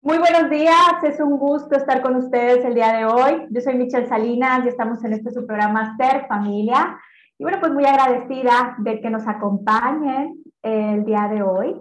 Muy 0.00 0.16
buenos 0.18 0.48
días, 0.48 1.02
es 1.02 1.18
un 1.18 1.38
gusto 1.38 1.76
estar 1.76 2.00
con 2.02 2.14
ustedes 2.14 2.64
el 2.64 2.74
día 2.74 2.92
de 2.92 3.04
hoy. 3.04 3.48
Yo 3.50 3.60
soy 3.60 3.74
Michelle 3.74 4.06
Salinas 4.06 4.64
y 4.64 4.68
estamos 4.68 5.02
en 5.04 5.12
este 5.12 5.32
su 5.32 5.44
programa 5.44 5.96
Ser 5.96 6.28
Familia. 6.28 6.96
Y 7.36 7.42
bueno, 7.42 7.58
pues 7.58 7.72
muy 7.72 7.84
agradecida 7.84 8.76
de 8.78 9.00
que 9.00 9.10
nos 9.10 9.26
acompañen 9.26 10.36
el 10.62 11.04
día 11.04 11.26
de 11.26 11.42
hoy. 11.42 11.74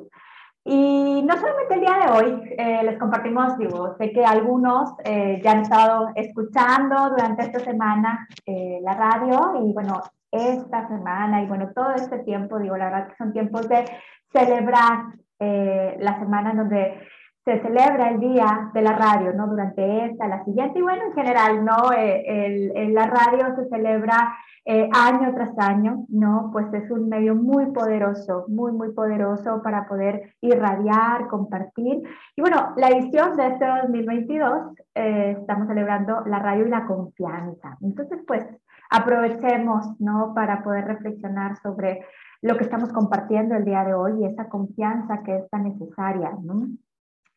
Y 0.66 1.22
no 1.28 1.38
solamente 1.38 1.76
el 1.76 1.80
día 1.82 1.94
de 1.94 2.12
hoy, 2.12 2.56
eh, 2.58 2.82
les 2.86 2.98
compartimos, 2.98 3.56
digo, 3.60 3.96
sé 4.00 4.12
que 4.12 4.26
algunos 4.26 4.96
eh, 5.06 5.40
ya 5.44 5.52
han 5.52 5.62
estado 5.62 6.10
escuchando 6.16 7.12
durante 7.12 7.44
esta 7.44 7.60
semana 7.60 8.28
eh, 8.48 8.80
la 8.82 8.96
radio 8.96 9.64
y 9.64 9.74
bueno, 9.74 10.02
esta 10.32 10.88
semana 10.88 11.44
y 11.44 11.46
bueno, 11.46 11.70
todo 11.74 11.92
este 11.92 12.18
tiempo, 12.20 12.58
digo, 12.58 12.78
la 12.78 12.86
verdad 12.86 13.10
que 13.10 13.16
son 13.16 13.32
tiempos 13.32 13.70
de 13.70 13.86
celebrar 14.34 15.06
la 15.40 16.18
semana 16.18 16.50
en 16.50 16.58
donde 16.58 17.00
se 17.48 17.62
celebra 17.62 18.10
el 18.10 18.20
día 18.20 18.72
de 18.74 18.82
la 18.82 18.92
radio, 18.92 19.32
¿no? 19.32 19.48
Durante 19.48 20.06
esta, 20.06 20.28
la 20.28 20.44
siguiente, 20.44 20.80
y 20.80 20.82
bueno, 20.82 21.02
en 21.06 21.14
general, 21.14 21.64
¿no? 21.64 21.94
Eh, 21.94 22.74
el, 22.76 22.94
la 22.94 23.08
radio 23.08 23.56
se 23.56 23.70
celebra 23.70 24.36
eh, 24.66 24.90
año 24.94 25.34
tras 25.34 25.58
año, 25.58 26.04
¿no? 26.10 26.50
Pues 26.52 26.66
es 26.74 26.92
un 26.92 27.08
medio 27.08 27.36
muy 27.36 27.68
poderoso, 27.68 28.44
muy, 28.50 28.74
muy 28.74 28.92
poderoso 28.92 29.62
para 29.64 29.88
poder 29.88 30.36
irradiar, 30.42 31.30
compartir. 31.30 32.04
Y 32.36 32.42
bueno, 32.42 32.74
la 32.76 32.90
edición 32.90 33.38
de 33.38 33.48
este 33.48 33.66
2022, 33.66 34.74
eh, 34.96 35.38
estamos 35.40 35.70
celebrando 35.70 36.26
la 36.26 36.40
radio 36.40 36.68
y 36.68 36.70
la 36.70 36.86
confianza. 36.86 37.78
Entonces, 37.80 38.20
pues, 38.28 38.46
aprovechemos, 38.90 39.86
¿no? 40.02 40.34
Para 40.36 40.66
poder 40.66 40.84
reflexionar 40.84 41.56
sobre 41.64 42.06
lo 42.42 42.58
que 42.58 42.66
estamos 42.66 42.92
compartiendo 42.92 43.56
el 43.56 43.64
día 43.64 43.86
de 43.86 43.94
hoy 43.94 44.20
y 44.20 44.26
esa 44.26 44.50
confianza 44.50 45.24
que 45.24 45.38
es 45.38 45.50
tan 45.50 45.64
necesaria, 45.64 46.32
¿no? 46.44 46.68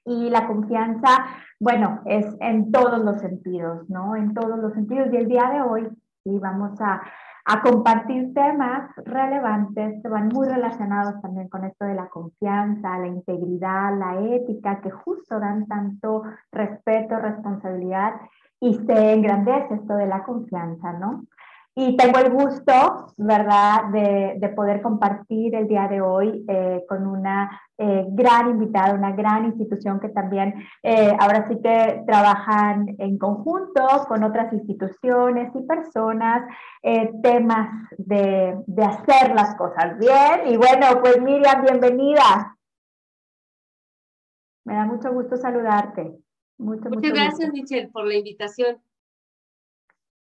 Y 0.04 0.30
la 0.30 0.46
confianza, 0.46 1.26
bueno, 1.58 2.00
es 2.06 2.26
en 2.40 2.72
todos 2.72 3.00
los 3.00 3.20
sentidos, 3.20 3.88
¿no? 3.88 4.16
En 4.16 4.34
todos 4.34 4.58
los 4.58 4.72
sentidos. 4.72 5.08
Y 5.12 5.16
el 5.16 5.28
día 5.28 5.50
de 5.50 5.62
hoy, 5.62 5.88
sí, 6.24 6.38
vamos 6.38 6.80
a, 6.80 7.02
a 7.44 7.62
compartir 7.62 8.32
temas 8.34 8.90
relevantes 9.04 10.02
que 10.02 10.08
van 10.08 10.28
muy 10.28 10.48
relacionados 10.48 11.20
también 11.20 11.48
con 11.48 11.64
esto 11.64 11.84
de 11.84 11.94
la 11.94 12.08
confianza, 12.08 12.98
la 12.98 13.08
integridad, 13.08 13.98
la 13.98 14.20
ética, 14.36 14.80
que 14.80 14.90
justo 14.90 15.38
dan 15.38 15.66
tanto 15.66 16.22
respeto, 16.52 17.18
responsabilidad 17.18 18.14
y 18.60 18.74
se 18.74 19.12
engrandece 19.14 19.74
esto 19.74 19.94
de 19.94 20.06
la 20.06 20.22
confianza, 20.22 20.92
¿no? 20.92 21.24
Y 21.76 21.96
tengo 21.96 22.18
el 22.18 22.32
gusto, 22.32 23.14
¿verdad?, 23.16 23.84
de, 23.92 24.34
de 24.38 24.48
poder 24.50 24.82
compartir 24.82 25.54
el 25.54 25.68
día 25.68 25.86
de 25.86 26.00
hoy 26.00 26.44
eh, 26.48 26.84
con 26.88 27.06
una 27.06 27.62
eh, 27.78 28.04
gran 28.08 28.50
invitada, 28.50 28.92
una 28.92 29.12
gran 29.12 29.44
institución 29.46 30.00
que 30.00 30.08
también 30.08 30.52
eh, 30.82 31.16
ahora 31.18 31.46
sí 31.46 31.60
que 31.62 32.02
trabajan 32.06 32.96
en 32.98 33.16
conjunto 33.18 33.86
con 34.08 34.24
otras 34.24 34.52
instituciones 34.52 35.54
y 35.54 35.62
personas, 35.62 36.42
temas 37.22 37.88
de, 37.98 38.58
de 38.66 38.84
hacer 38.84 39.34
las 39.34 39.55
cosas 39.55 39.96
bien. 39.98 40.48
Y 40.52 40.56
bueno, 40.56 41.00
pues 41.00 41.20
Miriam, 41.22 41.62
bienvenida. 41.62 42.56
Me 44.64 44.74
da 44.74 44.86
mucho 44.86 45.12
gusto 45.12 45.36
saludarte. 45.36 46.18
Mucho, 46.58 46.90
Muchas 46.90 47.12
gracias, 47.12 47.52
Michelle, 47.52 47.88
por 47.88 48.06
la 48.06 48.16
invitación. 48.16 48.82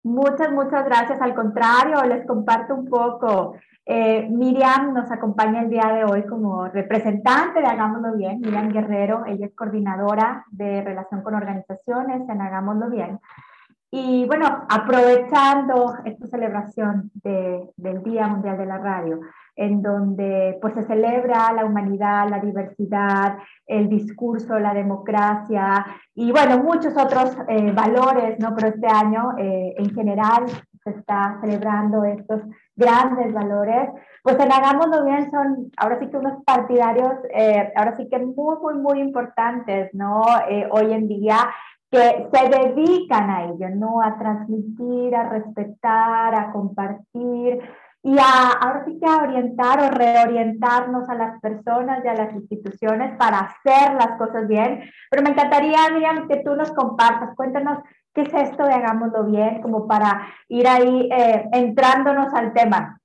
Muchas, 0.02 0.50
muchas 0.52 0.84
gracias. 0.84 1.20
Al 1.20 1.34
contrario, 1.34 2.02
les 2.04 2.26
comparto 2.26 2.74
un 2.74 2.88
poco. 2.88 3.54
Eh, 3.84 4.28
Miriam 4.30 4.94
nos 4.94 5.10
acompaña 5.10 5.62
el 5.62 5.70
día 5.70 5.92
de 5.92 6.04
hoy 6.04 6.24
como 6.24 6.68
representante 6.68 7.60
de 7.60 7.66
Hagámoslo 7.66 8.16
Bien. 8.16 8.40
Miriam 8.40 8.70
Guerrero, 8.70 9.24
ella 9.26 9.46
es 9.46 9.54
coordinadora 9.54 10.44
de 10.50 10.82
relación 10.82 11.22
con 11.22 11.34
organizaciones 11.34 12.28
en 12.28 12.40
Hagámoslo 12.40 12.88
Bien. 12.88 13.18
Y 13.90 14.24
bueno, 14.26 14.46
aprovechando 14.68 15.96
esta 16.04 16.26
celebración 16.28 17.10
del 17.14 18.02
Día 18.04 18.28
Mundial 18.28 18.56
de 18.56 18.66
la 18.66 18.78
Radio, 18.78 19.20
en 19.60 19.82
donde 19.82 20.58
pues 20.62 20.72
se 20.72 20.86
celebra 20.86 21.52
la 21.52 21.66
humanidad, 21.66 22.30
la 22.30 22.38
diversidad, 22.38 23.36
el 23.66 23.90
discurso, 23.90 24.58
la 24.58 24.72
democracia 24.72 25.84
y 26.14 26.32
bueno, 26.32 26.62
muchos 26.62 26.94
otros 26.96 27.36
eh, 27.46 27.70
valores, 27.72 28.38
¿no? 28.38 28.54
Pero 28.54 28.68
este 28.68 28.86
año 28.86 29.36
eh, 29.36 29.74
en 29.76 29.94
general 29.94 30.46
se 30.82 30.90
está 30.90 31.36
celebrando 31.42 32.04
estos 32.04 32.40
grandes 32.74 33.34
valores. 33.34 33.90
Pues 34.22 34.40
en 34.40 34.50
Hagámoslo 34.50 35.04
Bien 35.04 35.30
son 35.30 35.70
ahora 35.76 35.98
sí 36.00 36.08
que 36.08 36.16
unos 36.16 36.42
partidarios, 36.42 37.12
eh, 37.34 37.70
ahora 37.76 37.94
sí 37.98 38.08
que 38.08 38.18
muy, 38.18 38.56
muy, 38.62 38.74
muy 38.76 39.00
importantes, 39.00 39.90
¿no? 39.92 40.22
hoy 40.70 40.92
en 40.94 41.06
día 41.06 41.36
que 41.90 42.28
se 42.32 42.48
dedican 42.48 43.28
a 43.28 43.44
ello, 43.44 43.68
¿no? 43.74 44.00
A 44.00 44.16
transmitir, 44.16 45.14
a 45.14 45.28
respetar, 45.28 46.34
a 46.34 46.52
compartir 46.52 47.60
y 48.02 48.18
a, 48.18 48.52
ahora 48.52 48.84
sí 48.86 48.98
que 48.98 49.06
a 49.06 49.18
orientar 49.18 49.80
o 49.80 49.90
reorientarnos 49.90 51.08
a 51.08 51.14
las 51.14 51.40
personas 51.40 52.04
y 52.04 52.08
a 52.08 52.14
las 52.14 52.34
instituciones 52.34 53.16
para 53.18 53.40
hacer 53.40 53.94
las 53.94 54.16
cosas 54.18 54.48
bien. 54.48 54.82
Pero 55.10 55.22
me 55.22 55.30
encantaría, 55.30 55.90
Miriam, 55.92 56.26
que 56.26 56.42
tú 56.42 56.54
nos 56.54 56.72
compartas, 56.72 57.36
cuéntanos 57.36 57.78
qué 58.14 58.22
es 58.22 58.32
esto 58.32 58.64
de 58.64 58.72
hagámoslo 58.72 59.24
bien, 59.24 59.60
como 59.60 59.86
para 59.86 60.26
ir 60.48 60.66
ahí 60.66 61.08
eh, 61.12 61.48
entrándonos 61.52 62.32
al 62.32 62.52
tema. 62.54 63.00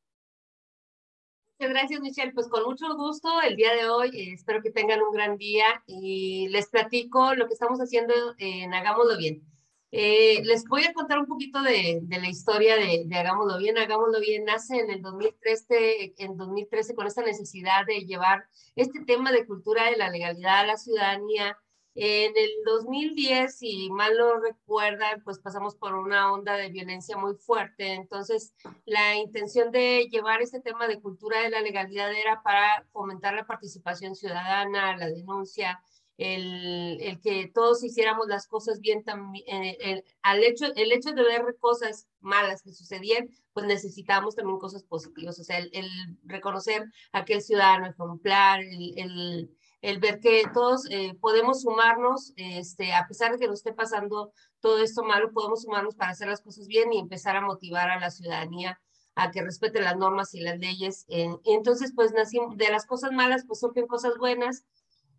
Muchas 1.58 1.74
gracias, 1.74 2.02
Michelle. 2.02 2.34
Pues 2.34 2.50
con 2.50 2.64
mucho 2.64 2.86
gusto 2.96 3.30
el 3.42 3.56
día 3.56 3.74
de 3.74 3.88
hoy. 3.90 4.10
Eh, 4.10 4.34
espero 4.34 4.62
que 4.62 4.72
tengan 4.72 5.02
un 5.02 5.12
gran 5.12 5.38
día 5.38 5.66
y 5.86 6.48
les 6.50 6.70
platico 6.70 7.34
lo 7.34 7.48
que 7.48 7.54
estamos 7.54 7.80
haciendo 7.80 8.14
en 8.38 8.74
Hagámoslo 8.74 9.18
Bien. 9.18 9.55
Eh, 9.98 10.42
les 10.44 10.66
voy 10.66 10.84
a 10.84 10.92
contar 10.94 11.20
un 11.20 11.26
poquito 11.26 11.62
de, 11.62 12.02
la 12.10 12.28
historia 12.28 12.76
de, 12.76 13.08
Hagámoslo 13.16 13.58
Bien. 13.58 13.78
Hagámoslo 13.78 14.20
Bien 14.20 14.44
nace 14.44 14.78
en 14.78 14.90
el 14.90 15.02
2013, 15.02 16.16
en 16.18 16.36
2013 16.36 16.96
con 16.96 17.08
esta 17.08 17.22
necesidad 17.22 17.86
de 17.86 18.02
llevar 18.02 18.44
este 18.76 19.00
tema 19.06 19.32
de 19.32 19.46
cultura 19.46 19.90
de 19.90 19.96
la 19.96 20.10
legalidad 20.10 20.60
a 20.60 20.66
la 20.66 20.76
ciudadanía. 20.76 21.58
En 21.94 22.34
el 22.36 22.50
2010, 22.66 23.58
si 23.58 23.90
mal 23.90 24.18
no 24.18 24.38
recuerdan, 24.42 25.24
pues 25.24 25.40
pasamos 25.40 25.78
por 25.78 25.96
una 25.96 26.34
onda 26.34 26.58
de 26.58 26.68
violencia 26.72 27.16
muy 27.16 27.36
fuerte. 27.36 27.94
Entonces, 27.94 28.54
la 28.84 29.16
intención 29.16 29.72
de 29.72 30.10
llevar 30.12 30.42
este 30.42 30.60
tema 30.60 30.90
de 30.90 31.00
cultura 31.00 31.40
de 31.40 31.52
la 31.52 31.62
legalidad 31.62 32.12
era 32.12 32.44
para 32.44 32.86
fomentar 32.92 33.34
la 33.34 33.48
participación 33.48 34.14
ciudadana, 34.14 34.98
la 34.98 35.08
denuncia, 35.08 35.82
el, 36.18 37.02
el, 37.02 37.20
que 37.20 37.52
todos 37.54 37.84
hiciéramos 37.84 38.28
las 38.28 38.48
cosas 38.48 38.80
bien 38.80 39.04
también, 39.04 39.44
eh, 39.48 39.78
el, 39.82 40.04
al 40.22 40.44
hecho, 40.44 40.66
el 40.76 40.92
hecho 40.92 41.12
de 41.12 41.24
ver 41.24 41.44
cosas 41.60 42.08
malas 42.20 42.62
que 42.62 42.72
sucedían, 42.72 43.30
pues 43.54 43.66
necesitamos 43.66 44.36
también 44.36 44.60
cosas 44.60 44.84
positivas, 44.84 45.38
o 45.40 45.44
sea, 45.44 45.58
el, 45.58 45.70
el 45.74 45.90
reconocer 46.24 46.86
a 47.12 47.20
aquel 47.20 47.42
ciudadano 47.42 47.88
ejemplar, 47.88 48.62
el, 48.62 49.50
el, 49.82 50.00
ver 50.00 50.20
que 50.20 50.44
todos 50.54 50.90
eh, 50.90 51.14
podemos 51.20 51.62
sumarnos, 51.62 52.34
este, 52.38 52.94
a 52.94 53.08
pesar 53.08 53.34
de 53.34 53.38
que 53.38 53.48
nos 53.48 53.60
esté 53.60 53.74
pasando 53.74 54.32
todo 54.62 54.82
esto 54.82 55.04
malo, 55.04 55.32
podemos 55.32 55.64
sumarnos 55.64 55.96
para 55.96 56.12
hacer 56.12 56.28
las 56.28 56.42
cosas 56.42 56.68
bien 56.68 56.92
y 56.94 57.00
empezar 57.00 57.36
a 57.36 57.42
motivar 57.42 57.90
a 57.90 58.00
la 58.00 58.10
ciudadanía 58.10 58.80
a 59.18 59.32
que 59.32 59.42
respete 59.42 59.82
las 59.82 59.96
normas 59.96 60.34
y 60.34 60.42
las 60.42 60.60
leyes. 60.60 61.06
entonces, 61.46 61.94
pues 61.96 62.12
nacimos, 62.12 62.58
de 62.58 62.70
las 62.70 62.86
cosas 62.86 63.12
malas, 63.12 63.46
pues 63.48 63.60
surgen 63.60 63.88
cosas 63.88 64.18
buenas 64.18 64.66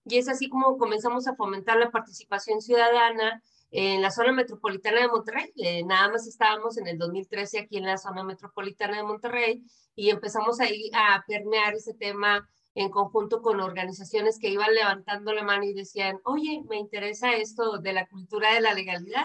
y 0.07 0.19
es 0.19 0.29
así 0.29 0.49
como 0.49 0.79
comenzamos 0.79 1.27
a 1.27 1.35
fomentar 1.35 1.77
la 1.79 1.91
participación 1.91 2.61
ciudadana 2.61 3.43
en 3.73 4.01
la 4.01 4.11
zona 4.11 4.33
metropolitana 4.33 5.01
de 5.01 5.09
Monterrey. 5.09 5.53
Eh, 5.57 5.85
nada 5.85 6.11
más 6.11 6.27
estábamos 6.27 6.79
en 6.79 6.87
el 6.87 6.97
2013 6.99 7.59
aquí 7.59 7.79
en 7.79 7.87
la 7.87 7.99
zona 7.99 8.23
metropolitana 8.23 8.97
de 8.97 9.03
Monterrey 9.03 9.65
y 9.97 10.11
empezamos 10.11 10.61
ahí 10.61 10.91
a 10.95 11.25
permear 11.27 11.75
ese 11.75 11.93
tema 11.95 12.49
en 12.75 12.91
conjunto 12.91 13.43
con 13.43 13.61
organizaciones 13.61 14.39
que 14.39 14.51
iban 14.51 14.73
levantando 14.75 15.33
la 15.33 15.43
mano 15.43 15.65
y 15.65 15.75
decían, 15.75 16.21
oye, 16.25 16.63
me 16.69 16.77
interesa 16.77 17.33
esto 17.33 17.79
de 17.79 17.93
la 17.93 18.07
cultura 18.07 18.55
de 18.55 18.61
la 18.61 18.75
legalidad, 18.75 19.25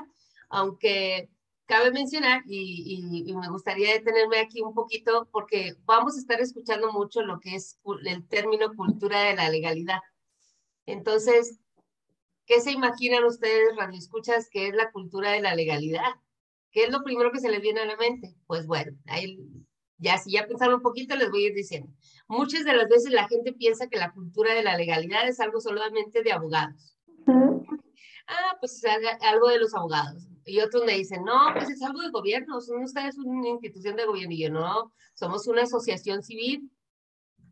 aunque 0.49 1.29
cabe 1.65 1.91
mencionar, 1.91 2.41
y, 2.47 3.23
y, 3.25 3.33
me 3.33 3.49
gustaría 3.49 3.93
detenerme 3.93 4.39
aquí 4.39 4.61
un 4.61 4.73
poquito, 4.73 5.27
porque 5.31 5.75
vamos 5.85 6.15
a 6.15 6.19
estar 6.19 6.41
escuchando 6.41 6.91
mucho 6.91 7.21
lo 7.21 7.39
que 7.39 7.55
es 7.55 7.79
el 8.05 8.27
término 8.27 8.73
cultura 8.73 9.21
de 9.21 9.35
la 9.35 9.49
legalidad. 9.49 9.99
Entonces, 10.85 11.59
¿qué 12.45 12.59
se 12.59 12.71
imaginan 12.71 13.23
ustedes, 13.23 13.75
radioescuchas, 13.77 14.49
que 14.49 14.67
es 14.67 14.73
la 14.73 14.91
cultura 14.91 15.31
de 15.31 15.41
la 15.41 15.55
legalidad? 15.55 16.15
¿Qué 16.71 16.85
es 16.85 16.91
lo 16.91 17.03
primero 17.03 17.31
que 17.31 17.39
se 17.39 17.49
les 17.49 17.61
viene 17.61 17.81
a 17.81 17.85
la 17.85 17.97
mente? 17.97 18.35
Pues 18.47 18.65
bueno, 18.65 18.97
ahí, 19.07 19.39
ya 19.97 20.17
si 20.17 20.31
ya 20.31 20.47
pensaron 20.47 20.75
un 20.75 20.81
poquito, 20.81 21.15
les 21.15 21.29
voy 21.29 21.45
a 21.45 21.47
ir 21.47 21.53
diciendo. 21.53 21.91
Muchas 22.27 22.63
de 22.63 22.73
las 22.73 22.87
veces 22.87 23.11
la 23.11 23.27
gente 23.27 23.53
piensa 23.53 23.87
que 23.87 23.97
la 23.97 24.11
cultura 24.11 24.53
de 24.53 24.63
la 24.63 24.77
legalidad 24.77 25.27
es 25.27 25.39
algo 25.39 25.59
solamente 25.59 26.23
de 26.23 26.31
abogados. 26.31 26.97
Ah, 28.27 28.55
pues 28.59 28.81
es 28.83 28.85
algo 29.21 29.49
de 29.49 29.59
los 29.59 29.73
abogados. 29.73 30.27
Y 30.45 30.59
otros 30.61 30.85
me 30.85 30.93
dicen, 30.93 31.23
no, 31.23 31.53
pues 31.53 31.69
es 31.69 31.81
algo 31.81 32.01
de 32.01 32.09
gobierno, 32.09 32.61
son 32.61 32.83
ustedes 32.83 33.17
una 33.17 33.49
institución 33.49 33.95
de 33.95 34.05
gobierno. 34.05 34.33
Y 34.33 34.43
yo, 34.43 34.49
no, 34.49 34.93
somos 35.13 35.47
una 35.47 35.63
asociación 35.63 36.23
civil. 36.23 36.71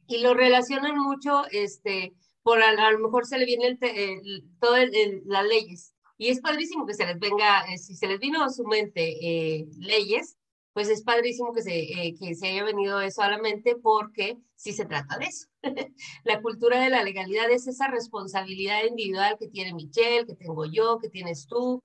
Y 0.07 0.19
lo 0.19 0.33
relacionan 0.33 0.97
mucho, 0.97 1.43
este, 1.51 2.15
por 2.43 2.61
a, 2.61 2.91
lo 2.91 2.99
mejor 2.99 3.25
se 3.25 3.37
le 3.37 3.45
viene 3.45 3.77
el, 3.81 4.43
todas 4.59 4.87
las 5.25 5.45
leyes. 5.45 5.93
Y 6.17 6.27
es 6.27 6.41
padrísimo 6.41 6.85
que 6.85 6.93
se 6.93 7.05
les 7.05 7.17
venga, 7.17 7.61
eh, 7.71 7.77
si 7.77 7.95
se 7.95 8.07
les 8.07 8.19
vino 8.19 8.43
a 8.43 8.49
su 8.49 8.65
mente 8.65 9.17
eh, 9.21 9.67
leyes, 9.77 10.37
pues 10.73 10.89
es 10.89 11.01
padrísimo 11.01 11.53
que 11.53 11.61
se, 11.61 11.79
eh, 11.79 12.15
que 12.19 12.35
se 12.35 12.47
haya 12.47 12.65
venido 12.65 12.99
eso 12.99 13.21
a 13.21 13.29
la 13.29 13.37
mente 13.37 13.77
porque 13.81 14.37
sí 14.55 14.73
se 14.73 14.85
trata 14.85 15.17
de 15.17 15.25
eso. 15.25 15.47
la 16.25 16.41
cultura 16.41 16.81
de 16.81 16.89
la 16.89 17.03
legalidad 17.03 17.49
es 17.49 17.67
esa 17.67 17.87
responsabilidad 17.87 18.83
individual 18.83 19.37
que 19.39 19.47
tiene 19.47 19.73
Michelle, 19.73 20.25
que 20.25 20.35
tengo 20.35 20.65
yo, 20.65 20.99
que 20.99 21.09
tienes 21.09 21.47
tú, 21.47 21.81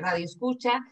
Radio 0.00 0.24
Escucha, 0.24 0.82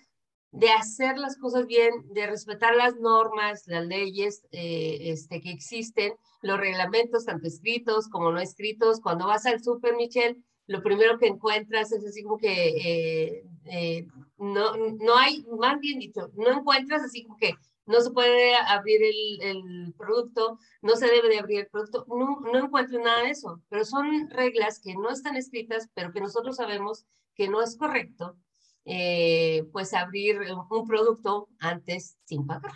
de 0.55 0.71
hacer 0.71 1.19
las 1.19 1.37
cosas 1.37 1.67
bien, 1.67 1.93
de 2.13 2.29
respetar 2.29 2.77
las 2.77 2.95
normas, 2.97 3.65
las 3.67 3.85
leyes 3.87 4.47
este, 4.53 5.41
que 5.41 5.51
existen, 5.51 6.15
los 6.43 6.61
reglamentos, 6.61 7.25
tanto 7.25 7.49
escritos 7.49 8.09
como 8.09 8.31
no 8.31 8.39
escritos. 8.39 9.01
Cuando 9.01 9.27
vas 9.27 9.47
al 9.47 9.63
súper, 9.63 9.97
Michelle, 9.97 10.41
lo 10.69 10.81
primero 10.81 11.19
que 11.19 11.27
encuentras 11.27 11.91
es 11.91 12.07
así 12.07 12.23
como 12.23 12.39
que 12.39 12.69
eh, 12.69 13.45
eh, 13.65 14.07
no, 14.39 14.77
no 14.77 15.17
hay, 15.17 15.45
más 15.59 15.81
bien 15.81 15.99
dicho, 15.99 16.31
no 16.37 16.61
encuentras 16.61 17.03
así 17.03 17.25
como 17.25 17.37
que 17.37 17.55
no 17.87 18.01
se 18.01 18.13
puede 18.13 18.55
abrir 18.55 19.03
el, 19.03 19.43
el 19.43 19.95
producto, 19.99 20.59
no 20.83 20.95
se 20.95 21.07
debe 21.07 21.31
de 21.31 21.39
abrir 21.41 21.61
el 21.61 21.67
producto, 21.67 22.07
no, 22.09 22.41
no 22.41 22.65
encuentro 22.65 23.03
nada 23.03 23.25
de 23.25 23.31
eso, 23.31 23.61
pero 23.69 23.85
son 23.85 24.31
reglas 24.31 24.81
que 24.81 24.95
no 24.95 25.11
están 25.11 25.37
escritas, 25.37 25.91
pero 25.95 26.13
que 26.13 26.21
nosotros 26.21 26.57
sabemos 26.57 27.07
que 27.35 27.49
no 27.49 27.61
es 27.61 27.77
correcto, 27.77 28.39
eh, 28.85 29.65
pues 29.73 29.95
abrir 29.95 30.41
un 30.71 30.87
producto 30.87 31.49
antes 31.59 32.17
sin 32.25 32.47
pagar. 32.47 32.73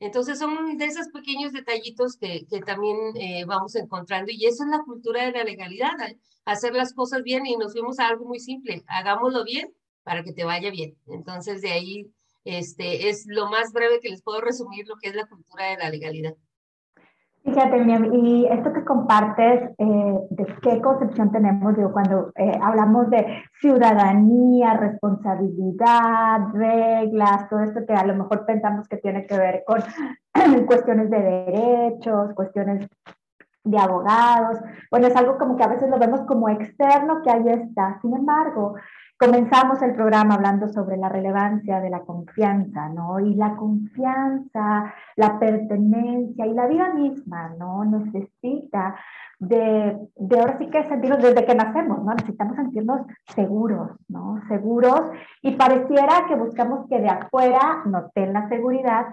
Entonces 0.00 0.38
son 0.38 0.76
de 0.76 0.84
esos 0.84 1.08
pequeños 1.08 1.52
detallitos 1.52 2.16
que, 2.16 2.46
también 2.66 2.96
vamos 3.46 3.74
encontrando 3.76 4.30
y 4.32 4.44
eso 4.46 4.64
es 4.64 4.70
la 4.70 4.82
cultura 4.84 5.24
de 5.24 5.32
la 5.32 5.44
legalidad 5.44 5.92
hacer 6.44 6.74
las 6.74 6.92
cosas 6.92 7.22
bien 7.22 7.46
y 7.46 7.56
nos 7.56 7.72
fuimos 7.72 7.98
a 7.98 8.08
algo 8.08 8.26
muy 8.26 8.38
simple, 8.38 8.84
hagámoslo 8.86 9.44
bien 9.44 9.74
para 10.02 10.22
que 10.22 10.32
te 10.32 10.44
vaya 10.44 10.70
bien. 10.70 10.96
Entonces 11.06 11.62
de 11.62 11.72
ahí 11.72 12.12
este, 12.44 13.08
es 13.08 13.24
lo 13.26 13.48
más 13.48 13.72
breve 13.72 14.00
que 14.00 14.10
les 14.10 14.22
puedo 14.22 14.40
resumir 14.40 14.86
lo 14.86 14.96
que 14.96 15.08
es 15.08 15.14
la 15.14 15.26
cultura 15.26 15.66
de 15.66 15.78
la 15.78 15.90
legalidad. 15.90 16.34
Fíjate, 17.44 17.76
y 18.14 18.46
esto 18.46 18.72
que 18.72 18.84
compartes, 18.84 19.70
eh, 19.76 20.18
¿de 20.30 20.46
qué 20.62 20.80
concepción 20.80 21.30
tenemos? 21.30 21.76
Digo, 21.76 21.92
cuando 21.92 22.32
eh, 22.36 22.58
hablamos 22.62 23.10
de 23.10 23.44
ciudadanía, 23.60 24.72
responsabilidad, 24.74 26.38
reglas, 26.54 27.46
todo 27.50 27.60
esto 27.60 27.84
que 27.86 27.92
a 27.92 28.06
lo 28.06 28.14
mejor 28.14 28.46
pensamos 28.46 28.88
que 28.88 28.96
tiene 28.96 29.26
que 29.26 29.36
ver 29.36 29.62
con 29.66 29.78
cuestiones 30.66 31.10
de 31.10 31.20
derechos, 31.20 32.32
cuestiones 32.34 32.88
de 33.62 33.78
abogados. 33.78 34.58
Bueno, 34.90 35.08
es 35.08 35.16
algo 35.16 35.36
como 35.36 35.58
que 35.58 35.64
a 35.64 35.68
veces 35.68 35.90
lo 35.90 35.98
vemos 35.98 36.22
como 36.22 36.48
externo, 36.48 37.20
que 37.22 37.30
ahí 37.30 37.46
está. 37.48 37.98
Sin 38.00 38.16
embargo, 38.16 38.74
comenzamos 39.18 39.80
el 39.82 39.94
programa 39.94 40.34
hablando 40.34 40.68
sobre 40.68 40.96
la 40.96 41.08
relevancia 41.08 41.80
de 41.80 41.90
la 41.90 42.00
confianza, 42.00 42.88
¿no? 42.88 43.20
Y 43.20 43.34
la 43.34 43.54
confianza, 43.56 44.92
la 45.16 45.38
pertenencia 45.38 46.46
y 46.46 46.52
la 46.52 46.66
vida 46.66 46.92
misma, 46.92 47.50
¿no? 47.58 47.84
Necesita 47.84 48.96
de, 49.38 49.98
de 50.16 50.40
ahora 50.40 50.58
sí 50.58 50.68
que 50.68 50.84
sentirnos 50.84 51.22
desde 51.22 51.44
que 51.44 51.54
nacemos, 51.54 52.02
¿no? 52.04 52.14
Necesitamos 52.14 52.56
sentirnos 52.56 53.00
seguros, 53.34 53.92
¿no? 54.08 54.40
Seguros 54.48 55.10
y 55.42 55.52
pareciera 55.52 56.26
que 56.28 56.34
buscamos 56.34 56.88
que 56.88 57.00
de 57.00 57.08
afuera 57.08 57.82
nos 57.86 58.12
den 58.14 58.32
la 58.32 58.48
seguridad, 58.48 59.06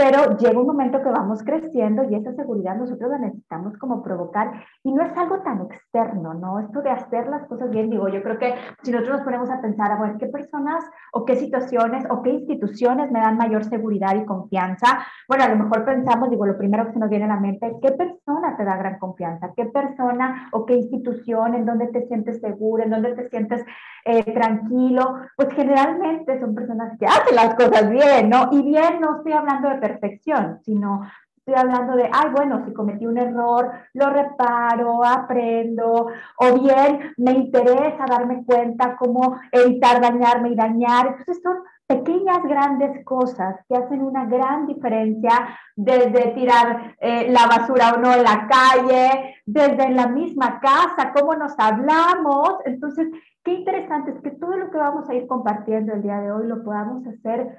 pero 0.00 0.34
llega 0.38 0.58
un 0.58 0.66
momento 0.66 1.02
que 1.02 1.10
vamos 1.10 1.42
creciendo 1.42 2.04
y 2.04 2.14
esa 2.14 2.32
seguridad 2.32 2.74
nosotros 2.74 3.10
la 3.10 3.18
necesitamos 3.18 3.76
como 3.76 4.02
provocar 4.02 4.50
y 4.82 4.92
no 4.92 5.02
es 5.02 5.14
algo 5.14 5.40
tan 5.40 5.60
externo, 5.60 6.32
¿no? 6.32 6.58
Esto 6.58 6.80
de 6.80 6.88
hacer 6.88 7.28
las 7.28 7.46
cosas 7.46 7.68
bien, 7.68 7.90
digo, 7.90 8.08
yo 8.08 8.22
creo 8.22 8.38
que 8.38 8.54
si 8.82 8.92
nosotros 8.92 9.18
nos 9.18 9.24
ponemos 9.26 9.50
a 9.50 9.60
pensar, 9.60 9.92
a 9.92 10.00
ver, 10.00 10.16
¿qué 10.16 10.28
personas 10.28 10.82
o 11.12 11.26
qué 11.26 11.36
situaciones 11.36 12.06
o 12.08 12.22
qué 12.22 12.30
instituciones 12.30 13.10
me 13.10 13.20
dan 13.20 13.36
mayor 13.36 13.62
seguridad 13.64 14.14
y 14.16 14.24
confianza? 14.24 15.04
Bueno, 15.28 15.44
a 15.44 15.48
lo 15.48 15.56
mejor 15.56 15.84
pensamos, 15.84 16.30
digo, 16.30 16.46
lo 16.46 16.56
primero 16.56 16.86
que 16.86 16.94
se 16.94 16.98
nos 16.98 17.10
viene 17.10 17.26
a 17.26 17.34
la 17.34 17.40
mente, 17.40 17.76
¿qué 17.82 17.92
persona 17.92 18.56
te 18.56 18.64
da 18.64 18.78
gran 18.78 18.98
confianza? 18.98 19.52
¿Qué 19.54 19.66
persona 19.66 20.48
o 20.52 20.64
qué 20.64 20.76
institución 20.76 21.54
en 21.54 21.66
donde 21.66 21.88
te 21.88 22.06
sientes 22.06 22.40
seguro, 22.40 22.82
en 22.82 22.88
donde 22.88 23.12
te 23.12 23.28
sientes 23.28 23.62
eh, 24.06 24.24
tranquilo? 24.32 25.18
Pues 25.36 25.52
generalmente 25.52 26.40
son 26.40 26.54
personas 26.54 26.98
que 26.98 27.04
hacen 27.04 27.36
las 27.36 27.54
cosas 27.54 27.90
bien, 27.90 28.30
¿no? 28.30 28.48
Y 28.50 28.62
bien 28.62 28.98
no 28.98 29.18
estoy 29.18 29.32
hablando 29.32 29.68
de 29.68 29.89
perfección, 29.90 30.60
sino 30.64 31.02
estoy 31.36 31.54
hablando 31.54 31.96
de, 31.96 32.04
ay, 32.12 32.30
bueno, 32.34 32.64
si 32.64 32.72
cometí 32.72 33.06
un 33.06 33.18
error, 33.18 33.70
lo 33.94 34.10
reparo, 34.10 35.04
aprendo, 35.04 36.08
o 36.38 36.60
bien 36.60 37.12
me 37.16 37.32
interesa 37.32 38.04
darme 38.08 38.44
cuenta 38.44 38.96
cómo 38.96 39.38
evitar 39.50 40.00
dañarme 40.00 40.50
y 40.50 40.54
dañar. 40.54 41.06
Entonces 41.08 41.40
son 41.42 41.56
pequeñas, 41.86 42.42
grandes 42.44 43.04
cosas 43.04 43.56
que 43.68 43.76
hacen 43.76 44.02
una 44.02 44.26
gran 44.26 44.66
diferencia 44.66 45.32
desde 45.74 46.32
tirar 46.34 46.94
eh, 47.00 47.28
la 47.30 47.46
basura 47.46 47.94
o 47.94 47.98
no 47.98 48.14
en 48.14 48.22
la 48.22 48.46
calle, 48.46 49.34
desde 49.44 49.84
en 49.84 49.96
la 49.96 50.06
misma 50.06 50.60
casa, 50.60 51.12
cómo 51.12 51.34
nos 51.34 51.58
hablamos. 51.58 52.58
Entonces, 52.64 53.08
qué 53.42 53.54
interesante 53.54 54.12
es 54.12 54.20
que 54.20 54.30
todo 54.30 54.56
lo 54.56 54.70
que 54.70 54.78
vamos 54.78 55.08
a 55.08 55.14
ir 55.14 55.26
compartiendo 55.26 55.94
el 55.94 56.02
día 56.02 56.20
de 56.20 56.30
hoy 56.30 56.46
lo 56.46 56.62
podamos 56.62 57.04
hacer 57.08 57.58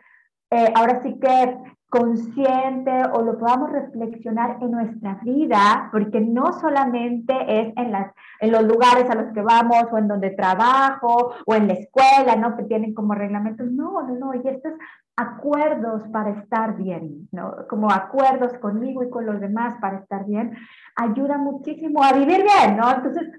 eh, 0.51 0.73
ahora 0.75 1.01
sí 1.01 1.17
que 1.19 1.57
consciente 1.91 3.03
o 3.13 3.21
lo 3.21 3.37
podamos 3.37 3.69
reflexionar 3.69 4.57
en 4.61 4.71
nuestra 4.71 5.19
vida, 5.23 5.89
porque 5.91 6.21
no 6.21 6.53
solamente 6.53 7.33
es 7.47 7.73
en, 7.75 7.91
las, 7.91 8.13
en 8.39 8.51
los 8.51 8.63
lugares 8.63 9.09
a 9.09 9.15
los 9.15 9.33
que 9.33 9.41
vamos 9.41 9.83
o 9.91 9.97
en 9.97 10.07
donde 10.07 10.29
trabajo 10.31 11.33
o 11.45 11.53
en 11.53 11.67
la 11.67 11.73
escuela, 11.73 12.37
¿no? 12.37 12.55
Que 12.55 12.63
tienen 12.63 12.93
como 12.93 13.13
reglamentos, 13.13 13.69
no, 13.69 14.03
no, 14.03 14.15
no, 14.15 14.33
y 14.33 14.47
estos 14.47 14.71
acuerdos 15.17 16.03
para 16.13 16.29
estar 16.31 16.77
bien, 16.77 17.27
¿no? 17.33 17.67
Como 17.69 17.91
acuerdos 17.91 18.53
conmigo 18.59 19.03
y 19.03 19.09
con 19.09 19.25
los 19.25 19.41
demás 19.41 19.75
para 19.81 19.97
estar 19.97 20.25
bien, 20.25 20.55
ayuda 20.95 21.37
muchísimo 21.37 22.03
a 22.03 22.13
vivir 22.13 22.43
bien, 22.43 22.77
¿no? 22.77 22.89
Entonces, 22.89 23.29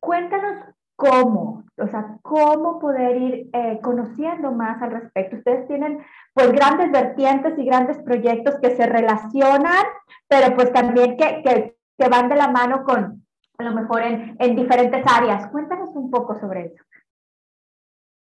cuéntanos 0.00 0.56
cómo, 0.96 1.64
o 1.76 1.86
sea, 1.88 2.18
cómo 2.22 2.78
poder 2.78 3.16
ir 3.16 3.50
eh, 3.52 3.80
conociendo 3.82 4.52
más 4.52 4.80
al 4.82 4.92
respecto. 4.92 5.36
Ustedes 5.36 5.66
tienen 5.66 6.04
pues 6.34 6.52
grandes 6.52 6.90
vertientes 6.90 7.58
y 7.58 7.64
grandes 7.64 7.98
proyectos 7.98 8.56
que 8.60 8.76
se 8.76 8.86
relacionan, 8.86 9.84
pero 10.28 10.54
pues 10.54 10.72
también 10.72 11.16
que, 11.16 11.42
que, 11.42 11.76
que 11.98 12.08
van 12.08 12.28
de 12.28 12.36
la 12.36 12.48
mano 12.48 12.84
con, 12.84 13.26
a 13.58 13.62
lo 13.62 13.72
mejor 13.72 14.02
en, 14.02 14.36
en 14.38 14.56
diferentes 14.56 15.02
áreas. 15.06 15.50
Cuéntanos 15.50 15.90
un 15.94 16.10
poco 16.10 16.38
sobre 16.38 16.66
eso. 16.66 16.82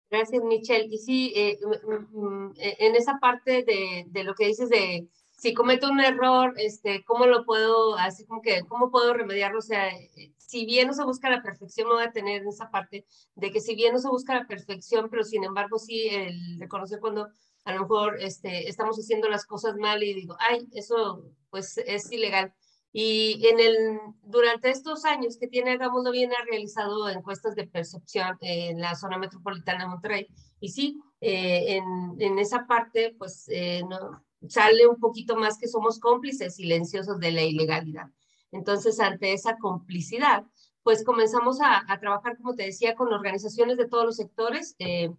Gracias, 0.09 0.43
Michelle. 0.43 0.87
Y 0.89 0.97
sí, 0.97 1.33
eh, 1.35 1.57
mm, 1.61 2.25
mm, 2.25 2.53
eh, 2.57 2.75
en 2.79 2.95
esa 2.95 3.17
parte 3.19 3.63
de, 3.63 4.05
de, 4.07 4.23
lo 4.23 4.33
que 4.33 4.47
dices 4.47 4.69
de 4.69 5.07
si 5.45 5.53
cometo 5.53 5.91
un 5.91 5.99
error, 5.99 6.55
este, 6.57 7.03
¿cómo 7.05 7.27
lo 7.27 7.45
puedo, 7.45 7.95
así 7.99 8.25
como 8.25 8.41
que, 8.41 8.63
cómo 8.67 8.89
puedo 8.89 9.13
remediarlo? 9.13 9.59
O 9.59 9.61
sea, 9.61 9.91
si 10.37 10.65
bien 10.65 10.87
no 10.87 10.93
se 10.93 11.03
busca 11.03 11.29
la 11.29 11.43
perfección, 11.43 11.87
me 11.87 11.93
voy 11.93 12.03
a 12.03 12.11
tener 12.11 12.41
en 12.41 12.47
esa 12.47 12.71
parte 12.71 13.05
de 13.35 13.51
que 13.51 13.61
si 13.61 13.75
bien 13.75 13.93
no 13.93 13.99
se 13.99 14.09
busca 14.09 14.33
la 14.33 14.47
perfección, 14.47 15.07
pero 15.07 15.23
sin 15.23 15.43
embargo 15.43 15.77
sí 15.77 16.07
el 16.09 16.59
reconocer 16.59 16.99
cuando 16.99 17.27
a 17.63 17.73
lo 17.75 17.81
mejor 17.81 18.17
este, 18.21 18.67
estamos 18.67 18.97
haciendo 18.97 19.29
las 19.29 19.45
cosas 19.45 19.75
mal 19.75 20.01
y 20.01 20.15
digo, 20.15 20.35
ay, 20.39 20.67
eso 20.73 21.29
pues 21.51 21.77
es 21.77 22.11
ilegal. 22.11 22.51
Y 22.91 23.45
en 23.45 23.59
el, 23.59 23.99
durante 24.23 24.71
estos 24.71 25.05
años 25.05 25.37
que 25.37 25.47
tiene 25.47 25.73
Hagámoslo 25.73 26.09
Bien 26.09 26.31
ha 26.33 26.43
realizado 26.43 27.07
encuestas 27.07 27.53
de 27.53 27.67
percepción 27.67 28.35
en 28.41 28.81
la 28.81 28.95
zona 28.95 29.19
metropolitana 29.19 29.83
de 29.83 29.89
Monterrey. 29.89 30.27
Y 30.59 30.69
sí, 30.69 30.99
eh, 31.21 31.75
en, 31.75 32.15
en, 32.19 32.39
esa 32.39 32.65
parte 32.65 33.13
pues 33.19 33.45
eh, 33.49 33.83
no, 33.87 34.23
sale 34.49 34.87
un 34.87 34.99
poquito 34.99 35.35
más 35.35 35.57
que 35.57 35.67
somos 35.67 35.99
cómplices 35.99 36.55
silenciosos 36.55 37.19
de 37.19 37.31
la 37.31 37.43
ilegalidad. 37.43 38.07
Entonces, 38.51 38.99
ante 38.99 39.33
esa 39.33 39.57
complicidad, 39.57 40.45
pues 40.83 41.03
comenzamos 41.03 41.59
a, 41.61 41.83
trabajar, 41.99 42.37
como 42.37 42.55
te 42.55 42.63
decía, 42.63 42.95
con 42.95 43.11
organizaciones 43.11 43.77
de 43.77 43.87
todos 43.87 44.05
los 44.05 44.15
sectores, 44.17 44.75
eh, 44.79 45.11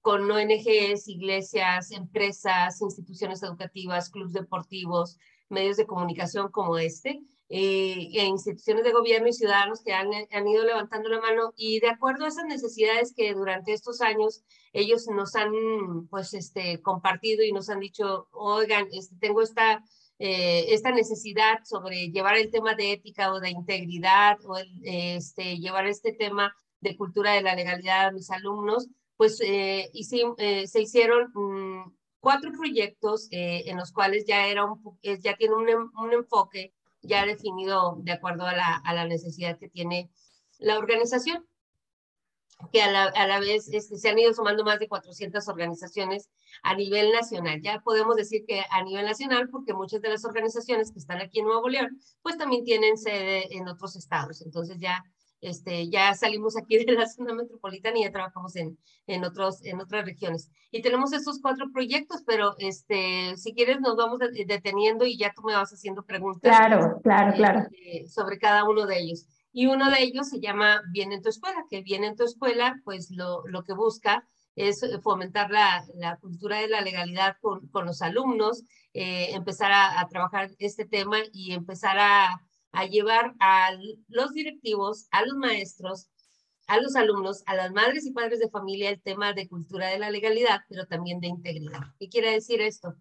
con 0.00 0.30
ONGs, 0.30 1.08
iglesias, 1.08 1.90
empresas, 1.90 2.82
instituciones 2.82 3.42
educativas, 3.42 4.10
clubes 4.10 4.34
deportivos, 4.34 5.18
medios 5.48 5.78
de 5.78 5.86
comunicación 5.86 6.50
como 6.50 6.76
este, 6.76 7.22
eh, 7.48 8.08
e 8.12 8.24
instituciones 8.24 8.84
de 8.84 8.92
gobierno 8.92 9.28
y 9.28 9.32
ciudadanos 9.32 9.82
que 9.82 9.92
han, 9.92 10.10
han, 10.30 10.48
ido 10.48 10.64
levantando 10.64 11.08
la 11.08 11.20
mano. 11.20 11.52
Y 11.56 11.80
de 11.80 11.88
acuerdo 11.88 12.24
a 12.24 12.28
esas 12.28 12.46
necesidades 12.46 13.12
que 13.14 13.34
durante 13.34 13.72
estos 13.72 14.00
años 14.00 14.42
ellos 14.72 15.06
nos 15.08 15.34
han 15.36 15.52
pues 16.10 16.34
este 16.34 16.80
compartido 16.82 17.44
y 17.44 17.52
nos 17.52 17.68
han 17.68 17.80
dicho, 17.80 18.28
oigan, 18.32 18.86
este, 18.92 19.16
tengo 19.20 19.42
esta 19.42 19.82
eh, 20.18 20.72
esta 20.72 20.92
necesidad 20.92 21.64
sobre 21.64 22.10
llevar 22.10 22.36
el 22.36 22.50
tema 22.50 22.74
de 22.74 22.92
ética 22.92 23.32
o 23.32 23.40
de 23.40 23.50
integridad 23.50 24.38
o 24.46 24.56
este, 24.82 25.58
llevar 25.58 25.86
este 25.86 26.12
tema 26.12 26.54
de 26.80 26.96
cultura 26.96 27.32
de 27.32 27.42
la 27.42 27.56
legalidad 27.56 28.06
a 28.06 28.12
mis 28.12 28.30
alumnos, 28.30 28.88
pues 29.16 29.40
eh, 29.40 29.90
eh 29.92 30.66
se 30.66 30.80
hicieron 30.80 31.32
mm, 31.34 31.94
cuatro 32.20 32.52
proyectos 32.52 33.28
eh, 33.32 33.64
en 33.66 33.76
los 33.76 33.92
cuales 33.92 34.24
ya, 34.26 34.46
era 34.46 34.64
un, 34.64 34.98
ya 35.02 35.36
tiene 35.36 35.54
un, 35.54 35.90
un, 35.96 36.12
enfoque 36.12 36.73
ya 37.04 37.26
definido 37.26 37.96
de 38.00 38.12
acuerdo 38.12 38.44
a 38.46 38.54
la, 38.54 38.76
a 38.76 38.94
la 38.94 39.06
necesidad 39.06 39.58
que 39.58 39.68
tiene 39.68 40.10
la 40.58 40.78
organización 40.78 41.46
que 42.72 42.82
a 42.82 42.90
la, 42.90 43.04
a 43.04 43.26
la 43.26 43.40
vez 43.40 43.68
este, 43.72 43.98
se 43.98 44.08
han 44.08 44.18
ido 44.18 44.32
sumando 44.32 44.64
más 44.64 44.78
de 44.78 44.88
400 44.88 45.46
organizaciones 45.48 46.30
a 46.62 46.74
nivel 46.74 47.12
nacional. 47.12 47.60
Ya 47.62 47.80
podemos 47.80 48.16
decir 48.16 48.44
que 48.46 48.62
a 48.70 48.82
nivel 48.82 49.04
nacional, 49.04 49.48
porque 49.50 49.74
muchas 49.74 50.00
de 50.00 50.08
las 50.08 50.24
organizaciones 50.24 50.92
que 50.92 50.98
están 50.98 51.20
aquí 51.20 51.40
en 51.40 51.46
Nuevo 51.46 51.68
León, 51.68 52.00
pues 52.22 52.36
también 52.36 52.64
tienen 52.64 52.96
sede 52.96 53.54
en 53.56 53.68
otros 53.68 53.96
estados. 53.96 54.40
Entonces 54.42 54.78
ya, 54.78 55.04
este, 55.44 55.90
ya 55.90 56.14
salimos 56.14 56.56
aquí 56.56 56.82
de 56.82 56.92
la 56.92 57.06
zona 57.06 57.34
metropolitana 57.34 57.98
y 57.98 58.04
ya 58.04 58.10
trabajamos 58.10 58.56
en, 58.56 58.78
en, 59.06 59.24
otros, 59.24 59.64
en 59.64 59.80
otras 59.80 60.06
regiones. 60.06 60.50
Y 60.70 60.80
tenemos 60.80 61.12
estos 61.12 61.38
cuatro 61.40 61.70
proyectos, 61.70 62.22
pero 62.26 62.54
este, 62.58 63.36
si 63.36 63.52
quieres 63.52 63.80
nos 63.80 63.94
vamos 63.96 64.20
deteniendo 64.46 65.04
y 65.04 65.18
ya 65.18 65.32
tú 65.34 65.42
me 65.42 65.54
vas 65.54 65.70
haciendo 65.70 66.02
preguntas. 66.04 66.56
Claro, 66.56 66.98
claro, 67.02 67.34
claro. 67.34 67.60
Este, 67.70 68.08
sobre 68.08 68.38
cada 68.38 68.64
uno 68.64 68.86
de 68.86 68.98
ellos. 68.98 69.26
Y 69.52 69.66
uno 69.66 69.90
de 69.90 70.02
ellos 70.02 70.30
se 70.30 70.40
llama 70.40 70.80
Bien 70.90 71.12
en 71.12 71.20
tu 71.20 71.28
escuela, 71.28 71.66
que 71.68 71.82
Bien 71.82 72.04
en 72.04 72.16
tu 72.16 72.24
escuela, 72.24 72.80
pues 72.82 73.10
lo, 73.10 73.46
lo 73.46 73.64
que 73.64 73.74
busca 73.74 74.26
es 74.56 74.80
fomentar 75.02 75.50
la, 75.50 75.84
la, 75.94 76.16
cultura 76.16 76.58
de 76.58 76.68
la 76.68 76.80
legalidad 76.80 77.36
con, 77.40 77.68
con 77.68 77.86
los 77.86 78.00
alumnos, 78.02 78.62
eh, 78.94 79.28
empezar 79.32 79.72
a, 79.72 80.00
a, 80.00 80.08
trabajar 80.08 80.50
este 80.58 80.84
tema 80.84 81.18
y 81.32 81.52
empezar 81.52 81.98
a, 81.98 82.40
a, 82.74 82.86
llevar 82.86 83.34
a 83.40 83.70
los 84.08 84.32
directivos, 84.32 85.06
a 85.10 85.24
los 85.24 85.36
maestros, 85.36 86.08
a 86.66 86.80
los 86.80 86.96
alumnos, 86.96 87.42
a 87.46 87.54
las 87.54 87.72
madres 87.72 88.06
y 88.06 88.12
padres 88.12 88.38
de 88.38 88.50
familia 88.50 88.90
el 88.90 89.00
tema 89.00 89.32
de 89.32 89.48
cultura 89.48 89.88
de 89.88 89.98
la 89.98 90.10
legalidad, 90.10 90.60
pero 90.68 90.86
también 90.86 91.20
de 91.20 91.28
integridad. 91.28 91.80
¿Qué 91.98 92.08
quiere 92.08 92.32
decir 92.32 92.60
esto? 92.60 92.96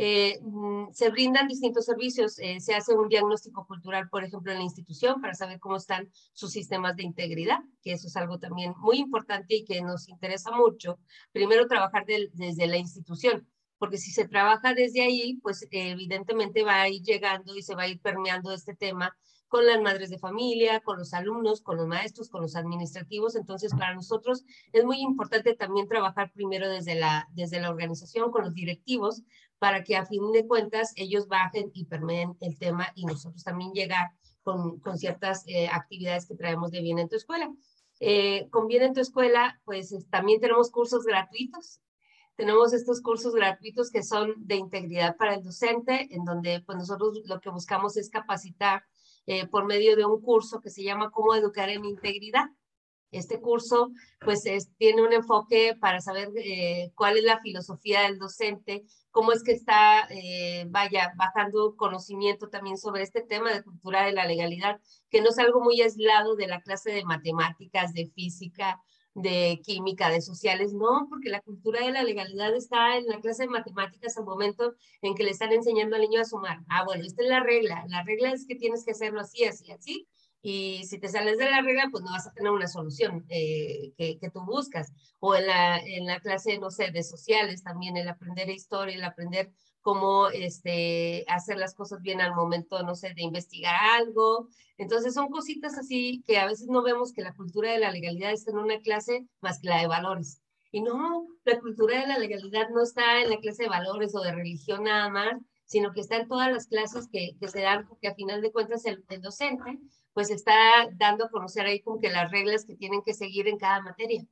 Eh, 0.00 0.38
mm, 0.42 0.92
se 0.92 1.10
brindan 1.10 1.48
distintos 1.48 1.84
servicios, 1.84 2.38
eh, 2.38 2.60
se 2.60 2.72
hace 2.72 2.94
un 2.94 3.08
diagnóstico 3.08 3.66
cultural, 3.66 4.08
por 4.08 4.22
ejemplo, 4.22 4.52
en 4.52 4.58
la 4.58 4.64
institución 4.64 5.20
para 5.20 5.34
saber 5.34 5.58
cómo 5.58 5.76
están 5.76 6.08
sus 6.32 6.52
sistemas 6.52 6.94
de 6.94 7.02
integridad, 7.02 7.58
que 7.82 7.94
eso 7.94 8.06
es 8.06 8.14
algo 8.14 8.38
también 8.38 8.74
muy 8.78 8.98
importante 8.98 9.56
y 9.56 9.64
que 9.64 9.82
nos 9.82 10.08
interesa 10.08 10.52
mucho. 10.52 11.00
Primero, 11.32 11.66
trabajar 11.66 12.06
desde 12.06 12.66
la 12.68 12.76
institución, 12.76 13.48
porque 13.78 13.98
si 13.98 14.10
se 14.10 14.28
trabaja 14.28 14.74
desde 14.74 15.02
ahí, 15.02 15.38
pues 15.42 15.66
evidentemente 15.70 16.62
va 16.62 16.82
a 16.82 16.88
ir 16.88 17.02
llegando 17.02 17.56
y 17.56 17.62
se 17.62 17.74
va 17.74 17.82
a 17.82 17.88
ir 17.88 18.00
permeando 18.00 18.52
este 18.52 18.74
tema 18.74 19.16
con 19.48 19.66
las 19.66 19.80
madres 19.80 20.10
de 20.10 20.18
familia, 20.18 20.80
con 20.80 20.98
los 20.98 21.14
alumnos, 21.14 21.62
con 21.62 21.76
los 21.78 21.86
maestros, 21.86 22.28
con 22.28 22.42
los 22.42 22.54
administrativos. 22.54 23.34
Entonces, 23.34 23.72
para 23.72 23.94
nosotros 23.94 24.44
es 24.72 24.84
muy 24.84 25.00
importante 25.00 25.54
también 25.54 25.88
trabajar 25.88 26.30
primero 26.32 26.68
desde 26.68 26.94
la, 26.94 27.28
desde 27.32 27.60
la 27.60 27.70
organización, 27.70 28.30
con 28.30 28.44
los 28.44 28.54
directivos, 28.54 29.22
para 29.58 29.82
que 29.82 29.96
a 29.96 30.06
fin 30.06 30.30
de 30.32 30.46
cuentas 30.46 30.92
ellos 30.96 31.26
bajen 31.28 31.70
y 31.74 31.86
permeen 31.86 32.36
el 32.40 32.58
tema 32.58 32.92
y 32.94 33.06
nosotros 33.06 33.42
también 33.42 33.72
llegar 33.72 34.10
con, 34.42 34.78
con 34.80 34.98
ciertas 34.98 35.44
eh, 35.46 35.68
actividades 35.68 36.26
que 36.26 36.36
traemos 36.36 36.70
de 36.70 36.80
Bien 36.80 36.98
en 36.98 37.08
tu 37.08 37.16
Escuela. 37.16 37.50
Eh, 38.00 38.48
con 38.50 38.68
Bien 38.68 38.82
en 38.82 38.94
tu 38.94 39.00
Escuela, 39.00 39.60
pues 39.64 39.94
también 40.10 40.40
tenemos 40.40 40.70
cursos 40.70 41.04
gratuitos. 41.04 41.80
Tenemos 42.38 42.72
estos 42.72 43.02
cursos 43.02 43.34
gratuitos 43.34 43.90
que 43.90 44.04
son 44.04 44.32
de 44.36 44.54
integridad 44.54 45.16
para 45.16 45.34
el 45.34 45.42
docente, 45.42 46.06
en 46.14 46.24
donde 46.24 46.62
pues 46.64 46.78
nosotros 46.78 47.20
lo 47.24 47.40
que 47.40 47.50
buscamos 47.50 47.96
es 47.96 48.10
capacitar 48.10 48.84
eh, 49.26 49.48
por 49.48 49.66
medio 49.66 49.96
de 49.96 50.04
un 50.04 50.22
curso 50.22 50.60
que 50.60 50.70
se 50.70 50.84
llama 50.84 51.10
Cómo 51.10 51.34
educar 51.34 51.68
en 51.68 51.84
integridad. 51.84 52.44
Este 53.10 53.40
curso 53.40 53.90
pues 54.20 54.44
tiene 54.76 55.02
un 55.02 55.12
enfoque 55.12 55.74
para 55.80 56.00
saber 56.00 56.28
eh, 56.36 56.92
cuál 56.94 57.16
es 57.16 57.24
la 57.24 57.40
filosofía 57.40 58.02
del 58.02 58.20
docente, 58.20 58.84
cómo 59.10 59.32
es 59.32 59.42
que 59.42 59.50
está, 59.50 60.06
eh, 60.08 60.64
vaya, 60.68 61.12
bajando 61.16 61.74
conocimiento 61.74 62.50
también 62.50 62.78
sobre 62.78 63.02
este 63.02 63.22
tema 63.22 63.52
de 63.52 63.64
cultura 63.64 64.04
de 64.04 64.12
la 64.12 64.26
legalidad, 64.26 64.80
que 65.10 65.22
no 65.22 65.30
es 65.30 65.38
algo 65.40 65.60
muy 65.60 65.80
aislado 65.82 66.36
de 66.36 66.46
la 66.46 66.60
clase 66.60 66.92
de 66.92 67.04
matemáticas, 67.04 67.92
de 67.94 68.06
física 68.06 68.80
de 69.14 69.60
química, 69.64 70.10
de 70.10 70.20
sociales, 70.20 70.72
no, 70.72 71.06
porque 71.08 71.28
la 71.28 71.40
cultura 71.40 71.84
de 71.84 71.92
la 71.92 72.02
legalidad 72.02 72.54
está 72.54 72.96
en 72.96 73.06
la 73.06 73.20
clase 73.20 73.44
de 73.44 73.48
matemáticas 73.48 74.16
al 74.16 74.24
momento 74.24 74.74
en 75.02 75.14
que 75.14 75.24
le 75.24 75.30
están 75.30 75.52
enseñando 75.52 75.96
al 75.96 76.02
niño 76.02 76.20
a 76.20 76.24
sumar. 76.24 76.60
Ah, 76.68 76.84
bueno, 76.84 77.04
esta 77.04 77.22
es 77.22 77.28
la 77.28 77.40
regla, 77.40 77.84
la 77.88 78.02
regla 78.04 78.30
es 78.30 78.46
que 78.46 78.54
tienes 78.54 78.84
que 78.84 78.92
hacerlo 78.92 79.20
así, 79.20 79.44
así, 79.44 79.72
así, 79.72 80.08
y 80.40 80.84
si 80.86 80.98
te 80.98 81.08
sales 81.08 81.38
de 81.38 81.50
la 81.50 81.62
regla, 81.62 81.88
pues 81.90 82.04
no 82.04 82.10
vas 82.10 82.26
a 82.26 82.32
tener 82.32 82.52
una 82.52 82.68
solución 82.68 83.24
eh, 83.28 83.92
que, 83.96 84.18
que, 84.18 84.30
tú 84.30 84.44
buscas. 84.44 84.92
O 85.18 85.34
en 85.34 85.46
la, 85.46 85.78
en 85.78 86.06
la 86.06 86.20
clase, 86.20 86.58
no 86.58 86.70
sé, 86.70 86.90
de 86.92 87.02
sociales 87.02 87.62
también, 87.64 87.96
el 87.96 88.08
aprender 88.08 88.48
historia, 88.48 88.94
el 88.94 89.04
aprender 89.04 89.52
cómo 89.80 90.28
este, 90.28 91.24
hacer 91.28 91.56
las 91.56 91.74
cosas 91.74 92.02
bien 92.02 92.20
al 92.20 92.34
momento, 92.34 92.82
no 92.82 92.94
sé, 92.94 93.14
de 93.14 93.22
investigar 93.22 93.74
algo. 93.98 94.48
Entonces 94.76 95.14
son 95.14 95.28
cositas 95.28 95.76
así 95.78 96.22
que 96.26 96.38
a 96.38 96.46
veces 96.46 96.68
no 96.68 96.82
vemos 96.82 97.12
que 97.12 97.22
la 97.22 97.34
cultura 97.34 97.72
de 97.72 97.78
la 97.78 97.90
legalidad 97.90 98.32
está 98.32 98.50
en 98.50 98.58
una 98.58 98.80
clase 98.80 99.26
más 99.40 99.60
que 99.60 99.68
la 99.68 99.80
de 99.80 99.86
valores. 99.86 100.40
Y 100.70 100.82
no, 100.82 101.26
la 101.44 101.58
cultura 101.60 102.00
de 102.00 102.06
la 102.06 102.18
legalidad 102.18 102.68
no 102.70 102.82
está 102.82 103.22
en 103.22 103.30
la 103.30 103.38
clase 103.38 103.64
de 103.64 103.70
valores 103.70 104.14
o 104.14 104.20
de 104.20 104.32
religión 104.32 104.84
nada 104.84 105.08
más, 105.08 105.32
sino 105.64 105.92
que 105.92 106.00
está 106.00 106.16
en 106.16 106.28
todas 106.28 106.52
las 106.52 106.66
clases 106.66 107.08
que, 107.10 107.36
se 107.46 107.60
dan, 107.60 107.86
porque 107.88 108.08
a 108.08 108.14
final 108.14 108.40
de 108.42 108.52
cuentas 108.52 108.84
el, 108.84 109.04
el, 109.08 109.20
docente 109.20 109.78
pues 110.12 110.30
está 110.30 110.54
dando 110.96 111.26
a 111.26 111.30
conocer 111.30 111.66
ahí 111.66 111.80
como 111.80 112.00
que 112.00 112.10
las 112.10 112.30
reglas 112.30 112.64
que 112.64 112.74
tienen 112.74 113.02
que 113.02 113.14
seguir 113.14 113.48
en 113.48 113.58
cada 113.58 113.80
materia. 113.82 114.24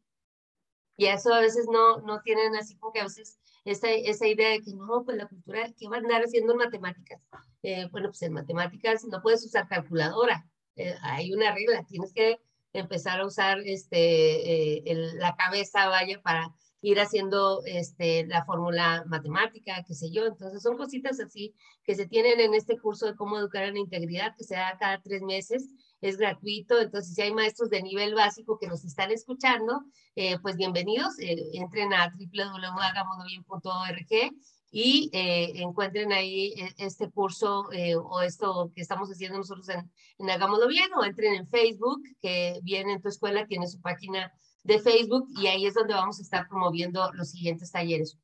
Y 0.96 1.06
eso 1.06 1.32
a 1.32 1.40
veces 1.40 1.66
no, 1.70 1.98
no 1.98 2.20
tienen 2.22 2.54
así 2.56 2.76
como 2.76 2.92
que 2.92 3.00
a 3.00 3.04
veces 3.04 3.38
esa, 3.64 3.90
esa 3.90 4.26
idea 4.26 4.50
de 4.50 4.62
que 4.62 4.72
no, 4.74 5.04
pues 5.04 5.16
la 5.16 5.28
cultura, 5.28 5.72
¿qué 5.76 5.88
va 5.88 5.96
a 5.96 5.98
andar 5.98 6.22
haciendo 6.22 6.52
en 6.52 6.58
matemáticas? 6.58 7.20
Eh, 7.62 7.88
bueno, 7.90 8.08
pues 8.08 8.22
en 8.22 8.32
matemáticas 8.32 9.04
no 9.04 9.20
puedes 9.20 9.44
usar 9.44 9.68
calculadora, 9.68 10.46
eh, 10.76 10.94
hay 11.02 11.32
una 11.32 11.54
regla, 11.54 11.84
tienes 11.88 12.12
que 12.12 12.38
empezar 12.72 13.20
a 13.20 13.26
usar 13.26 13.58
este, 13.64 14.76
eh, 14.76 14.82
el, 14.86 15.18
la 15.18 15.34
cabeza, 15.36 15.88
vaya, 15.88 16.20
para 16.22 16.54
ir 16.82 17.00
haciendo 17.00 17.62
este, 17.64 18.26
la 18.26 18.44
fórmula 18.44 19.04
matemática, 19.06 19.82
qué 19.86 19.94
sé 19.94 20.10
yo. 20.10 20.26
Entonces 20.26 20.62
son 20.62 20.76
cositas 20.76 21.18
así 21.20 21.54
que 21.84 21.94
se 21.94 22.06
tienen 22.06 22.38
en 22.40 22.54
este 22.54 22.78
curso 22.78 23.06
de 23.06 23.16
cómo 23.16 23.38
educar 23.38 23.64
en 23.64 23.76
integridad, 23.76 24.36
que 24.36 24.44
se 24.44 24.54
da 24.54 24.76
cada 24.78 25.00
tres 25.00 25.22
meses 25.22 25.68
es 26.00 26.16
gratuito, 26.16 26.80
entonces 26.80 27.14
si 27.14 27.22
hay 27.22 27.32
maestros 27.32 27.70
de 27.70 27.82
nivel 27.82 28.14
básico 28.14 28.58
que 28.58 28.66
nos 28.66 28.84
están 28.84 29.10
escuchando, 29.10 29.84
eh, 30.14 30.38
pues 30.40 30.56
bienvenidos, 30.56 31.18
eh, 31.18 31.36
entren 31.54 31.94
a 31.94 32.10
www.hagamosbien.org 32.10 34.32
y 34.70 35.10
eh, 35.12 35.62
encuentren 35.62 36.12
ahí 36.12 36.54
este 36.76 37.10
curso 37.10 37.68
o 38.02 38.20
esto 38.20 38.70
que 38.74 38.82
estamos 38.82 39.08
haciendo 39.08 39.38
nosotros 39.38 39.68
en, 39.68 39.90
en 40.18 40.26
Bien 40.68 40.90
o 40.98 41.04
entren 41.04 41.34
en 41.34 41.48
Facebook, 41.48 42.02
que 42.20 42.58
viene 42.62 42.94
en 42.94 43.00
tu 43.00 43.08
escuela, 43.08 43.46
tiene 43.46 43.68
su 43.68 43.80
página 43.80 44.32
de 44.64 44.80
Facebook 44.80 45.28
y 45.40 45.46
ahí 45.46 45.66
es 45.66 45.74
donde 45.74 45.94
vamos 45.94 46.18
a 46.18 46.22
estar 46.22 46.48
promoviendo 46.48 47.12
los 47.12 47.30
siguientes 47.30 47.70
talleres. 47.70 48.18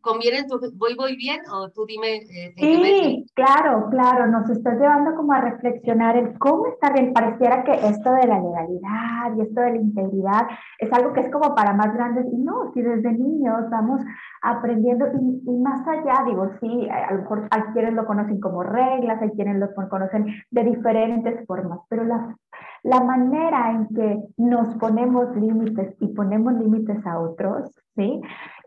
¿Conviene 0.00 0.46
voy, 0.74 0.94
voy 0.94 1.16
bien 1.16 1.40
o 1.52 1.68
tú 1.70 1.84
dime? 1.86 2.16
Eh, 2.16 2.54
sí, 2.56 3.26
claro, 3.34 3.88
claro, 3.90 4.26
nos 4.28 4.48
estás 4.48 4.78
llevando 4.78 5.14
como 5.16 5.32
a 5.32 5.40
reflexionar 5.40 6.16
el 6.16 6.38
cómo 6.38 6.66
está 6.68 6.92
bien. 6.92 7.12
Pareciera 7.12 7.64
que 7.64 7.72
esto 7.72 8.12
de 8.12 8.26
la 8.26 8.40
legalidad 8.40 9.36
y 9.36 9.40
esto 9.42 9.60
de 9.60 9.70
la 9.72 9.76
integridad 9.76 10.48
es 10.78 10.92
algo 10.92 11.12
que 11.12 11.20
es 11.20 11.30
como 11.30 11.54
para 11.54 11.74
más 11.74 11.92
grandes 11.92 12.26
y 12.32 12.36
no, 12.38 12.72
si 12.72 12.82
desde 12.82 13.12
niños 13.12 13.68
vamos 13.70 14.00
aprendiendo 14.42 15.06
y, 15.20 15.42
y 15.44 15.58
más 15.58 15.86
allá, 15.86 16.24
digo, 16.24 16.50
sí, 16.60 16.88
a 16.88 17.12
lo 17.12 17.22
mejor 17.22 17.48
hay 17.50 17.62
quienes 17.72 17.94
lo 17.94 18.06
conocen 18.06 18.40
como 18.40 18.62
reglas, 18.62 19.20
hay 19.20 19.30
quienes 19.30 19.56
lo 19.58 19.74
conocen 19.74 20.26
de 20.50 20.64
diferentes 20.64 21.46
formas, 21.46 21.80
pero 21.88 22.04
la, 22.04 22.36
la 22.82 23.00
manera 23.00 23.72
en 23.72 23.88
que 23.88 24.18
nos 24.36 24.74
ponemos 24.76 25.34
límites 25.34 25.96
y 26.00 26.08
ponemos 26.08 26.52
límites 26.54 27.04
a 27.04 27.18
otros, 27.18 27.70
¿sí? 27.96 28.20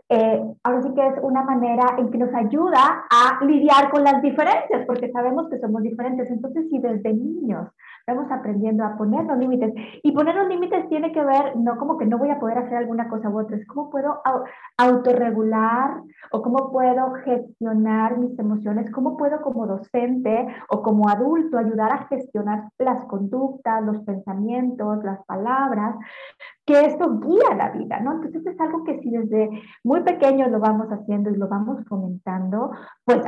Eh, 0.10 0.44
ahora 0.64 0.82
sí 0.82 0.94
que 0.96 1.08
es 1.08 1.14
una 1.22 1.44
manera 1.44 1.96
en 1.98 2.10
que 2.10 2.18
nos 2.18 2.34
ayuda 2.34 3.06
a 3.10 3.44
lidiar 3.46 3.92
con 3.92 4.04
las 4.04 4.22
diferencias, 4.22 4.86
porque 4.88 5.12
sabemos 5.12 5.50
que 5.50 5.60
somos 5.60 5.84
diferentes. 5.84 6.30
Entonces, 6.32 6.68
si 6.70 6.80
desde 6.80 7.14
niños 7.14 7.70
Estamos 8.10 8.32
aprendiendo 8.32 8.84
a 8.84 8.98
poner 8.98 9.24
los 9.26 9.38
límites. 9.38 9.72
Y 10.02 10.12
poner 10.14 10.34
los 10.34 10.48
límites 10.48 10.90
tiene 10.90 11.12
que 11.12 11.24
ver, 11.24 11.56
no 11.58 11.78
como 11.78 12.00
que 12.00 12.08
no 12.08 12.18
voy 12.18 12.32
a 12.32 12.40
poder 12.40 12.58
hacer 12.58 12.78
alguna 12.78 13.08
cosa 13.08 13.30
u 13.30 13.40
otra, 13.40 13.56
es 13.56 13.68
cómo 13.68 13.92
puedo 13.92 14.24
autorregular 14.78 16.02
o 16.32 16.42
cómo 16.42 16.72
puedo 16.72 17.14
gestionar 17.24 18.18
mis 18.18 18.38
emociones, 18.40 18.90
cómo 18.90 19.16
puedo 19.16 19.44
como 19.44 19.68
docente 19.68 20.48
o 20.70 20.82
como 20.82 21.08
adulto 21.08 21.60
ayudar 21.60 21.92
a 21.92 22.08
gestionar 22.08 22.70
las 22.80 23.06
conductas, 23.06 23.84
los 23.84 24.00
pensamientos, 24.00 25.04
las 25.04 25.24
palabras, 25.26 25.96
que 26.70 26.86
esto 26.86 27.20
guía 27.20 27.56
la 27.58 27.70
vida, 27.72 28.00
¿no? 28.00 28.12
Entonces 28.14 28.46
es 28.46 28.62
algo 28.62 28.84
que 28.84 29.00
si 29.00 29.10
desde 29.10 29.50
muy 29.84 30.02
pequeños 30.02 30.52
lo 30.52 30.60
vamos 30.60 30.88
haciendo 30.90 31.32
y 31.32 31.36
lo 31.36 31.48
vamos 31.48 31.80
fomentando, 31.88 32.70
pues 33.06 33.24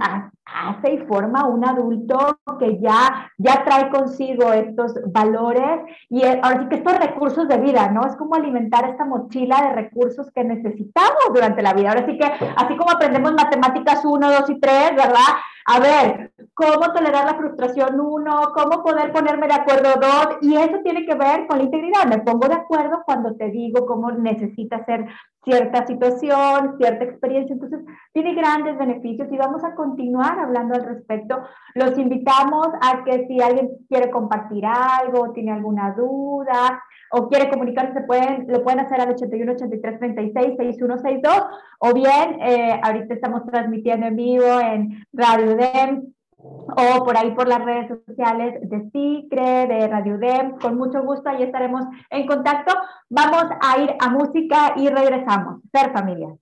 hace 0.45 0.93
y 0.93 0.98
forma 1.07 1.48
un 1.48 1.65
adulto 1.65 2.38
que 2.60 2.79
ya, 2.79 3.31
ya 3.39 3.63
trae 3.63 3.89
consigo 3.89 4.53
estos 4.53 4.93
valores 5.12 5.81
y 6.07 6.24
ahora 6.24 6.62
sí 6.62 6.69
que 6.69 6.75
estos 6.75 7.00
recursos 7.00 7.48
de 7.48 7.57
vida, 7.57 7.89
¿no? 7.89 8.05
Es 8.05 8.15
como 8.15 8.36
alimentar 8.36 8.88
esta 8.88 9.05
mochila 9.05 9.57
de 9.63 9.74
recursos 9.74 10.29
que 10.31 10.43
necesitamos 10.43 11.33
durante 11.33 11.63
la 11.63 11.74
vida. 11.74 11.89
Ahora 11.89 12.05
sí 12.05 12.19
que, 12.19 12.25
así 12.25 12.77
como 12.77 12.91
aprendemos 12.91 13.33
matemáticas 13.33 14.05
1, 14.05 14.31
2 14.39 14.50
y 14.51 14.60
3, 14.60 14.91
¿verdad? 14.95 15.33
A 15.65 15.80
ver, 15.80 16.34
cómo 16.53 16.91
tolerar 16.94 17.25
la 17.25 17.38
frustración 17.38 18.00
uno, 18.00 18.51
cómo 18.53 18.84
poder 18.84 19.12
ponerme 19.12 19.48
de 19.48 19.53
acuerdo 19.53 19.89
dos, 20.00 20.38
y 20.41 20.56
eso 20.56 20.80
tiene 20.84 21.06
que 21.06 21.15
ver 21.15 21.48
con 21.48 21.60
la 21.60 21.65
integridad. 21.65 22.06
Me 22.08 22.20
pongo 22.20 22.48
de 22.48 22.56
acuerdo 22.56 23.03
cuando 23.06 23.36
te 23.36 23.50
digo 23.50 23.86
cómo 23.86 24.12
necesita 24.12 24.84
ser 24.86 25.06
cierta 25.43 25.86
situación, 25.88 26.75
cierta 26.77 27.03
experiencia. 27.03 27.53
Entonces, 27.53 27.79
tiene 28.13 28.36
grandes 28.36 28.77
beneficios 28.77 29.27
y 29.31 29.38
vamos 29.38 29.63
a 29.63 29.75
continuar 29.75 30.39
hablando 30.39 30.75
al 30.75 30.86
respecto. 30.86 31.41
Los 31.75 31.98
invitamos 31.98 32.67
a 32.81 33.03
que 33.03 33.25
si 33.27 33.41
alguien 33.41 33.69
quiere 33.89 34.12
compartir 34.12 34.65
algo, 34.65 35.31
tiene 35.33 35.51
alguna 35.51 35.93
duda 35.93 36.83
o 37.12 37.27
quiere 37.27 37.50
comunicarse, 37.50 37.93
se 37.93 38.01
pueden, 38.01 38.45
lo 38.48 38.63
pueden 38.63 38.79
hacer 38.79 39.01
al 39.01 39.10
81 39.10 39.51
83 39.53 40.00
36 40.00 40.55
6162 40.57 41.45
o 41.79 41.93
bien 41.93 42.39
ahorita 42.83 43.13
estamos 43.13 43.45
transmitiendo 43.45 44.07
en 44.07 44.15
vivo 44.15 44.60
en 44.60 45.05
Radio 45.12 45.57
DEM 45.57 46.13
o 46.43 47.03
por 47.03 47.17
ahí 47.17 47.31
por 47.31 47.48
las 47.48 47.63
redes 47.63 47.89
sociales 48.05 48.55
de 48.62 48.89
SICRE, 48.91 49.67
de 49.67 49.88
Radio 49.88 50.17
DEM. 50.17 50.60
Con 50.60 50.77
mucho 50.77 51.01
gusto, 51.03 51.29
ahí 51.29 51.43
estaremos 51.43 51.83
en 52.10 52.27
contacto. 52.27 52.74
Vamos 53.10 53.45
a 53.62 53.79
ir 53.79 53.95
a 54.00 54.10
música 54.10 54.74
y 54.75 54.89
regresamos. 54.89 55.62
Ser 55.71 55.91
familia. 55.91 56.36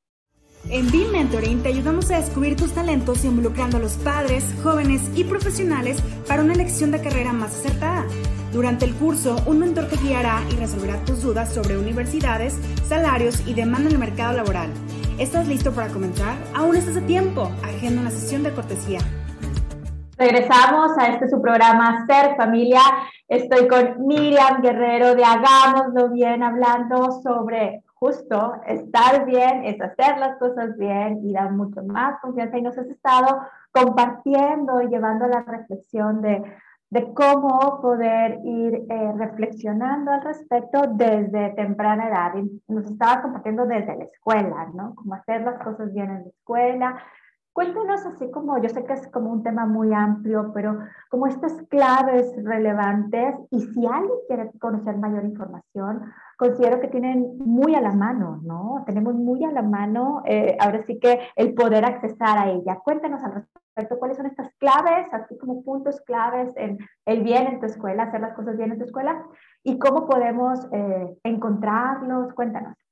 En 0.70 0.92
BIM 0.92 1.12
Mentoring 1.12 1.64
te 1.64 1.70
ayudamos 1.70 2.12
a 2.12 2.18
descubrir 2.18 2.56
tus 2.56 2.74
talentos 2.74 3.24
involucrando 3.24 3.78
a 3.78 3.80
los 3.80 3.94
padres, 3.98 4.46
jóvenes 4.62 5.10
y 5.16 5.24
profesionales 5.24 6.02
para 6.28 6.44
una 6.44 6.54
elección 6.54 6.92
de 6.92 7.02
carrera 7.02 7.34
más 7.34 7.58
acertada. 7.58 8.06
Durante 8.52 8.86
el 8.86 8.94
curso, 8.96 9.38
un 9.46 9.60
mentor 9.60 9.88
te 9.88 9.98
guiará 9.98 10.42
y 10.52 10.56
resolverá 10.58 11.04
tus 11.06 11.24
dudas 11.24 11.54
sobre 11.54 11.78
universidades, 11.78 12.60
salarios 12.84 13.48
y 13.48 13.54
demanda 13.54 13.90
en 13.90 13.96
el 13.96 14.00
mercado 14.00 14.34
laboral. 14.36 14.70
¿Estás 15.18 15.48
listo 15.48 15.72
para 15.72 15.88
comenzar? 15.88 16.36
Aún 16.54 16.76
estás 16.76 16.98
a 16.98 17.02
tiempo. 17.02 17.52
Agenda 17.64 18.02
una 18.02 18.12
sesión 18.12 18.44
de 18.44 18.54
cortesía. 18.54 19.00
Regresamos 20.20 20.98
a 20.98 21.08
este 21.08 21.30
su 21.30 21.42
programa 21.42 22.06
Ser 22.06 22.36
Familia. 22.36 22.82
Estoy 23.30 23.70
con 23.70 24.06
Miriam 24.06 24.62
Guerrero 24.62 25.16
de 25.16 25.24
Hagámoslo 25.24 26.10
Bien 26.10 26.44
hablando 26.44 27.22
sobre 27.22 27.86
justo 27.94 28.56
estar 28.68 29.26
bien, 29.26 29.64
es 29.64 29.80
hacer 29.80 30.18
las 30.18 30.38
cosas 30.38 30.78
bien 30.78 31.22
y 31.24 31.32
dar 31.32 31.54
mucho 31.54 31.82
más 31.84 32.20
confianza. 32.20 32.58
Y 32.58 32.62
nos 32.64 32.78
has 32.78 32.88
estado 32.88 33.44
compartiendo 33.72 34.82
y 34.82 34.90
llevando 34.90 35.26
la 35.26 35.42
reflexión 35.44 36.22
de, 36.22 36.44
de 36.90 37.14
cómo 37.14 37.80
poder 37.82 38.40
ir 38.44 38.88
eh, 38.90 39.14
reflexionando 39.16 40.12
al 40.12 40.22
respecto 40.22 40.82
desde 40.96 41.52
temprana 41.52 42.10
edad. 42.10 42.34
Y 42.36 42.62
nos 42.68 42.92
estaba 42.92 43.22
compartiendo 43.22 43.66
desde 43.66 43.96
la 43.96 44.04
escuela, 44.04 44.68
¿no? 44.74 44.96
Cómo 44.96 45.14
hacer 45.14 45.44
las 45.44 45.64
cosas 45.64 45.94
bien 45.94 46.10
en 46.10 46.24
la 46.24 46.30
escuela, 46.30 47.04
Cuéntanos 47.60 48.06
así 48.06 48.32
como, 48.32 48.58
yo 48.62 48.70
sé 48.70 48.86
que 48.86 48.94
es 48.94 49.06
como 49.10 49.34
un 49.34 49.44
tema 49.44 49.66
muy 49.66 49.94
amplio, 49.94 50.54
pero 50.54 50.80
como 51.10 51.28
estas 51.28 51.52
claves 51.64 52.34
relevantes 52.42 53.36
y 53.52 53.60
si 53.60 53.86
alguien 53.86 54.18
quiere 54.30 54.50
conocer 54.62 54.96
mayor 54.96 55.26
información, 55.26 56.10
considero 56.38 56.80
que 56.80 56.88
tienen 56.88 57.38
muy 57.40 57.76
a 57.76 57.82
la 57.82 57.92
mano, 57.92 58.40
¿no? 58.44 58.86
Tenemos 58.86 59.14
muy 59.14 59.44
a 59.44 59.52
la 59.52 59.62
mano, 59.62 60.22
eh, 60.24 60.56
ahora 60.58 60.86
sí 60.88 61.02
que 61.02 61.20
el 61.36 61.54
poder 61.54 61.84
accesar 61.84 62.38
a 62.38 62.50
ella. 62.50 62.80
Cuéntanos 62.82 63.22
al 63.26 63.34
respecto 63.34 64.00
cuáles 64.00 64.16
son 64.16 64.28
estas 64.28 64.56
claves, 64.58 65.10
así 65.12 65.38
como 65.38 65.62
puntos 65.62 66.00
claves 66.06 66.56
en 66.56 66.78
el 67.06 67.24
bien 67.24 67.46
en 67.46 67.60
tu 67.60 67.66
escuela, 67.66 68.04
hacer 68.04 68.22
las 68.22 68.36
cosas 68.36 68.56
bien 68.56 68.72
en 68.72 68.78
tu 68.78 68.86
escuela 68.86 69.22
y 69.64 69.78
cómo 69.80 70.08
podemos 70.08 70.66
eh, 70.72 71.14
encontrarlos. 71.26 72.32
Cuéntanos. 72.36 72.89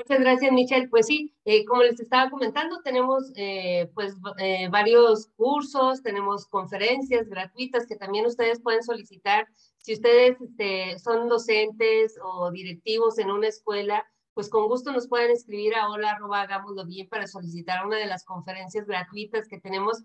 Muchas 0.00 0.20
gracias, 0.20 0.50
Michelle. 0.52 0.88
Pues 0.88 1.08
sí, 1.08 1.34
eh, 1.44 1.66
como 1.66 1.82
les 1.82 2.00
estaba 2.00 2.30
comentando, 2.30 2.80
tenemos 2.82 3.30
eh, 3.36 3.90
pues 3.94 4.14
eh, 4.38 4.66
varios 4.70 5.26
cursos, 5.36 6.02
tenemos 6.02 6.46
conferencias 6.46 7.28
gratuitas 7.28 7.86
que 7.86 7.96
también 7.96 8.24
ustedes 8.24 8.62
pueden 8.62 8.82
solicitar. 8.82 9.46
Si 9.76 9.92
ustedes 9.92 10.40
este, 10.40 10.98
son 10.98 11.28
docentes 11.28 12.18
o 12.24 12.50
directivos 12.50 13.18
en 13.18 13.30
una 13.30 13.48
escuela, 13.48 14.06
pues 14.40 14.48
con 14.48 14.68
gusto 14.68 14.90
nos 14.90 15.06
pueden 15.06 15.32
escribir 15.32 15.74
a 15.74 15.90
hola 15.90 16.12
arroba 16.12 16.48
bien 16.86 17.06
para 17.10 17.26
solicitar 17.26 17.84
una 17.84 17.98
de 17.98 18.06
las 18.06 18.24
conferencias 18.24 18.86
gratuitas 18.86 19.46
que 19.46 19.60
tenemos. 19.60 19.98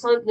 son, 0.00 0.22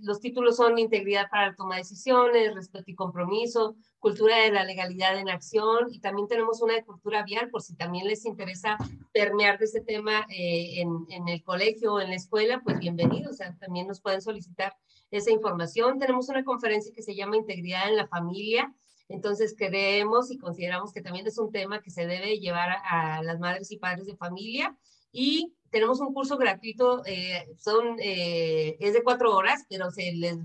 los 0.00 0.18
títulos 0.18 0.56
son 0.56 0.76
Integridad 0.78 1.30
para 1.30 1.50
la 1.50 1.54
toma 1.54 1.76
de 1.76 1.82
decisiones, 1.82 2.56
Respeto 2.56 2.90
y 2.90 2.96
Compromiso, 2.96 3.76
cultura 4.00 4.36
de 4.38 4.50
la 4.50 4.64
legalidad 4.64 5.16
en 5.16 5.28
acción 5.28 5.94
y 5.94 6.00
también 6.00 6.26
tenemos 6.26 6.60
una 6.60 6.74
de 6.74 6.84
cultura 6.84 7.22
vial 7.22 7.50
por 7.50 7.62
si 7.62 7.76
también 7.76 8.08
les 8.08 8.24
interesa 8.26 8.76
permear 9.12 9.60
de 9.60 9.66
ese 9.66 9.80
tema 9.80 10.26
eh, 10.28 10.80
en, 10.80 11.28
el 11.28 11.44
colegio 11.44 11.94
o 11.94 12.00
en 12.00 12.08
la 12.08 12.16
escuela, 12.16 12.62
pues 12.64 12.80
bienvenidos, 12.80 13.38
también 13.60 13.86
nos 13.86 14.00
pueden 14.00 14.20
solicitar 14.20 14.76
esa 15.12 15.30
información. 15.30 16.00
Tenemos 16.00 16.28
una 16.30 16.42
conferencia 16.42 16.92
que 16.92 17.02
se 17.02 17.14
llama 17.14 17.36
Integridad 17.36 17.88
en 17.88 17.96
la 17.96 18.08
Familia, 18.08 18.74
entonces 19.12 19.54
creemos 19.56 20.30
y 20.30 20.38
consideramos 20.38 20.92
que 20.92 21.02
también 21.02 21.26
es 21.26 21.38
un 21.38 21.52
tema 21.52 21.80
que 21.80 21.90
se 21.90 22.06
debe 22.06 22.38
llevar 22.38 22.70
a, 22.84 23.22
las 23.22 23.38
madres 23.38 23.70
y 23.70 23.78
padres 23.78 24.06
de 24.06 24.16
familia 24.16 24.76
y 25.12 25.52
tenemos 25.70 26.00
un 26.00 26.12
curso 26.12 26.36
gratuito, 26.36 27.02
eh, 27.06 27.46
son, 27.58 27.96
eh, 28.00 28.76
es 28.80 28.92
de 28.94 29.02
cuatro 29.02 29.34
horas, 29.36 29.64
pero 29.68 29.90
se 29.90 30.12
les 30.12 30.38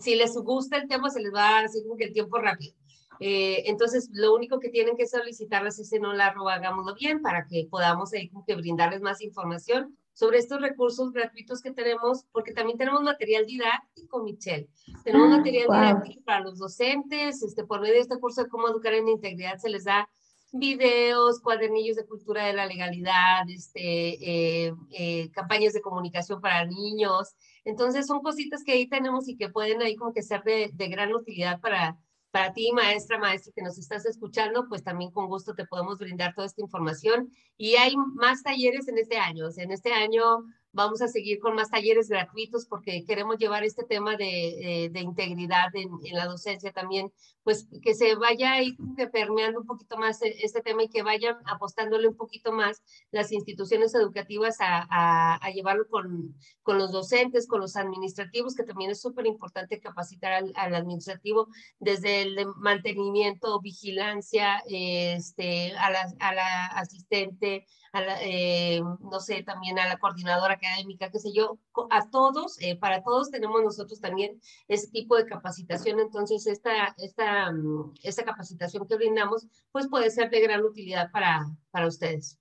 si 0.00 0.14
les 0.14 0.34
gusta 0.34 0.76
el 0.76 0.88
tema, 0.88 1.10
se 1.10 1.20
les 1.20 1.32
va 1.32 1.58
a 1.58 1.62
decir 1.62 1.82
como 1.84 1.96
que 1.96 2.04
el 2.04 2.12
tiempo 2.12 2.38
rápido. 2.38 2.74
Eh, 3.20 3.64
entonces, 3.66 4.10
lo 4.12 4.34
único 4.34 4.60
que 4.60 4.68
tienen 4.68 4.96
que 4.96 5.06
solicitarles 5.06 5.78
es 5.78 5.92
en 5.92 6.04
hola, 6.04 6.26
arroba, 6.26 6.54
hagámoslo 6.54 6.94
bien, 6.94 7.20
para 7.22 7.46
que 7.46 7.66
podamos 7.70 8.12
ahí 8.12 8.28
como 8.28 8.44
que 8.44 8.54
brindarles 8.54 9.00
más 9.00 9.20
información 9.20 9.96
sobre 10.18 10.38
estos 10.38 10.60
recursos 10.60 11.12
gratuitos 11.12 11.62
que 11.62 11.70
tenemos, 11.70 12.24
porque 12.32 12.52
también 12.52 12.76
tenemos 12.76 13.00
material 13.02 13.46
didáctico, 13.46 14.24
Michelle. 14.24 14.68
Tenemos 15.04 15.28
ah, 15.28 15.36
material 15.36 15.66
didáctico 15.68 16.24
para 16.24 16.40
los 16.40 16.58
docentes, 16.58 17.40
este, 17.40 17.64
por 17.64 17.80
medio 17.80 17.94
de 17.94 18.00
este 18.00 18.18
curso 18.18 18.42
de 18.42 18.48
cómo 18.48 18.68
educar 18.68 18.94
en 18.94 19.06
integridad 19.06 19.58
se 19.58 19.68
les 19.68 19.84
da 19.84 20.08
videos, 20.50 21.40
cuadernillos 21.40 21.94
de 21.94 22.04
cultura 22.04 22.46
de 22.46 22.52
la 22.52 22.66
legalidad, 22.66 23.48
este, 23.48 24.66
eh, 24.66 24.74
eh, 24.90 25.30
campañas 25.30 25.72
de 25.72 25.82
comunicación 25.82 26.40
para 26.40 26.64
niños. 26.64 27.36
Entonces 27.64 28.08
son 28.08 28.20
cositas 28.20 28.64
que 28.64 28.72
ahí 28.72 28.88
tenemos 28.88 29.28
y 29.28 29.36
que 29.36 29.50
pueden 29.50 29.82
ahí 29.82 29.94
como 29.94 30.12
que 30.12 30.22
ser 30.22 30.42
de, 30.42 30.70
de 30.72 30.88
gran 30.88 31.14
utilidad 31.14 31.60
para, 31.60 31.96
para 32.30 32.52
ti, 32.52 32.72
maestra, 32.72 33.18
maestro 33.18 33.52
que 33.54 33.62
nos 33.62 33.78
estás 33.78 34.04
escuchando, 34.06 34.66
pues 34.68 34.82
también 34.82 35.10
con 35.10 35.26
gusto 35.28 35.54
te 35.54 35.66
podemos 35.66 35.98
brindar 35.98 36.34
toda 36.34 36.46
esta 36.46 36.60
información. 36.60 37.30
Y 37.56 37.76
hay 37.76 37.96
más 37.96 38.42
talleres 38.42 38.88
en 38.88 38.98
este 38.98 39.18
año. 39.18 39.46
O 39.46 39.50
sea, 39.50 39.64
en 39.64 39.72
este 39.72 39.92
año 39.92 40.44
Vamos 40.72 41.00
a 41.00 41.08
seguir 41.08 41.38
con 41.40 41.54
más 41.54 41.70
talleres 41.70 42.08
gratuitos 42.08 42.66
porque 42.66 43.04
queremos 43.04 43.38
llevar 43.38 43.64
este 43.64 43.84
tema 43.84 44.16
de, 44.16 44.84
eh, 44.84 44.90
de 44.90 45.00
integridad 45.00 45.74
en, 45.74 45.88
en, 46.04 46.14
la 46.14 46.26
docencia 46.26 46.72
también, 46.72 47.10
pues 47.48 47.66
que 47.82 47.94
se 47.94 48.14
vaya 48.14 48.52
ahí 48.52 48.76
permeando 49.10 49.60
un 49.60 49.66
poquito 49.66 49.96
más 49.96 50.20
e, 50.20 50.36
este 50.42 50.60
tema 50.60 50.82
y 50.82 50.90
que 50.90 51.02
vayan 51.02 51.34
apostándole 51.46 52.06
un 52.06 52.14
poquito 52.14 52.52
más 52.52 52.82
las 53.10 53.32
instituciones 53.32 53.94
educativas 53.94 54.60
a, 54.60 54.86
a, 54.90 55.36
a 55.36 55.50
llevarlo 55.50 55.88
con, 55.88 56.36
con 56.62 56.76
los 56.76 56.92
docentes, 56.92 57.48
con 57.48 57.62
los 57.62 57.76
administrativos, 57.76 58.54
que 58.54 58.64
también 58.64 58.90
es 58.90 59.00
súper 59.00 59.24
importante 59.24 59.80
capacitar 59.80 60.34
al, 60.34 60.52
al, 60.56 60.74
administrativo 60.74 61.48
desde 61.78 62.20
el 62.20 62.46
mantenimiento, 62.56 63.58
vigilancia, 63.62 64.62
este, 64.66 65.74
a, 65.78 65.90
la, 65.90 66.12
a 66.20 66.34
la 66.34 66.66
asistente, 66.66 67.64
a 67.92 68.02
la, 68.02 68.18
eh, 68.22 68.82
no 69.00 69.20
sé, 69.20 69.42
también 69.42 69.78
a 69.78 69.86
la 69.86 69.98
coordinadora 69.98 70.54
académica, 70.54 71.10
qué 71.10 71.18
sé 71.18 71.32
yo, 71.32 71.58
a 71.90 72.10
todos, 72.10 72.60
eh, 72.60 72.76
para 72.76 73.02
todos 73.02 73.30
tenemos 73.30 73.62
nosotros 73.62 74.00
también 74.00 74.40
ese 74.68 74.88
tipo 74.88 75.16
de 75.16 75.26
capacitación, 75.26 76.00
entonces 76.00 76.46
esta, 76.46 76.94
esta, 76.98 77.37
mm, 77.52 77.94
esta 78.02 78.24
capacitación 78.24 78.86
que 78.86 78.96
brindamos, 78.96 79.46
pues 79.72 79.88
puede 79.88 80.10
ser 80.10 80.30
de 80.30 80.40
gran 80.40 80.64
utilidad 80.64 81.10
para, 81.10 81.46
para 81.70 81.86
ustedes. 81.86 82.38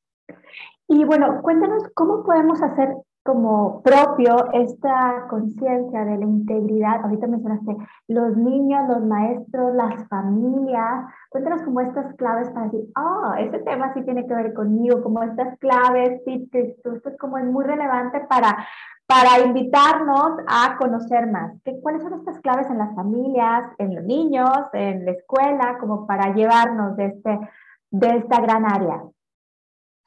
Y 0.88 1.04
bueno, 1.04 1.41
cuéntanos 1.41 1.84
cómo 1.93 2.23
podemos 2.23 2.62
hacer 2.62 2.95
como 3.28 3.82
propio 3.82 4.38
esta 4.54 5.28
conciencia 5.30 6.06
de 6.06 6.17
la 6.17 6.23
integridad. 6.23 7.02
Ahorita 7.04 7.28
mencionaste 7.28 7.76
los 8.08 8.38
niños, 8.38 8.88
los 8.88 9.04
maestros, 9.04 9.76
las 9.76 10.08
familias. 10.08 11.06
Cuéntanos 11.30 11.62
como 11.63 11.82
estas 11.82 12.15
claves 12.15 12.50
para 12.52 12.67
decir, 12.67 12.88
oh, 12.95 13.34
este 13.38 13.60
tema 13.60 13.93
sí 13.93 14.02
tiene 14.04 14.26
que 14.26 14.34
ver 14.34 14.54
conmigo, 14.54 15.04
como 15.04 15.23
estas 15.23 15.60
claves, 15.60 16.23
tips, 16.23 16.56
esto 16.56 17.10
es 17.10 17.17
como 17.17 17.38
muy 17.39 17.65
relevante 17.65 18.21
para, 18.30 18.65
para 19.08 19.45
invitarnos 19.45 20.38
a 20.47 20.78
conocer 20.78 21.30
más. 21.30 21.52
¿Qué, 21.65 21.82
¿Cuáles 21.82 22.04
son 22.04 22.13
estas 22.13 22.39
claves 22.39 22.69
en 22.69 22.78
las 22.78 22.95
familias, 22.95 23.65
en 23.78 23.93
los 23.93 24.06
niños, 24.06 24.58
en 24.71 25.04
la 25.04 25.12
escuela, 25.12 25.78
como 25.82 26.08
para 26.08 26.34
llevarnos 26.34 26.95
de, 26.95 27.08
este, 27.08 27.39
de 27.91 28.08
esta 28.19 28.39
gran 28.39 28.65
área? 28.65 29.04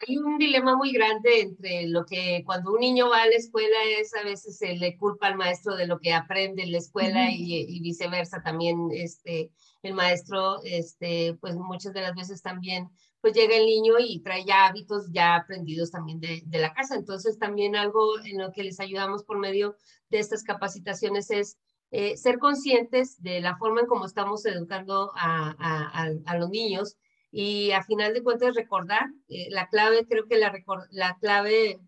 Hay 0.06 0.16
un 0.16 0.38
dilema 0.38 0.76
muy 0.76 0.92
grande 0.92 1.40
entre 1.40 1.86
lo 1.88 2.04
que 2.06 2.42
cuando 2.44 2.72
un 2.72 2.80
niño 2.80 3.08
va 3.08 3.22
a 3.22 3.26
la 3.26 3.34
escuela 3.34 3.76
es 3.98 4.14
a 4.14 4.22
veces 4.22 4.58
se 4.58 4.74
le 4.76 4.96
culpa 4.96 5.26
al 5.26 5.36
maestro 5.36 5.76
de 5.76 5.86
lo 5.86 5.98
que 5.98 6.12
aprende 6.12 6.62
en 6.62 6.72
la 6.72 6.78
escuela 6.78 7.30
y, 7.30 7.66
y, 7.68 7.80
viceversa 7.80 8.42
también 8.42 8.88
este 8.92 9.50
el 9.82 9.94
maestro 9.94 10.62
este 10.64 11.36
pues 11.40 11.54
muchas 11.56 11.92
de 11.92 12.02
las 12.02 12.14
veces 12.14 12.42
también 12.42 12.90
pues 13.20 13.34
llega 13.34 13.56
el 13.56 13.66
niño 13.66 13.94
y 13.98 14.20
trae 14.20 14.44
ya 14.44 14.66
hábitos 14.66 15.10
ya 15.12 15.36
aprendidos 15.36 15.90
también 15.90 16.20
de, 16.20 16.42
de 16.46 16.58
la 16.58 16.72
casa. 16.72 16.94
Entonces 16.94 17.38
también 17.38 17.76
algo 17.76 18.18
en 18.24 18.38
lo 18.38 18.52
que 18.52 18.64
les 18.64 18.80
ayudamos 18.80 19.24
por 19.24 19.38
medio 19.38 19.76
de 20.08 20.18
estas 20.18 20.42
capacitaciones 20.42 21.30
es 21.30 21.58
eh, 21.90 22.16
ser 22.16 22.38
conscientes 22.38 23.20
de 23.22 23.40
la 23.40 23.56
forma 23.56 23.80
en 23.80 23.86
cómo 23.86 24.06
estamos 24.06 24.46
educando 24.46 25.12
a, 25.16 25.54
a, 25.58 26.10
a, 26.24 26.38
los 26.38 26.48
niños 26.48 26.96
y 27.33 27.71
a 27.73 27.83
final 27.83 28.14
de 28.14 28.23
cuentas 28.23 28.55
recordar, 28.55 29.07
eh, 29.29 29.49
la 29.51 29.69
clave, 29.69 30.07
creo 30.07 30.27
que 30.27 30.38
la, 30.38 30.53
la 30.90 31.16
clave 31.21 31.81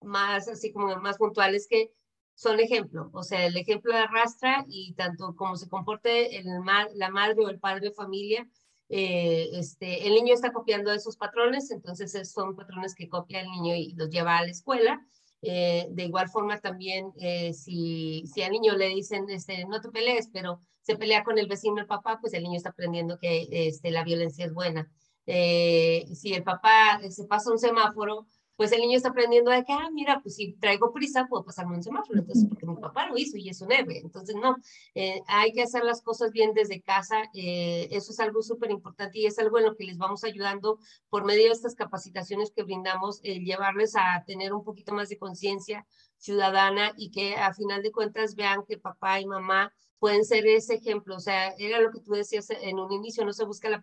más 0.00 0.48
así 0.48 0.72
como 0.72 0.96
más 0.96 1.18
puntual 1.18 1.54
es 1.54 1.66
que 1.68 1.92
son 2.34 2.60
ejemplo, 2.60 3.10
o 3.12 3.24
sea, 3.24 3.46
el 3.46 3.56
ejemplo 3.56 3.92
arrastra 3.94 4.64
y 4.68 4.94
tanto 4.94 5.34
como 5.34 5.56
se 5.56 5.68
comporte 5.68 6.38
el, 6.38 6.46
la 6.94 7.10
madre 7.10 7.44
o 7.44 7.48
el 7.48 7.58
padre 7.58 7.88
de 7.88 7.92
familia, 7.92 8.48
eh, 8.88 9.48
este, 9.52 10.06
el 10.06 10.14
niño 10.14 10.34
está 10.34 10.52
copiando 10.52 10.92
esos 10.92 11.16
patrones, 11.16 11.70
entonces 11.70 12.30
son 12.30 12.56
patrones 12.56 12.94
que 12.94 13.08
copia 13.08 13.40
el 13.40 13.50
niño 13.50 13.74
y 13.74 13.92
los 13.94 14.08
lleva 14.08 14.38
a 14.38 14.42
la 14.42 14.50
escuela. 14.50 15.04
Eh, 15.42 15.86
de 15.90 16.04
igual 16.04 16.28
forma 16.28 16.58
también, 16.58 17.12
eh, 17.20 17.52
si, 17.52 18.24
si 18.26 18.42
al 18.42 18.52
niño 18.52 18.74
le 18.76 18.88
dicen, 18.88 19.26
este, 19.30 19.64
no 19.66 19.80
te 19.80 19.90
pelees, 19.90 20.28
pero 20.32 20.60
se 20.82 20.96
pelea 20.96 21.22
con 21.22 21.38
el 21.38 21.46
vecino 21.46 21.80
el 21.80 21.86
papá, 21.86 22.18
pues 22.20 22.34
el 22.34 22.42
niño 22.42 22.56
está 22.56 22.70
aprendiendo 22.70 23.18
que 23.18 23.46
este, 23.50 23.90
la 23.90 24.04
violencia 24.04 24.44
es 24.44 24.52
buena. 24.52 24.90
si 25.26 26.34
el 26.34 26.42
papá 26.42 27.00
se 27.10 27.24
pasa 27.26 27.52
un 27.52 27.58
semáforo, 27.58 28.26
pues 28.58 28.72
el 28.72 28.80
niño 28.80 28.96
está 28.96 29.10
aprendiendo 29.10 29.52
de 29.52 29.64
que, 29.64 29.72
ah, 29.72 29.88
mira, 29.92 30.18
pues 30.20 30.34
si 30.34 30.54
traigo 30.54 30.92
prisa, 30.92 31.28
puedo 31.28 31.44
pasarme 31.44 31.76
un 31.76 31.82
semáforo, 31.84 32.18
entonces 32.18 32.44
porque 32.48 32.66
mi 32.66 32.74
papá 32.74 33.06
lo 33.06 33.16
hizo 33.16 33.36
y 33.36 33.48
es 33.48 33.60
un 33.60 33.70
héroe. 33.70 33.98
Entonces, 33.98 34.34
no, 34.34 34.56
eh, 34.96 35.22
hay 35.28 35.52
que 35.52 35.62
hacer 35.62 35.84
las 35.84 36.02
cosas 36.02 36.32
bien 36.32 36.54
desde 36.54 36.82
casa, 36.82 37.22
eh, 37.34 37.86
eso 37.92 38.10
es 38.10 38.18
algo 38.18 38.42
súper 38.42 38.72
importante 38.72 39.20
y 39.20 39.26
es 39.26 39.38
algo 39.38 39.58
en 39.58 39.66
lo 39.66 39.76
que 39.76 39.84
les 39.84 39.96
vamos 39.96 40.24
ayudando 40.24 40.80
por 41.08 41.24
medio 41.24 41.44
de 41.44 41.52
estas 41.52 41.76
capacitaciones 41.76 42.50
que 42.50 42.64
brindamos, 42.64 43.20
el 43.22 43.44
llevarles 43.44 43.94
a 43.94 44.24
tener 44.26 44.52
un 44.52 44.64
poquito 44.64 44.92
más 44.92 45.08
de 45.08 45.18
conciencia 45.18 45.86
ciudadana 46.18 46.92
y 46.96 47.10
que 47.10 47.36
a 47.36 47.54
final 47.54 47.82
de 47.82 47.92
cuentas 47.92 48.34
vean 48.34 48.64
que 48.66 48.78
papá 48.78 49.20
y 49.20 49.26
mamá 49.26 49.72
pueden 49.98 50.24
ser 50.24 50.46
ese 50.46 50.74
ejemplo. 50.74 51.16
O 51.16 51.20
sea, 51.20 51.54
era 51.58 51.80
lo 51.80 51.90
que 51.90 52.00
tú 52.00 52.12
decías 52.12 52.50
en 52.50 52.78
un 52.78 52.92
inicio, 52.92 53.24
no 53.24 53.32
se 53.32 53.44
busca 53.44 53.68
la, 53.68 53.80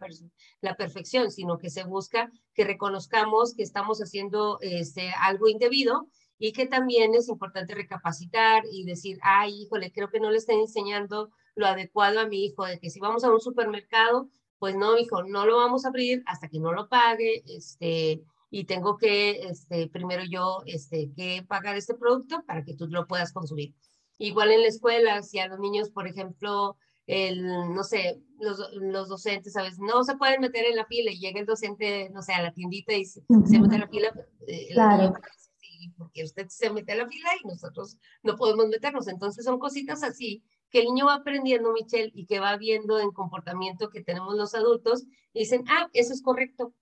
perfección, 0.75 1.31
sino 1.31 1.57
que 1.57 1.69
se 1.69 1.83
busca 1.83 2.31
que 2.53 2.63
reconozcamos 2.63 3.53
que 3.55 3.63
estamos 3.63 3.99
haciendo 3.99 4.59
este, 4.61 5.11
algo 5.21 5.47
indebido 5.47 6.07
y 6.37 6.51
que 6.51 6.65
también 6.67 7.13
es 7.15 7.29
importante 7.29 7.75
recapacitar 7.75 8.63
y 8.71 8.85
decir, 8.85 9.17
ay, 9.21 9.63
híjole, 9.63 9.91
creo 9.91 10.09
que 10.09 10.19
no 10.19 10.31
le 10.31 10.37
están 10.37 10.59
enseñando 10.59 11.31
lo 11.55 11.67
adecuado 11.67 12.19
a 12.19 12.27
mi 12.27 12.45
hijo, 12.45 12.65
de 12.65 12.79
que 12.79 12.89
si 12.89 12.99
vamos 12.99 13.23
a 13.23 13.31
un 13.31 13.39
supermercado, 13.39 14.29
pues 14.59 14.75
no, 14.75 14.97
hijo, 14.97 15.23
no 15.23 15.45
lo 15.45 15.57
vamos 15.57 15.85
a 15.85 15.89
abrir 15.89 16.23
hasta 16.25 16.49
que 16.49 16.59
no 16.59 16.73
lo 16.73 16.89
pague, 16.89 17.43
este, 17.47 18.21
y 18.57 18.63
tengo 18.63 18.95
que, 18.95 19.31
este, 19.49 19.89
primero 19.89 20.23
yo, 20.23 20.63
este, 20.65 21.11
que 21.13 21.43
pagar 21.45 21.75
este 21.75 21.93
producto 21.93 22.41
para 22.47 22.63
que 22.63 22.73
tú 22.73 22.87
lo 22.87 23.05
puedas 23.05 23.33
consumir. 23.33 23.73
Igual 24.17 24.49
en 24.49 24.61
la 24.61 24.69
escuela, 24.69 25.21
si 25.23 25.39
a 25.39 25.49
los 25.49 25.59
niños, 25.59 25.89
por 25.89 26.07
ejemplo, 26.07 26.77
el, 27.05 27.43
no 27.43 27.83
sé, 27.83 28.21
los, 28.39 28.61
los 28.75 29.09
docentes, 29.09 29.51
¿sabes? 29.51 29.77
No 29.77 30.05
se 30.05 30.15
pueden 30.15 30.39
meter 30.39 30.63
en 30.63 30.77
la 30.77 30.85
fila 30.85 31.11
y 31.11 31.19
llega 31.19 31.41
el 31.41 31.45
docente, 31.45 32.09
no 32.11 32.21
sé, 32.21 32.31
a 32.31 32.43
la 32.43 32.53
tiendita 32.53 32.93
y 32.93 33.03
se, 33.03 33.25
mete 33.27 33.75
en 33.75 33.81
la 33.81 33.89
fila. 33.89 34.13
Eh, 34.47 34.69
claro. 34.71 35.13
sí, 35.57 35.93
porque 35.97 36.23
usted 36.23 36.47
se 36.47 36.69
mete 36.69 36.93
a 36.93 36.95
la 36.95 37.09
fila 37.09 37.27
y 37.43 37.47
nosotros 37.49 37.97
no 38.23 38.37
podemos 38.37 38.69
meternos. 38.69 39.09
Entonces 39.09 39.43
son 39.43 39.59
cositas 39.59 40.01
así 40.01 40.45
que 40.69 40.79
el 40.79 40.85
niño 40.85 41.07
va 41.07 41.15
aprendiendo, 41.15 41.73
Michelle, 41.73 42.11
y 42.15 42.25
que 42.25 42.39
va 42.39 42.55
viendo 42.55 42.99
en 42.99 43.11
comportamiento 43.11 43.89
que 43.89 44.01
tenemos 44.01 44.33
los 44.35 44.55
adultos 44.55 45.03
y 45.33 45.39
dicen, 45.39 45.65
ah, 45.67 45.89
eso 45.91 46.13
es 46.13 46.21
correcto. 46.21 46.73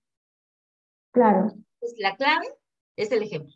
Claro. 1.14 1.52
Pues 1.78 1.94
la 1.98 2.16
clave 2.16 2.46
es 2.96 3.10
el 3.12 3.22
ejemplo. 3.22 3.52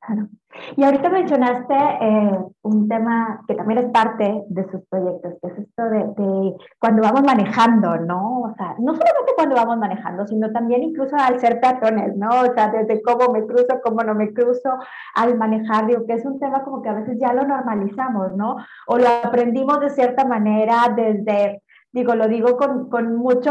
Claro. 0.00 0.28
Y 0.76 0.82
ahorita 0.82 1.08
mencionaste 1.10 1.74
eh, 1.74 2.38
un 2.62 2.88
tema 2.88 3.44
que 3.46 3.54
también 3.54 3.78
es 3.80 3.90
parte 3.90 4.44
de 4.48 4.70
sus 4.70 4.80
proyectos, 4.88 5.34
que 5.40 5.48
es 5.48 5.58
esto 5.58 5.84
de, 5.84 6.56
cuando 6.80 7.02
vamos 7.02 7.22
manejando, 7.22 7.96
¿no? 7.98 8.40
O 8.40 8.54
sea, 8.56 8.74
no 8.78 8.92
solamente 8.94 9.32
cuando 9.36 9.54
vamos 9.54 9.76
manejando, 9.76 10.26
sino 10.26 10.50
también 10.50 10.82
incluso 10.82 11.14
al 11.16 11.38
ser 11.38 11.60
peatones, 11.60 12.16
¿no? 12.16 12.28
O 12.30 12.54
sea, 12.54 12.68
desde 12.68 13.02
cómo 13.02 13.32
me 13.32 13.46
cruzo, 13.46 13.80
cómo 13.84 14.02
no 14.02 14.14
me 14.14 14.32
cruzo, 14.32 14.78
al 15.14 15.36
manejar, 15.36 15.86
digo, 15.86 16.06
que 16.06 16.14
es 16.14 16.24
un 16.24 16.40
tema 16.40 16.64
como 16.64 16.82
que 16.82 16.88
a 16.88 16.94
veces 16.94 17.18
ya 17.20 17.32
lo 17.32 17.46
normalizamos, 17.46 18.34
¿no? 18.36 18.56
O 18.86 18.98
lo 18.98 19.06
aprendimos 19.22 19.80
de 19.80 19.90
cierta 19.90 20.24
manera 20.24 20.92
desde 20.96 21.62
digo, 21.92 22.14
lo 22.14 22.28
digo 22.28 22.56
con, 22.56 22.88
con 22.88 23.16
mucho 23.16 23.50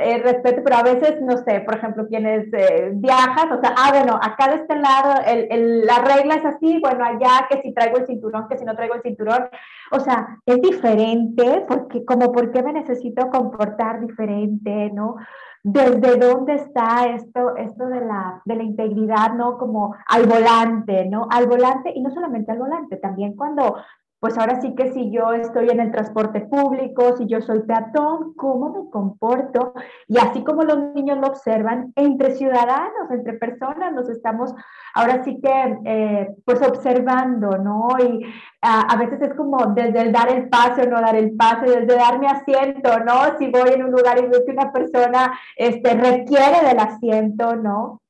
eh, 0.00 0.18
respeto, 0.18 0.60
pero 0.62 0.76
a 0.76 0.82
veces, 0.82 1.20
no 1.22 1.38
sé, 1.38 1.60
por 1.60 1.76
ejemplo, 1.76 2.06
quienes 2.06 2.52
eh, 2.52 2.90
viajan, 2.94 3.50
o 3.52 3.60
sea, 3.60 3.74
ah, 3.76 3.90
bueno, 3.92 4.18
acá 4.20 4.48
de 4.48 4.56
este 4.56 4.76
lado 4.76 5.22
el, 5.26 5.46
el, 5.50 5.86
la 5.86 5.98
regla 6.00 6.34
es 6.34 6.44
así, 6.44 6.78
bueno, 6.80 7.04
allá 7.04 7.46
que 7.48 7.62
si 7.62 7.72
traigo 7.72 7.96
el 7.98 8.06
cinturón, 8.06 8.46
que 8.48 8.58
si 8.58 8.64
no 8.64 8.76
traigo 8.76 8.94
el 8.94 9.02
cinturón, 9.02 9.48
o 9.90 10.00
sea, 10.00 10.38
es 10.44 10.60
diferente, 10.60 11.64
porque 11.66 12.04
como 12.04 12.30
por 12.30 12.50
qué 12.52 12.62
me 12.62 12.74
necesito 12.74 13.30
comportar 13.30 14.00
diferente, 14.00 14.90
¿no? 14.92 15.16
¿Desde 15.62 16.16
dónde 16.16 16.54
está 16.54 17.06
esto, 17.06 17.56
esto 17.56 17.86
de, 17.86 18.00
la, 18.00 18.40
de 18.44 18.54
la 18.54 18.62
integridad, 18.62 19.32
¿no? 19.34 19.58
Como 19.58 19.94
al 20.06 20.26
volante, 20.26 21.06
¿no? 21.06 21.26
Al 21.30 21.46
volante, 21.46 21.92
y 21.94 22.00
no 22.00 22.10
solamente 22.10 22.52
al 22.52 22.58
volante, 22.58 22.96
también 22.96 23.34
cuando 23.34 23.76
pues 24.20 24.36
ahora 24.36 24.60
sí 24.60 24.74
que 24.74 24.92
si 24.92 25.12
yo 25.12 25.32
estoy 25.32 25.68
en 25.68 25.78
el 25.78 25.92
transporte 25.92 26.40
público, 26.40 27.16
si 27.16 27.26
yo 27.26 27.40
soy 27.40 27.60
peatón, 27.60 28.34
¿cómo 28.34 28.70
me 28.70 28.90
comporto? 28.90 29.74
Y 30.08 30.18
así 30.18 30.42
como 30.42 30.64
los 30.64 30.92
niños 30.94 31.18
lo 31.18 31.28
observan, 31.28 31.92
entre 31.94 32.34
ciudadanos, 32.34 33.10
entre 33.10 33.34
personas, 33.34 33.92
nos 33.92 34.08
estamos 34.08 34.52
ahora 34.94 35.22
sí 35.22 35.40
que 35.40 35.78
eh, 35.84 36.28
pues 36.44 36.60
observando, 36.62 37.58
¿no? 37.58 37.88
Y 38.00 38.24
a, 38.60 38.96
veces 38.96 39.22
es 39.22 39.34
como 39.34 39.66
desde 39.66 40.00
el 40.00 40.12
dar 40.12 40.32
el 40.32 40.48
pase 40.48 40.82
o 40.82 40.90
no 40.90 41.00
dar 41.00 41.14
el 41.14 41.36
pase, 41.36 41.66
desde 41.66 41.96
dar 41.96 42.18
mi 42.18 42.26
asiento, 42.26 42.98
¿no? 43.00 43.38
Si 43.38 43.48
voy 43.48 43.70
en 43.72 43.84
un 43.84 43.92
lugar 43.92 44.18
y 44.18 44.26
veo 44.26 44.44
que 44.44 44.52
una 44.52 44.72
persona 44.72 45.38
este, 45.56 45.94
requiere 45.94 46.66
del 46.66 46.80
asiento, 46.80 47.54
¿no? 47.54 48.00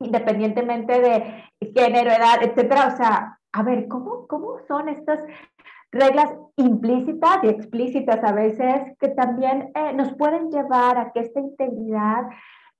Independientemente 0.00 1.00
de 1.00 1.44
género, 1.72 2.10
edad, 2.10 2.42
etcétera, 2.42 2.88
o 2.92 2.96
sea, 2.96 3.38
a 3.54 3.62
ver, 3.62 3.86
¿cómo, 3.88 4.26
cómo 4.26 4.58
son 4.66 4.88
estas 4.88 5.20
reglas 5.92 6.34
implícitas 6.56 7.38
y 7.44 7.48
explícitas 7.48 8.22
a 8.24 8.32
veces 8.32 8.96
que 8.98 9.08
también 9.08 9.70
eh, 9.76 9.92
nos 9.94 10.12
pueden 10.14 10.50
llevar 10.50 10.98
a 10.98 11.12
que 11.12 11.20
esta 11.20 11.38
integridad 11.38 12.24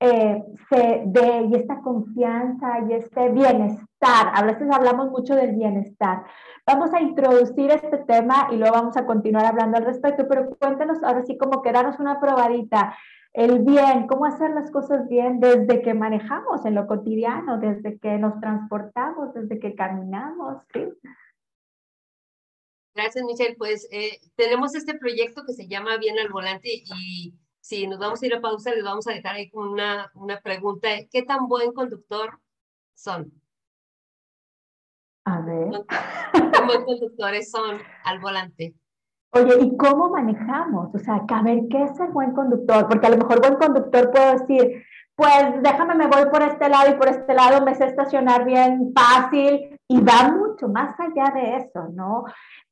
eh, 0.01 0.43
se 0.69 1.03
dé 1.07 1.49
y 1.49 1.55
esta 1.55 1.81
confianza 1.81 2.81
y 2.89 2.95
este 2.95 3.29
bienestar. 3.31 4.33
A 4.35 4.43
veces 4.43 4.69
hablamos 4.71 5.11
mucho 5.11 5.37
del 5.37 5.55
bienestar. 5.55 6.25
Vamos 6.67 6.93
a 6.93 7.01
introducir 7.01 7.71
este 7.71 7.99
tema 7.99 8.49
y 8.51 8.57
luego 8.57 8.75
vamos 8.75 8.97
a 8.97 9.07
continuar 9.07 9.47
hablando 9.47 9.79
al 9.79 9.85
respecto, 9.85 10.27
pero 10.29 10.51
cuéntanos 10.59 11.01
ahora 11.05 11.23
sí 11.23 11.39
como 11.39 11.63
que 11.63 11.71
danos 11.71 12.01
una 12.01 12.19
probadita 12.19 12.97
el 13.35 13.65
bien, 13.65 14.07
cómo 14.07 14.27
hacer 14.27 14.53
las 14.53 14.71
cosas 14.71 15.09
bien 15.09 15.41
desde 15.41 15.83
que 15.83 15.93
manejamos 15.93 16.65
en 16.65 16.77
lo 16.77 16.87
cotidiano, 16.87 17.59
desde 17.59 17.99
que 17.99 18.17
nos 18.17 18.41
transportamos, 18.41 19.35
desde 19.35 19.59
que 19.59 19.75
caminamos. 19.75 20.63
¿sí? 20.73 20.85
Gracias, 22.95 23.25
Michelle. 23.25 23.57
Pues 23.57 23.89
eh, 23.91 24.21
tenemos 24.37 24.77
este 24.77 24.97
proyecto 24.97 25.43
que 25.45 25.53
se 25.53 25.67
llama 25.67 25.97
Bien 25.99 26.17
al 26.21 26.31
Volante 26.31 26.69
y 26.73 27.35
si 27.59 27.89
nos 27.89 27.99
vamos 27.99 28.23
a 28.23 28.27
ir 28.27 28.35
a 28.35 28.41
pausa, 28.41 28.73
les 28.73 28.85
vamos 28.85 29.09
a 29.09 29.13
dejar 29.13 29.35
ahí 29.35 29.51
una, 29.53 30.13
una 30.15 30.41
pregunta. 30.41 30.89
¿Qué 31.11 31.23
tan 31.23 31.49
buen 31.49 31.73
conductor 31.73 32.39
son? 32.95 33.33
A 35.25 35.41
ver. 35.41 35.71
¿Qué 36.33 36.65
buen 36.67 36.85
conductores 36.85 37.51
son 37.51 37.81
al 38.05 38.21
volante? 38.21 38.75
Oye, 39.37 39.65
¿y 39.65 39.77
cómo 39.77 40.11
manejamos? 40.11 40.95
O 40.95 40.99
sea, 40.99 41.25
a 41.27 41.43
ver, 41.43 41.63
¿qué 41.69 41.83
es 41.83 41.99
el 41.99 42.13
buen 42.13 42.33
conductor? 42.33 42.87
Porque 42.87 43.07
a 43.09 43.11
lo 43.11 43.17
mejor 43.17 43.41
buen 43.41 43.57
conductor 43.57 44.13
puedo 44.13 44.33
decir, 44.33 44.85
pues 45.17 45.61
déjame, 45.61 45.97
me 45.97 46.07
voy 46.07 46.27
por 46.31 46.43
este 46.43 46.69
lado 46.69 46.91
y 46.91 46.95
por 46.95 47.09
este 47.09 47.35
lado 47.35 47.65
me 47.65 47.75
sé 47.75 47.87
estacionar 47.87 48.45
bien 48.45 48.93
fácil 48.95 49.81
y 49.89 50.01
va 50.01 50.31
mucho 50.31 50.69
más 50.69 50.95
allá 51.01 51.33
de 51.35 51.57
eso, 51.57 51.89
¿no? 51.95 52.25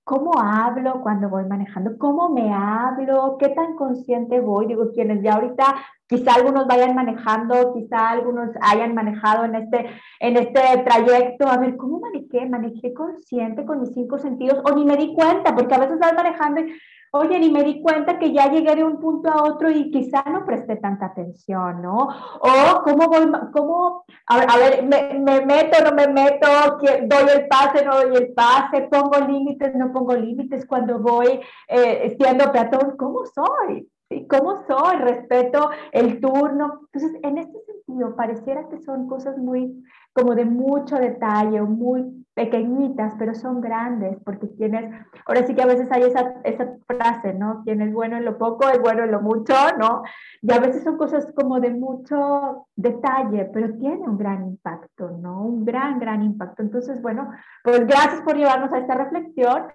¿Cómo 0.05 0.33
hablo 0.41 1.01
cuando 1.03 1.29
voy 1.29 1.45
manejando? 1.47 1.99
¿Cómo 1.99 2.29
me 2.29 2.53
hablo? 2.53 3.37
¿Qué 3.39 3.49
tan 3.49 3.75
consciente 3.75 4.41
voy? 4.41 4.67
Digo, 4.67 4.91
quienes 4.93 5.21
ya 5.23 5.35
ahorita, 5.35 5.65
quizá 6.13 6.35
algunos 6.35 6.67
vayan 6.67 6.95
manejando, 6.95 7.73
quizá 7.73 8.11
algunos 8.11 8.51
hayan 8.61 8.95
manejado 8.95 9.47
en 9.47 9.55
este, 9.55 9.87
en 10.21 10.37
este 10.37 10.61
trayecto. 10.85 11.49
A 11.49 11.57
ver, 11.57 11.77
¿cómo 11.79 12.01
manejé? 12.01 12.47
¿Manejé 12.47 12.93
consciente 12.93 13.65
con 13.65 13.81
mis 13.81 13.95
cinco 13.95 14.19
sentidos? 14.19 14.61
O 14.65 14.75
ni 14.75 14.85
me 14.85 14.99
di 14.99 15.15
cuenta, 15.15 15.55
porque 15.55 15.75
a 15.75 15.79
veces 15.79 15.99
vas 15.99 16.13
manejando 16.13 16.61
y 16.61 16.75
oye, 17.15 17.39
ni 17.39 17.51
me 17.51 17.63
di 17.63 17.81
cuenta 17.81 18.19
que 18.19 18.33
ya 18.33 18.51
llegué 18.51 18.75
de 18.75 18.85
un 18.85 18.99
punto 18.99 19.31
a 19.31 19.43
otro 19.45 19.71
y 19.71 19.91
quizá 19.91 20.23
no 20.31 20.45
presté 20.45 20.77
tanta 20.77 21.07
atención, 21.07 21.81
¿no? 21.83 22.09
O 22.41 22.83
cómo 22.85 23.07
voy, 23.09 23.31
cómo, 23.53 24.05
a 24.27 24.59
ver, 24.59 24.83
me, 24.83 25.19
me, 25.19 25.45
meto, 25.45 25.83
no 25.85 25.93
me 25.93 26.09
meto, 26.09 26.47
doy 26.81 27.27
el 27.35 27.49
pase, 27.49 27.85
no 27.85 27.97
doy 27.97 28.17
el 28.17 28.33
pase, 28.33 28.89
pongo 28.91 29.19
límites, 29.27 29.75
no 29.75 29.93
pongo 29.93 30.15
límites 30.15 30.67
cuando 30.67 30.99
voy 30.99 31.41
eh, 31.69 32.17
siendo 32.19 32.51
peatón, 32.51 32.97
¿cómo 32.97 33.25
soy? 33.27 33.92
Cómo 34.29 34.65
soy, 34.67 34.97
respeto 34.97 35.71
el 35.93 36.21
turno. 36.21 36.81
Entonces, 36.93 37.21
en 37.23 37.39
este 37.39 37.59
sentido, 37.65 38.17
pareciera 38.17 38.69
que 38.69 38.79
son 38.79 39.09
cosas 39.09 39.39
muy, 39.39 39.85
como 40.13 40.35
de 40.35 40.45
mucho 40.45 40.97
detalle, 40.97 41.61
muy 41.63 42.23
pequeñitas, 42.35 43.15
pero 43.19 43.35
son 43.35 43.61
grandes, 43.61 44.17
porque 44.25 44.47
tienes, 44.47 44.91
ahora 45.27 45.47
sí 45.47 45.55
que 45.55 45.63
a 45.63 45.67
veces 45.67 45.91
hay 45.93 46.05
esa, 46.05 46.35
esa 46.45 46.77
frase, 46.87 47.35
¿no? 47.35 47.63
Quien 47.65 47.83
es 47.83 47.93
bueno 47.93 48.17
en 48.17 48.25
lo 48.25 48.39
poco 48.39 48.69
es 48.69 48.81
bueno 48.81 49.05
en 49.05 49.11
lo 49.11 49.21
mucho, 49.21 49.55
¿no? 49.79 50.03
Y 50.41 50.51
a 50.53 50.59
veces 50.59 50.83
son 50.83 50.97
cosas 50.97 51.31
como 51.35 51.61
de 51.61 51.71
mucho 51.71 52.67
detalle, 52.75 53.51
pero 53.53 53.75
tiene 53.75 54.09
un 54.09 54.17
gran 54.17 54.47
impacto, 54.47 55.11
¿no? 55.11 55.43
Un 55.43 55.65
gran, 55.65 55.99
gran 55.99 56.23
impacto. 56.23 56.63
Entonces, 56.63 57.03
bueno, 57.03 57.31
pues 57.63 57.87
gracias 57.87 58.23
por 58.23 58.37
llevarnos 58.37 58.73
a 58.73 58.79
esta 58.79 58.95
reflexión. 58.95 59.67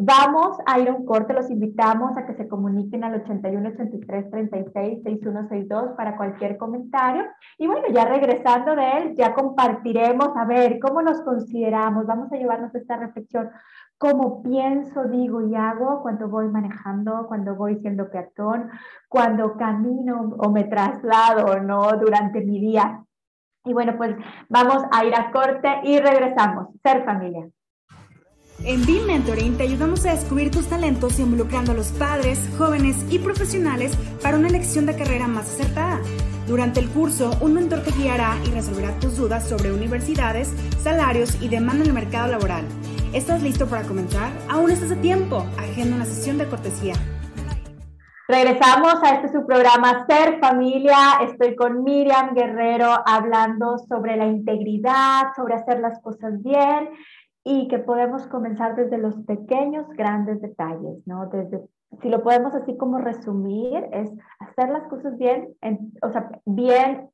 Vamos 0.00 0.56
a 0.64 0.78
ir 0.78 0.88
a 0.88 0.94
un 0.94 1.04
corte, 1.04 1.34
los 1.34 1.50
invitamos 1.50 2.16
a 2.16 2.24
que 2.24 2.34
se 2.34 2.46
comuniquen 2.46 3.02
al 3.02 3.16
81 3.16 3.70
83 3.70 4.30
36 4.30 5.02
6162 5.02 5.96
para 5.96 6.16
cualquier 6.16 6.56
comentario. 6.56 7.24
Y 7.58 7.66
bueno, 7.66 7.88
ya 7.92 8.04
regresando 8.04 8.76
de 8.76 8.90
él, 8.98 9.14
ya 9.16 9.34
compartiremos 9.34 10.28
a 10.36 10.44
ver 10.44 10.78
cómo 10.78 11.02
nos 11.02 11.20
consideramos, 11.22 12.06
vamos 12.06 12.32
a 12.32 12.36
llevarnos 12.36 12.72
esta 12.76 12.96
reflexión, 12.96 13.50
cómo 13.98 14.40
pienso, 14.40 15.04
digo 15.08 15.42
y 15.42 15.56
hago 15.56 16.00
cuando 16.02 16.28
voy 16.28 16.46
manejando, 16.46 17.26
cuando 17.26 17.56
voy 17.56 17.80
siendo 17.80 18.08
peatón, 18.08 18.70
cuando 19.08 19.56
camino 19.56 20.36
o 20.38 20.50
me 20.50 20.62
traslado, 20.64 21.58
¿no? 21.60 21.90
Durante 21.98 22.40
mi 22.44 22.60
día. 22.60 23.02
Y 23.64 23.72
bueno, 23.72 23.96
pues 23.96 24.14
vamos 24.48 24.84
a 24.92 25.04
ir 25.04 25.14
a 25.16 25.32
corte 25.32 25.68
y 25.82 25.98
regresamos. 25.98 26.68
Ser 26.84 27.04
familia. 27.04 27.48
En 28.64 28.84
Be 28.84 29.00
Mentoring 29.06 29.56
te 29.56 29.62
ayudamos 29.62 30.04
a 30.04 30.10
descubrir 30.10 30.50
tus 30.50 30.66
talentos 30.68 31.20
involucrando 31.20 31.70
a 31.70 31.74
los 31.76 31.92
padres, 31.92 32.40
jóvenes 32.58 32.96
y 33.08 33.20
profesionales 33.20 33.96
para 34.20 34.36
una 34.36 34.48
elección 34.48 34.84
de 34.84 34.96
carrera 34.96 35.28
más 35.28 35.48
acertada. 35.48 36.00
Durante 36.48 36.80
el 36.80 36.88
curso, 36.88 37.30
un 37.40 37.54
mentor 37.54 37.82
te 37.82 37.92
guiará 37.92 38.36
y 38.44 38.50
resolverá 38.50 38.98
tus 38.98 39.16
dudas 39.16 39.48
sobre 39.48 39.72
universidades, 39.72 40.52
salarios 40.82 41.40
y 41.40 41.48
demanda 41.48 41.84
en 41.84 41.90
el 41.90 41.94
mercado 41.94 42.32
laboral. 42.32 42.64
¿Estás 43.12 43.42
listo 43.42 43.68
para 43.68 43.82
comenzar? 43.82 44.32
Aún 44.48 44.72
estás 44.72 44.90
a 44.90 44.96
tiempo. 44.96 45.46
Agenda 45.56 45.94
una 45.94 46.04
sesión 46.04 46.36
de 46.36 46.48
cortesía. 46.48 46.94
Regresamos 48.26 48.94
a 49.04 49.14
este 49.14 49.32
su 49.32 49.46
programa 49.46 50.04
Ser 50.06 50.40
Familia. 50.40 50.96
Estoy 51.22 51.54
con 51.54 51.84
Miriam 51.84 52.34
Guerrero 52.34 53.02
hablando 53.06 53.78
sobre 53.88 54.16
la 54.16 54.26
integridad, 54.26 55.28
sobre 55.36 55.54
hacer 55.54 55.78
las 55.78 55.98
cosas 56.02 56.42
bien 56.42 56.90
y 57.50 57.66
que 57.68 57.78
podemos 57.78 58.26
comenzar 58.26 58.76
desde 58.76 58.98
los 58.98 59.16
pequeños, 59.22 59.88
grandes 59.96 60.42
detalles, 60.42 60.98
¿no? 61.06 61.30
Desde, 61.30 61.62
si 62.02 62.10
lo 62.10 62.22
podemos 62.22 62.54
así 62.54 62.76
como 62.76 62.98
resumir, 62.98 63.88
es 63.90 64.12
hacer 64.38 64.68
las 64.68 64.86
cosas 64.88 65.16
bien, 65.16 65.56
o 66.02 66.10
sea, 66.10 66.28
bien 66.44 67.08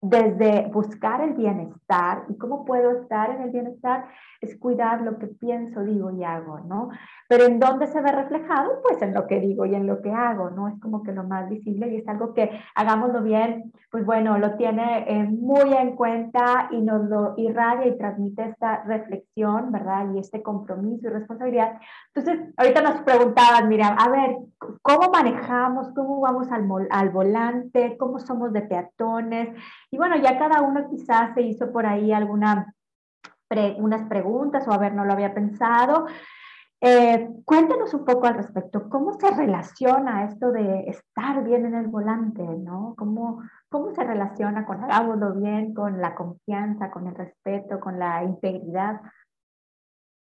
desde 0.00 0.68
buscar 0.68 1.20
el 1.20 1.34
bienestar 1.34 2.24
y 2.30 2.38
cómo 2.38 2.64
puedo 2.64 3.02
estar 3.02 3.30
en 3.30 3.42
el 3.42 3.50
bienestar 3.50 4.06
es 4.40 4.58
cuidar 4.58 5.02
lo 5.02 5.18
que 5.18 5.26
pienso, 5.26 5.82
digo 5.82 6.10
y 6.10 6.24
hago, 6.24 6.60
¿no? 6.60 6.90
Pero 7.28 7.44
¿en 7.44 7.58
dónde 7.58 7.86
se 7.86 8.00
ve 8.00 8.12
reflejado? 8.12 8.80
Pues 8.82 9.00
en 9.02 9.14
lo 9.14 9.26
que 9.26 9.40
digo 9.40 9.66
y 9.66 9.74
en 9.74 9.86
lo 9.86 10.00
que 10.02 10.10
hago, 10.10 10.50
¿no? 10.50 10.68
Es 10.68 10.78
como 10.80 11.02
que 11.02 11.12
lo 11.12 11.24
más 11.24 11.48
visible 11.48 11.88
y 11.88 11.96
es 11.96 12.08
algo 12.08 12.34
que 12.34 12.50
hagámoslo 12.74 13.22
bien, 13.22 13.72
pues 13.90 14.04
bueno, 14.04 14.38
lo 14.38 14.56
tiene 14.56 15.04
eh, 15.08 15.24
muy 15.24 15.72
en 15.72 15.96
cuenta 15.96 16.68
y 16.70 16.80
nos 16.80 17.04
lo 17.08 17.34
irradia 17.36 17.86
y 17.86 17.98
transmite 17.98 18.50
esta 18.50 18.82
reflexión, 18.84 19.72
¿verdad? 19.72 20.12
Y 20.14 20.18
este 20.18 20.42
compromiso 20.42 21.08
y 21.08 21.10
responsabilidad. 21.10 21.78
Entonces, 22.14 22.52
ahorita 22.56 22.82
nos 22.82 23.00
preguntaban, 23.02 23.68
mira, 23.68 23.88
a 23.88 24.08
ver, 24.08 24.36
¿cómo 24.82 25.10
manejamos? 25.10 25.88
¿Cómo 25.94 26.20
vamos 26.20 26.50
al, 26.50 26.68
al 26.90 27.10
volante? 27.10 27.96
¿Cómo 27.98 28.18
somos 28.18 28.52
de 28.52 28.62
peatones? 28.62 29.56
Y 29.90 29.96
bueno, 29.96 30.16
ya 30.16 30.38
cada 30.38 30.62
uno 30.62 30.88
quizás 30.88 31.34
se 31.34 31.42
hizo 31.42 31.72
por 31.72 31.86
ahí 31.86 32.12
alguna 32.12 32.74
unas 33.78 34.08
preguntas 34.08 34.66
o 34.68 34.72
a 34.72 34.78
ver, 34.78 34.94
no 34.94 35.04
lo 35.04 35.12
había 35.12 35.34
pensado. 35.34 36.06
Eh, 36.80 37.28
cuéntanos 37.44 37.94
un 37.94 38.04
poco 38.04 38.26
al 38.26 38.34
respecto, 38.34 38.88
¿cómo 38.90 39.14
se 39.14 39.30
relaciona 39.30 40.24
esto 40.26 40.52
de 40.52 40.80
estar 40.88 41.42
bien 41.42 41.64
en 41.64 41.74
el 41.74 41.86
volante, 41.86 42.42
¿no? 42.42 42.94
¿Cómo, 42.98 43.42
cómo 43.70 43.94
se 43.94 44.04
relaciona 44.04 44.66
con 44.66 44.84
hagámoslo 44.84 45.34
bien, 45.34 45.72
con 45.72 46.00
la 46.00 46.14
confianza, 46.14 46.90
con 46.90 47.06
el 47.06 47.14
respeto, 47.14 47.80
con 47.80 47.98
la 47.98 48.22
integridad? 48.24 49.00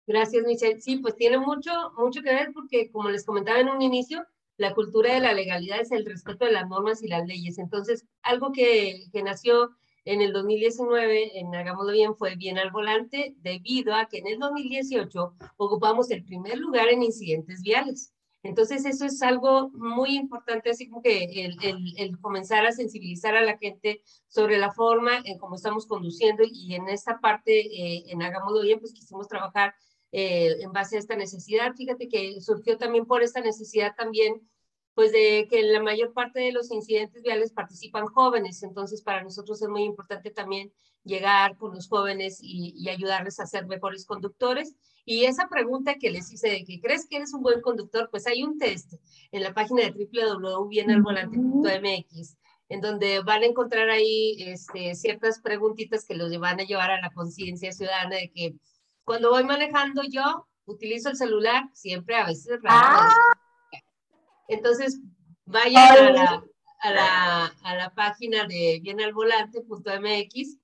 Gracias, 0.06 0.44
Michelle. 0.46 0.80
Sí, 0.80 0.98
pues 0.98 1.16
tiene 1.16 1.38
mucho, 1.38 1.70
mucho 1.98 2.22
que 2.22 2.32
ver 2.32 2.52
porque, 2.54 2.90
como 2.92 3.10
les 3.10 3.26
comentaba 3.26 3.58
en 3.58 3.68
un 3.68 3.82
inicio, 3.82 4.24
la 4.56 4.74
cultura 4.74 5.12
de 5.12 5.20
la 5.20 5.32
legalidad 5.32 5.80
es 5.80 5.92
el 5.92 6.06
respeto 6.06 6.44
de 6.44 6.52
las 6.52 6.68
normas 6.68 7.02
y 7.02 7.08
las 7.08 7.26
leyes. 7.26 7.58
Entonces, 7.58 8.06
algo 8.22 8.52
que, 8.52 9.06
que 9.12 9.22
nació 9.22 9.70
en 10.08 10.22
el 10.22 10.32
2019, 10.32 11.38
en 11.38 11.54
Hagámoslo 11.54 11.92
Bien, 11.92 12.14
fue 12.16 12.34
bien 12.34 12.56
al 12.56 12.70
volante 12.70 13.34
debido 13.42 13.94
a 13.94 14.06
que 14.06 14.18
en 14.18 14.26
el 14.26 14.38
2018 14.38 15.34
ocupamos 15.58 16.10
el 16.10 16.24
primer 16.24 16.56
lugar 16.56 16.88
en 16.88 17.02
incidentes 17.02 17.60
viales. 17.60 18.14
Entonces, 18.42 18.86
eso 18.86 19.04
es 19.04 19.20
algo 19.20 19.68
muy 19.74 20.16
importante, 20.16 20.70
así 20.70 20.88
como 20.88 21.02
que 21.02 21.24
el, 21.44 21.58
el, 21.98 22.18
comenzar 22.20 22.64
a 22.64 22.72
sensibilizar 22.72 23.36
a 23.36 23.42
la 23.42 23.58
gente 23.58 24.00
sobre 24.28 24.56
la 24.56 24.72
forma 24.72 25.18
en 25.24 25.36
cómo 25.36 25.56
estamos 25.56 25.86
conduciendo 25.86 26.42
y 26.50 26.74
en 26.74 26.88
esta 26.88 27.20
parte, 27.20 27.60
eh, 27.60 28.04
en 28.06 28.22
Hagámoslo 28.22 28.62
Bien, 28.62 28.80
pues 28.80 28.94
quisimos 28.94 29.28
trabajar 29.28 29.74
eh, 30.12 30.56
en 30.60 30.72
base 30.72 30.96
a 30.96 31.00
esta 31.00 31.16
necesidad. 31.16 31.74
Fíjate 31.74 32.08
que 32.08 32.40
surgió 32.40 32.78
también 32.78 33.04
por 33.04 33.22
esta 33.22 33.42
necesidad 33.42 33.94
también 33.94 34.40
pues 34.98 35.12
de 35.12 35.46
que 35.48 35.60
en 35.60 35.72
la 35.72 35.80
mayor 35.80 36.12
parte 36.12 36.40
de 36.40 36.50
los 36.50 36.72
incidentes 36.72 37.22
viales 37.22 37.52
participan 37.52 38.06
jóvenes, 38.06 38.64
entonces 38.64 39.00
para 39.00 39.22
nosotros 39.22 39.62
es 39.62 39.68
muy 39.68 39.84
importante 39.84 40.32
también 40.32 40.72
llegar 41.04 41.56
con 41.56 41.72
los 41.72 41.88
jóvenes 41.88 42.40
y, 42.42 42.88
ayudarles 42.88 43.38
a 43.38 43.46
ser 43.46 43.68
mejores 43.68 44.04
conductores. 44.04 44.74
Y 45.04 45.26
esa 45.26 45.48
pregunta 45.48 45.94
que 46.00 46.10
les 46.10 46.32
hice 46.32 46.48
de 46.48 46.64
que 46.64 46.80
crees 46.80 47.06
que 47.06 47.18
eres 47.18 47.32
un 47.32 47.42
buen 47.42 47.60
conductor, 47.60 48.08
pues 48.10 48.26
hay 48.26 48.42
un 48.42 48.58
test 48.58 48.94
en 49.30 49.44
la 49.44 49.54
página 49.54 49.82
de 49.82 49.92
www.bienalvolante.mx 49.92 52.36
en 52.68 52.80
donde 52.80 53.20
van 53.20 53.44
a 53.44 53.46
encontrar 53.46 53.90
ahí 53.90 54.34
este, 54.40 54.96
ciertas 54.96 55.40
preguntitas 55.40 56.06
que 56.06 56.16
los 56.16 56.36
van 56.40 56.58
a 56.58 56.64
llevar 56.64 56.90
a 56.90 57.00
la 57.00 57.12
conciencia 57.12 57.70
ciudadana 57.70 58.16
de 58.16 58.32
que 58.34 58.56
cuando 59.04 59.30
voy 59.30 59.44
manejando 59.44 60.02
yo 60.10 60.48
utilizo 60.64 61.08
el 61.08 61.16
celular 61.16 61.70
siempre 61.72 62.16
a 62.16 62.26
veces 62.26 62.58
raro. 62.60 63.12
Entonces, 64.48 64.98
vayan 65.44 66.16
a 66.80 66.92
la, 66.92 67.54
a, 67.62 67.76
la, 67.76 67.94
página 67.94 68.46
de 68.46 68.80
bienalvolante.mx 68.82 70.58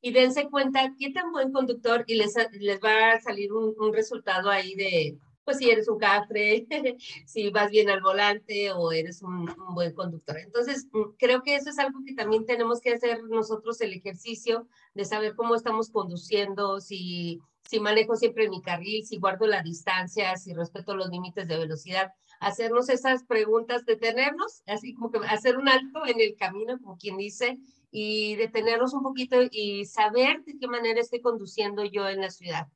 y 0.00 0.12
dense 0.12 0.48
cuenta 0.48 0.94
qué 0.98 1.10
tan 1.10 1.32
buen 1.32 1.52
conductor 1.52 2.04
y 2.06 2.14
les, 2.16 2.34
les 2.52 2.78
va 2.80 3.12
a 3.12 3.20
salir 3.20 3.52
un, 3.52 3.92
resultado 3.92 4.50
ahí 4.50 4.74
de, 4.74 5.18
pues 5.44 5.58
si 5.58 5.70
eres 5.70 5.88
un 5.88 5.98
cafre, 5.98 6.66
si 7.26 7.50
vas 7.50 7.70
bien 7.70 7.88
al 7.88 8.02
volante 8.02 8.70
o 8.72 8.92
eres 8.92 9.22
un, 9.22 9.48
un, 9.48 9.74
buen 9.74 9.94
conductor. 9.94 10.38
Entonces, 10.38 10.86
mm, 10.92 11.16
creo 11.18 11.42
que 11.42 11.56
eso 11.56 11.70
es 11.70 11.78
algo 11.78 12.00
que 12.04 12.14
también 12.14 12.44
tenemos 12.44 12.80
que 12.80 12.92
hacer 12.92 13.24
nosotros 13.24 13.80
el 13.80 13.94
ejercicio 13.94 14.68
de 14.94 15.04
saber 15.04 15.34
cómo 15.34 15.54
estamos 15.54 15.90
conduciendo, 15.90 16.80
si, 16.80 17.40
si 17.68 17.80
manejo 17.80 18.16
siempre 18.16 18.48
mi 18.48 18.62
carril, 18.62 19.04
si 19.04 19.18
guardo 19.18 19.46
la 19.46 19.62
distancia, 19.62 20.34
si 20.36 20.54
respeto 20.54 20.96
los 20.96 21.10
límites 21.10 21.46
de 21.46 21.58
velocidad 21.58 22.12
hacernos 22.40 22.88
esas 22.88 23.24
preguntas, 23.24 23.84
detenernos, 23.84 24.62
así 24.66 24.94
como 24.94 25.10
que 25.10 25.18
hacer 25.26 25.56
un 25.56 25.68
alto 25.68 26.06
en 26.06 26.20
el 26.20 26.36
camino, 26.36 26.78
como 26.80 26.96
quien 26.96 27.16
dice, 27.16 27.58
y 27.90 28.36
detenernos 28.36 28.94
un 28.94 29.02
poquito 29.02 29.36
y 29.50 29.84
saber 29.86 30.44
de 30.44 30.56
qué 30.58 30.68
manera 30.68 31.00
estoy 31.00 31.20
conduciendo 31.20 31.84
yo 31.84 32.08
en 32.08 32.20
la 32.20 32.30
ciudad. 32.30 32.68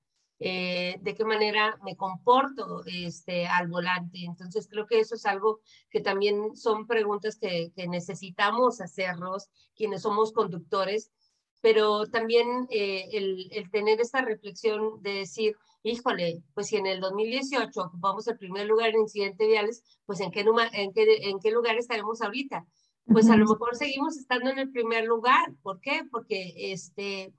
Eh, 0.44 0.96
de 1.02 1.14
qué 1.14 1.24
manera 1.24 1.78
me 1.84 1.94
comporto 1.94 2.82
este, 2.86 3.46
al 3.46 3.68
volante. 3.68 4.24
Entonces 4.24 4.66
creo 4.68 4.88
que 4.88 4.98
eso 4.98 5.14
es 5.14 5.24
algo 5.24 5.60
que 5.88 6.00
también 6.00 6.56
son 6.56 6.88
preguntas 6.88 7.36
que, 7.36 7.70
que 7.76 7.86
necesitamos 7.86 8.80
hacernos 8.80 9.50
quienes 9.76 10.02
somos 10.02 10.32
conductores, 10.32 11.12
pero 11.62 12.06
también 12.08 12.66
eh, 12.70 13.08
el, 13.12 13.48
el, 13.52 13.70
tener 13.70 14.00
esta 14.00 14.20
reflexión 14.20 15.00
de 15.00 15.14
decir, 15.14 15.56
híjole, 15.84 16.42
pues 16.54 16.66
si 16.66 16.76
en 16.76 16.86
el 16.86 17.00
2018 17.00 17.80
ocupamos 17.80 18.26
el 18.26 18.36
primer 18.36 18.66
lugar 18.66 18.90
en 18.90 19.02
incidentes 19.02 19.46
viales, 19.46 19.82
pues 20.04 20.20
¿en 20.20 20.32
qué, 20.32 20.44
en 20.72 20.92
qué, 20.92 21.28
en 21.30 21.38
qué 21.38 21.50
lugar 21.52 21.78
estaremos 21.78 22.20
ahorita? 22.20 22.66
Pues 23.06 23.30
a 23.30 23.36
lo 23.36 23.46
mejor 23.46 23.76
seguimos 23.76 24.16
estando 24.16 24.50
en 24.50 24.58
el 24.58 24.70
primer 24.70 25.04
lugar. 25.04 25.54
¿Por 25.62 25.80
qué? 25.80 26.02
Porque 26.10 26.52
este, 26.72 27.32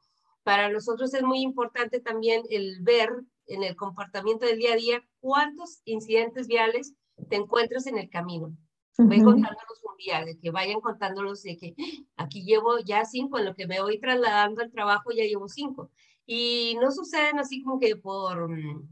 para 0.43 0.69
nosotros 0.69 1.13
es 1.13 1.23
muy 1.23 1.41
importante 1.41 1.99
también 1.99 2.43
el 2.49 2.81
ver 2.81 3.09
en 3.47 3.63
el 3.63 3.75
comportamiento 3.75 4.45
del 4.45 4.57
día 4.57 4.73
a 4.73 4.77
día 4.77 5.03
cuántos 5.19 5.81
incidentes 5.83 6.47
viales 6.47 6.93
te 7.29 7.35
encuentras 7.35 7.87
en 7.87 7.97
el 7.97 8.09
camino. 8.09 8.55
Ven 8.97 9.23
contándolos 9.23 9.81
un 9.83 9.97
día, 9.97 10.23
de 10.23 10.37
que 10.37 10.51
vayan 10.51 10.81
contándolos 10.81 11.43
de 11.43 11.57
que 11.57 11.75
¡ah! 11.77 12.23
aquí 12.23 12.43
llevo 12.43 12.79
ya 12.79 13.05
cinco, 13.05 13.39
en 13.39 13.45
lo 13.45 13.55
que 13.55 13.67
me 13.67 13.81
voy 13.81 13.99
trasladando 13.99 14.61
al 14.61 14.71
trabajo 14.71 15.11
ya 15.11 15.23
llevo 15.23 15.47
cinco. 15.47 15.91
Y 16.25 16.77
no 16.79 16.91
suceden 16.91 17.39
así 17.39 17.63
como 17.63 17.79
que 17.79 17.95
por, 17.95 18.49
mm, 18.49 18.87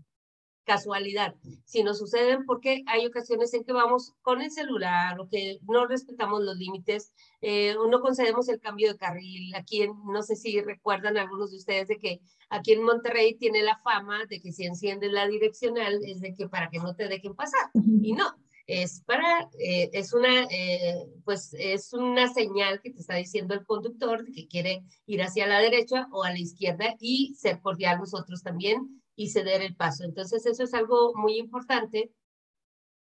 casualidad, 0.63 1.35
sino 1.65 1.93
suceden 1.93 2.45
porque 2.45 2.83
hay 2.85 3.05
ocasiones 3.05 3.53
en 3.53 3.63
que 3.63 3.73
vamos 3.73 4.13
con 4.21 4.41
el 4.41 4.51
celular 4.51 5.19
o 5.19 5.27
que 5.27 5.59
no 5.63 5.85
respetamos 5.87 6.41
los 6.41 6.55
límites, 6.55 7.13
eh, 7.41 7.75
no 7.89 7.99
concedemos 8.01 8.47
el 8.49 8.59
cambio 8.59 8.91
de 8.91 8.97
carril. 8.97 9.53
Aquí, 9.55 9.87
no 10.05 10.21
sé 10.21 10.35
si 10.35 10.61
recuerdan 10.61 11.17
algunos 11.17 11.51
de 11.51 11.57
ustedes 11.57 11.87
de 11.87 11.97
que 11.97 12.21
aquí 12.49 12.73
en 12.73 12.83
Monterrey 12.83 13.35
tiene 13.35 13.63
la 13.63 13.77
fama 13.79 14.25
de 14.29 14.39
que 14.39 14.51
si 14.51 14.65
enciendes 14.65 15.11
la 15.11 15.27
direccional 15.27 15.99
es 16.05 16.21
de 16.21 16.33
que 16.33 16.47
para 16.47 16.69
que 16.69 16.79
no 16.79 16.95
te 16.95 17.07
dejen 17.07 17.35
pasar. 17.35 17.71
Y 17.73 18.13
no, 18.13 18.33
es 18.71 19.01
para, 19.01 19.49
eh, 19.59 19.89
es 19.91 20.13
una, 20.13 20.43
eh, 20.49 21.05
pues 21.25 21.53
es 21.59 21.91
una 21.91 22.33
señal 22.33 22.79
que 22.81 22.91
te 22.91 23.01
está 23.01 23.15
diciendo 23.15 23.53
el 23.53 23.65
conductor 23.65 24.25
que 24.33 24.47
quiere 24.47 24.85
ir 25.05 25.21
hacia 25.21 25.45
la 25.45 25.59
derecha 25.59 26.07
o 26.11 26.23
a 26.23 26.31
la 26.31 26.39
izquierda 26.39 26.95
y 26.97 27.35
ser 27.35 27.59
cordial 27.59 27.99
nosotros 27.99 28.43
también 28.43 29.01
y 29.13 29.29
ceder 29.29 29.61
el 29.61 29.75
paso. 29.75 30.05
Entonces 30.05 30.45
eso 30.45 30.63
es 30.63 30.73
algo 30.73 31.13
muy 31.15 31.37
importante. 31.37 32.13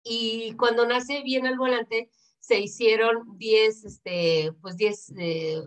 Y 0.04 0.54
cuando 0.54 0.86
nace 0.86 1.24
bien 1.24 1.48
al 1.48 1.58
volante, 1.58 2.12
se 2.40 2.60
hicieron 2.60 3.36
10, 3.40 3.86
este, 3.86 4.54
pues 4.62 4.78
10 4.78 5.14
eh, 5.18 5.64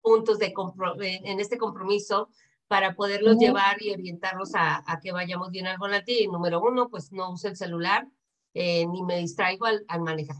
puntos 0.00 0.38
de 0.38 0.54
en 1.02 1.40
este 1.40 1.58
compromiso 1.58 2.30
para 2.68 2.94
poderlos 2.94 3.36
llevar 3.36 3.82
y 3.82 3.92
orientarlos 3.92 4.54
a, 4.54 4.82
a, 4.90 4.98
que 4.98 5.12
vayamos 5.12 5.50
bien 5.50 5.66
al 5.66 5.76
volante. 5.76 6.22
Y 6.22 6.26
número 6.26 6.62
uno, 6.62 6.88
pues 6.88 7.12
no 7.12 7.30
use 7.30 7.48
el 7.48 7.56
celular 7.56 8.08
eh, 8.54 8.86
ni 8.86 9.02
me 9.02 9.18
distraigo 9.18 9.66
al, 9.66 10.00
manejar. 10.00 10.36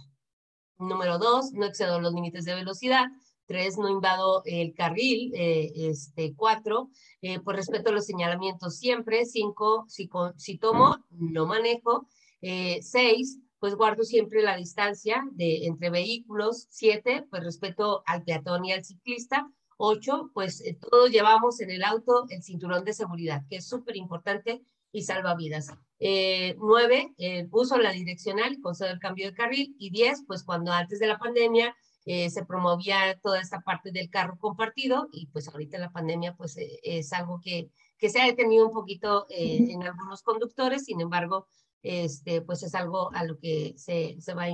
Número 0.78 1.18
dos, 1.18 1.52
no 1.52 1.66
excedo 1.66 2.00
los 2.00 2.14
límites 2.14 2.44
de 2.44 2.54
velocidad. 2.54 3.06
Tres, 3.46 3.76
no 3.76 3.90
invado 3.90 4.42
el 4.46 4.72
carril. 4.74 5.32
Eh, 5.34 5.72
este, 5.74 6.34
cuatro, 6.34 6.90
eh, 7.20 7.40
pues 7.40 7.56
respeto 7.56 7.92
los 7.92 8.06
señalamientos 8.06 8.78
siempre. 8.78 9.26
Cinco, 9.26 9.84
si, 9.88 10.08
si 10.36 10.58
tomo, 10.58 10.96
no 11.10 11.46
manejo. 11.46 12.08
seis, 12.80 13.40
pues 13.58 13.74
guardo 13.74 14.04
siempre 14.04 14.42
la 14.42 14.56
distancia 14.56 15.24
de, 15.32 15.66
entre 15.66 15.90
vehículos. 15.90 16.66
Siete, 16.70 17.26
pues 17.30 17.42
respeto 17.42 18.02
al 18.06 18.22
peatón 18.24 18.64
y 18.64 18.72
al 18.72 18.84
ciclista. 18.84 19.50
Ocho, 19.76 20.30
pues 20.32 20.62
todos 20.80 21.10
llevamos 21.10 21.60
en 21.60 21.70
el 21.70 21.82
auto 21.82 22.26
el 22.28 22.42
cinturón 22.42 22.84
de 22.84 22.92
seguridad, 22.92 23.42
que 23.48 23.56
es 23.56 23.68
súper 23.68 23.96
importante 23.96 24.62
y 24.94 25.02
salva 25.02 25.34
vidas. 25.34 25.70
Eh, 25.98 26.54
nueve, 26.58 27.12
eh, 27.18 27.48
uso 27.50 27.76
la 27.78 27.90
direccional 27.90 28.52
y 28.52 28.60
concedo 28.60 28.90
el 28.90 29.00
cambio 29.00 29.26
de 29.26 29.34
carril. 29.34 29.74
Y 29.76 29.90
diez, 29.90 30.22
pues 30.26 30.44
cuando 30.44 30.72
antes 30.72 31.00
de 31.00 31.08
la 31.08 31.18
pandemia 31.18 31.74
eh, 32.04 32.30
se 32.30 32.46
promovía 32.46 33.18
toda 33.20 33.40
esta 33.40 33.60
parte 33.60 33.90
del 33.90 34.08
carro 34.08 34.38
compartido 34.38 35.08
y 35.10 35.26
pues 35.26 35.48
ahorita 35.48 35.78
la 35.78 35.90
pandemia 35.90 36.36
pues 36.36 36.56
eh, 36.58 36.78
es 36.84 37.12
algo 37.12 37.40
que, 37.42 37.70
que 37.98 38.08
se 38.08 38.20
ha 38.20 38.26
detenido 38.26 38.68
un 38.68 38.72
poquito 38.72 39.26
en 39.30 39.82
algunos 39.82 40.22
conductores, 40.22 40.84
sin 40.84 41.00
embargo, 41.00 41.48
este, 41.82 42.40
pues 42.42 42.62
es 42.62 42.74
algo 42.76 43.12
a 43.12 43.24
lo 43.24 43.38
que 43.38 43.74
se, 43.76 44.16
se, 44.20 44.34
va, 44.34 44.46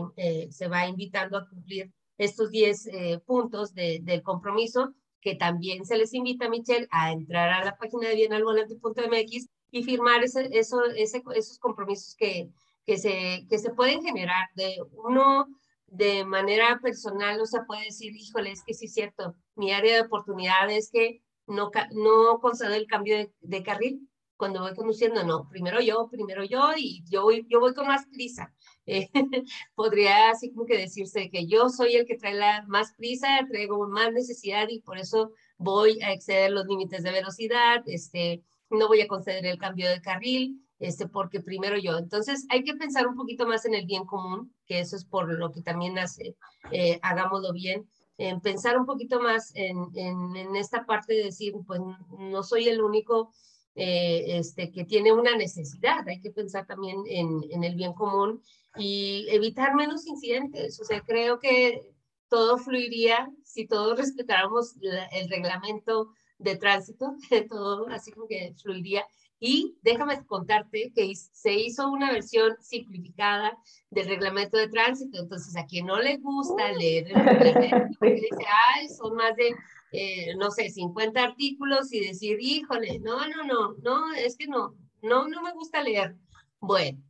se 0.51 0.69
va 0.69 0.87
invitando 0.87 1.37
a 1.37 1.49
cumplir 1.49 1.93
estos 2.17 2.51
10 2.51 2.89
puntos 3.27 3.75
de, 3.75 4.01
del 4.03 4.23
compromiso, 4.23 4.95
que 5.21 5.35
también 5.35 5.85
se 5.85 5.99
les 5.99 6.15
invita, 6.15 6.49
Michelle, 6.49 6.87
a 6.91 7.13
entrar 7.13 7.51
a 7.51 7.65
la 7.65 7.77
página 7.77 8.09
de 8.09 8.15
bienalvolante.mx 8.15 9.49
y 9.71 9.83
firmar 9.85 10.23
ese, 10.23 10.49
eso, 10.53 10.85
ese, 10.97 11.23
esos 11.35 11.59
compromisos 11.59 12.15
que, 12.17 12.51
que, 12.87 12.99
se, 12.99 13.47
que 13.49 13.59
se 13.59 13.71
pueden 13.71 14.03
generar. 14.03 14.49
De 14.55 14.77
uno, 14.93 15.47
de 15.87 16.25
manera 16.25 16.79
personal, 16.83 17.41
o 17.41 17.47
sea, 17.47 17.65
puede 17.67 17.85
decir, 17.85 18.15
híjole, 18.15 18.53
es 18.53 18.63
que 18.65 18.75
sí 18.75 18.87
es 18.87 18.95
cierto, 18.95 19.35
mi 19.57 19.73
área 19.73 19.95
de 19.95 20.03
oportunidad 20.03 20.71
es 20.71 20.91
que 20.91 21.23
no, 21.47 21.71
no 21.93 22.39
concedo 22.41 22.75
el 22.75 22.87
cambio 22.87 23.31
de, 23.41 23.63
carril 23.63 24.09
cuando 24.37 24.61
voy 24.61 24.75
conduciendo, 24.75 25.23
no, 25.25 25.49
primero 25.51 25.81
yo, 25.81 26.09
primero 26.11 26.45
yo, 26.45 26.71
y 26.77 27.05
yo 27.11 27.23
voy, 27.25 27.47
yo 27.51 27.61
voy 27.61 27.75
con 27.75 27.87
más 27.87 28.07
prisa. 28.07 28.55
Eh, 28.87 29.11
podría 29.75 30.31
así 30.31 30.51
como 30.51 30.65
que 30.65 30.79
decirse 30.79 31.29
que 31.31 31.47
yo 31.47 31.69
soy 31.69 31.97
el 31.97 32.07
que 32.07 32.17
trae 32.17 32.35
la 32.35 32.65
más 32.67 32.95
prisa, 32.95 33.29
traigo 33.51 33.87
más 33.89 34.13
necesidad 34.13 34.69
y 34.69 34.81
por 34.81 34.97
eso 34.97 35.33
voy 35.59 36.01
a 36.01 36.13
exceder 36.13 36.53
los 36.53 36.67
límites 36.67 37.03
de 37.03 37.13
velocidad, 37.13 37.83
este, 37.87 38.43
no 38.71 38.89
voy 38.89 39.01
a 39.01 39.09
conceder 39.09 39.45
el 39.47 39.59
cambio 39.59 39.89
de 39.89 40.01
carril, 40.01 40.65
este, 40.79 41.07
porque 41.07 41.41
primero 41.41 41.77
yo. 41.79 41.99
Entonces 41.99 42.47
hay 42.49 42.65
que 42.65 42.75
pensar 42.75 43.07
un 43.07 43.17
poquito 43.17 43.47
más 43.47 43.65
en 43.67 43.75
el 43.75 43.87
bien 43.87 44.05
común, 44.07 44.55
que 44.67 44.81
eso 44.81 44.97
es 44.97 45.05
por 45.05 45.33
lo 45.33 45.53
que 45.53 45.63
también 45.63 45.99
hace, 45.99 46.37
eh, 46.71 46.99
hagámoslo 47.03 47.53
bien, 47.53 47.89
en 48.17 48.41
pensar 48.41 48.79
un 48.79 48.87
poquito 48.87 49.21
más 49.21 49.51
en, 49.55 49.77
en, 49.95 50.55
esta 50.57 50.85
parte 50.85 51.15
de 51.15 51.25
decir, 51.25 51.55
pues 51.67 51.81
no 52.19 52.43
soy 52.43 52.69
el 52.69 52.83
único 52.83 53.33
eh, 53.75 54.39
este, 54.39 54.71
que 54.71 54.85
tiene 54.85 55.13
una 55.13 55.37
necesidad, 55.37 56.07
hay 56.07 56.21
que 56.21 56.31
pensar 56.31 56.67
también 56.67 56.99
en, 57.07 57.41
en 57.51 57.65
el 57.65 57.77
bien 57.77 57.95
común 57.95 58.43
y 58.77 59.27
evitar 59.31 59.75
menos 59.75 60.07
incidentes. 60.07 60.79
O 60.81 60.85
sea, 60.85 61.01
creo 61.01 61.39
que 61.39 61.95
todo 62.29 62.59
fluiría 62.59 63.31
si 63.45 63.67
todos 63.67 63.99
respetáramos 63.99 64.77
el 65.13 65.29
reglamento 65.29 66.13
de 66.41 66.57
tránsito, 66.57 67.15
todo 67.51 67.89
así 67.89 68.11
como 68.13 68.27
que 68.27 68.55
fluiría. 68.61 69.05
Y 69.43 69.79
déjame 69.81 70.23
contarte 70.27 70.93
que 70.95 71.15
se 71.15 71.55
hizo 71.55 71.91
una 71.91 72.13
versión 72.13 72.57
simplificada 72.61 73.57
del 73.91 74.07
reglamento 74.07 74.59
de 74.59 74.69
tránsito. 74.69 75.19
Entonces, 75.19 75.57
a 75.57 75.65
quien 75.65 75.87
no 75.87 75.99
le 75.99 76.19
gusta 76.19 76.73
leer 76.73 77.09
el 77.09 77.15
reglamento, 77.15 77.97
porque 77.99 78.15
dice, 78.15 78.45
ay, 78.75 78.89
son 78.89 79.15
más 79.15 79.35
de, 79.37 79.55
eh, 79.93 80.35
no 80.37 80.51
sé, 80.51 80.69
50 80.69 81.23
artículos 81.23 81.91
y 81.93 82.01
decir, 82.01 82.37
híjole, 82.39 82.99
no, 82.99 83.27
no, 83.29 83.45
no, 83.45 83.75
no, 83.83 84.13
es 84.13 84.37
que 84.37 84.47
no, 84.47 84.75
no, 85.01 85.27
no 85.27 85.43
me 85.43 85.53
gusta 85.53 85.83
leer. 85.83 86.17
Bueno, 86.61 87.03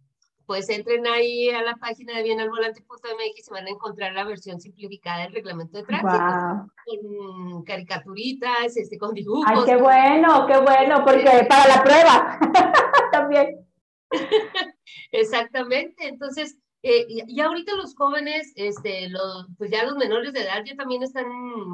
pues 0.51 0.69
entren 0.69 1.07
ahí 1.07 1.49
a 1.51 1.63
la 1.63 1.77
página 1.77 2.17
de 2.17 2.25
bienalvolante.mx 2.25 3.39
y 3.39 3.41
se 3.41 3.53
van 3.53 3.69
a 3.69 3.71
encontrar 3.71 4.13
la 4.15 4.25
versión 4.25 4.61
simplificada 4.61 5.23
del 5.23 5.33
reglamento 5.33 5.79
de 5.79 5.85
tránsito. 5.85 6.73
Con 6.87 7.63
caricaturitas, 7.63 8.77
este, 8.77 8.99
con 8.99 9.15
dibujos. 9.15 9.47
Ay, 9.47 9.61
qué 9.65 9.77
bueno, 9.77 10.49
qué 10.49 10.59
bueno, 10.59 11.05
porque 11.05 11.47
para 11.49 11.69
la 11.69 11.85
prueba 11.85 12.41
también. 13.13 13.65
Exactamente, 15.13 16.09
entonces, 16.09 16.59
eh, 16.83 17.07
y 17.09 17.41
ahorita 17.41 17.77
los 17.77 17.95
jóvenes, 17.95 18.53
este, 18.57 19.09
los, 19.09 19.47
pues 19.57 19.71
ya 19.71 19.85
los 19.85 19.95
menores 19.95 20.33
de 20.33 20.43
edad 20.43 20.65
ya 20.67 20.75
también 20.75 21.05
están 21.05 21.29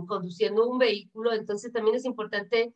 conduciendo 0.07 0.69
un 0.69 0.77
vehículo, 0.77 1.33
entonces 1.33 1.73
también 1.73 1.97
es 1.97 2.05
importante 2.05 2.75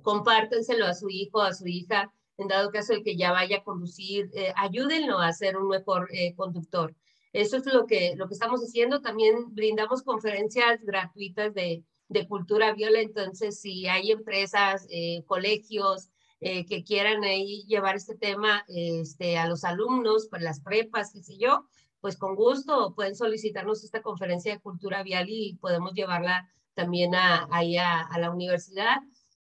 compártenselo 0.00 0.86
a 0.86 0.94
su 0.94 1.10
hijo, 1.10 1.42
a 1.42 1.52
su 1.52 1.66
hija, 1.66 2.10
en 2.38 2.48
dado 2.48 2.70
caso 2.70 2.92
de 2.92 3.02
que 3.02 3.16
ya 3.16 3.32
vaya 3.32 3.58
a 3.58 3.64
conducir, 3.64 4.30
eh, 4.34 4.52
ayúdenlo 4.56 5.18
a 5.18 5.32
ser 5.32 5.56
un 5.56 5.68
mejor 5.68 6.08
eh, 6.12 6.34
conductor. 6.34 6.94
Eso 7.32 7.56
es 7.56 7.66
lo 7.66 7.86
que, 7.86 8.14
lo 8.16 8.28
que 8.28 8.34
estamos 8.34 8.60
haciendo. 8.60 9.00
También 9.00 9.54
brindamos 9.54 10.02
conferencias 10.02 10.82
gratuitas 10.82 11.54
de, 11.54 11.84
de 12.08 12.28
cultura 12.28 12.72
viola. 12.74 13.00
Entonces, 13.00 13.60
si 13.60 13.86
hay 13.86 14.10
empresas, 14.10 14.86
eh, 14.90 15.22
colegios 15.26 16.10
que 16.38 16.84
quieran 16.84 17.24
ahí 17.24 17.64
llevar 17.66 17.96
este 17.96 18.14
tema 18.14 18.62
este, 18.68 19.38
a 19.38 19.48
los 19.48 19.64
alumnos, 19.64 20.28
pues 20.28 20.42
las 20.42 20.60
prepas, 20.60 21.10
qué 21.12 21.22
sé 21.22 21.38
yo, 21.38 21.66
pues 22.02 22.18
con 22.18 22.36
gusto 22.36 22.94
pueden 22.94 23.16
solicitarnos 23.16 23.82
esta 23.82 24.02
conferencia 24.02 24.52
de 24.52 24.60
cultura 24.60 25.02
vial 25.02 25.26
y 25.30 25.56
podemos 25.62 25.94
llevarla 25.94 26.46
también 26.74 27.12
ahí 27.14 27.78
a 27.78 28.18
la 28.18 28.30
universidad. 28.30 28.98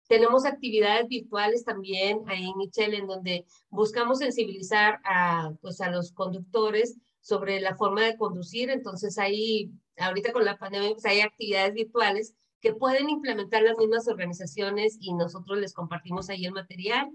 Tenemos 0.09 0.45
actividades 0.45 1.09
virtuales 1.09 1.65
también 1.65 2.21
ahí 2.27 2.45
en 2.51 2.59
Michelle, 2.59 2.97
en 2.97 3.07
donde 3.07 3.47
buscamos 3.71 4.19
sensibilizar 4.19 5.01
a, 5.05 5.53
pues, 5.61 5.81
a 5.81 5.91
los 5.91 6.13
conductores 6.13 6.97
sobre 7.21 7.61
la 7.61 7.77
forma 7.77 8.03
de 8.03 8.17
conducir. 8.17 8.71
Entonces, 8.71 9.19
ahí, 9.19 9.71
ahorita 9.97 10.33
con 10.33 10.45
la 10.45 10.59
pandemia, 10.59 10.91
pues 10.91 11.07
hay 11.07 11.21
actividades 11.21 11.73
virtuales 11.75 12.35
que 12.61 12.75
pueden 12.75 13.11
implementar 13.11 13.63
las 13.63 13.79
mismas 13.79 14.07
organizaciones 14.07 14.97
y 15.01 15.15
nosotros 15.15 15.59
les 15.59 15.73
compartimos 15.73 16.29
ahí 16.31 16.47
el 16.47 16.53
material. 16.53 17.11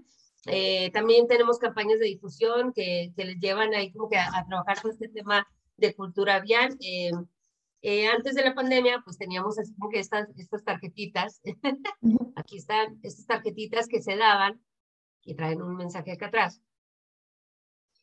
Eh, 0.46 0.90
también 0.92 1.26
tenemos 1.26 1.58
campañas 1.58 1.98
de 1.98 2.06
difusión 2.06 2.72
que, 2.72 3.12
que, 3.16 3.24
les 3.24 3.38
llevan 3.38 3.74
ahí 3.74 3.90
como 3.92 4.08
que 4.08 4.18
a, 4.18 4.44
trabajar 4.46 4.80
con 4.80 4.90
este 4.90 5.08
tema 5.08 5.46
de 5.76 5.94
cultura 5.94 6.40
vial. 6.40 6.76
Eh, 6.80 7.10
eh, 7.82 8.08
antes 8.08 8.34
de 8.34 8.42
la 8.42 8.54
pandemia, 8.54 9.02
pues 9.04 9.18
teníamos 9.18 9.58
así 9.58 9.72
como 9.74 9.90
que 9.90 10.00
estas, 10.00 10.28
estas 10.36 10.64
tarjetitas, 10.64 11.40
aquí 12.36 12.56
están 12.56 12.98
estas 13.02 13.26
tarjetitas 13.26 13.86
que 13.86 14.02
se 14.02 14.16
daban, 14.16 14.60
y 15.22 15.34
traen 15.34 15.62
un 15.62 15.76
mensaje 15.76 16.12
acá 16.12 16.26
atrás, 16.26 16.60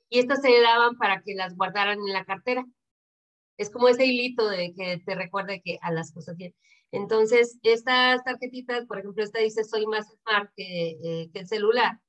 y 0.09 0.19
estas 0.19 0.41
se 0.41 0.61
daban 0.61 0.97
para 0.97 1.21
que 1.23 1.35
las 1.35 1.55
guardaran 1.55 1.99
en 1.99 2.13
la 2.13 2.25
cartera. 2.25 2.65
Es 3.57 3.69
como 3.69 3.87
ese 3.87 4.05
hilito 4.05 4.47
de 4.47 4.73
que 4.73 5.01
te 5.05 5.15
recuerde 5.15 5.61
que 5.63 5.77
a 5.81 5.91
las 5.91 6.11
cosas 6.11 6.35
bien. 6.37 6.53
Entonces, 6.91 7.57
estas 7.63 8.23
tarjetitas, 8.23 8.85
por 8.85 8.99
ejemplo, 8.99 9.23
esta 9.23 9.39
dice 9.39 9.63
soy 9.63 9.87
más 9.87 10.07
smart 10.07 10.51
que, 10.55 10.89
eh, 11.03 11.29
que 11.33 11.39
el 11.39 11.47
celular, 11.47 11.99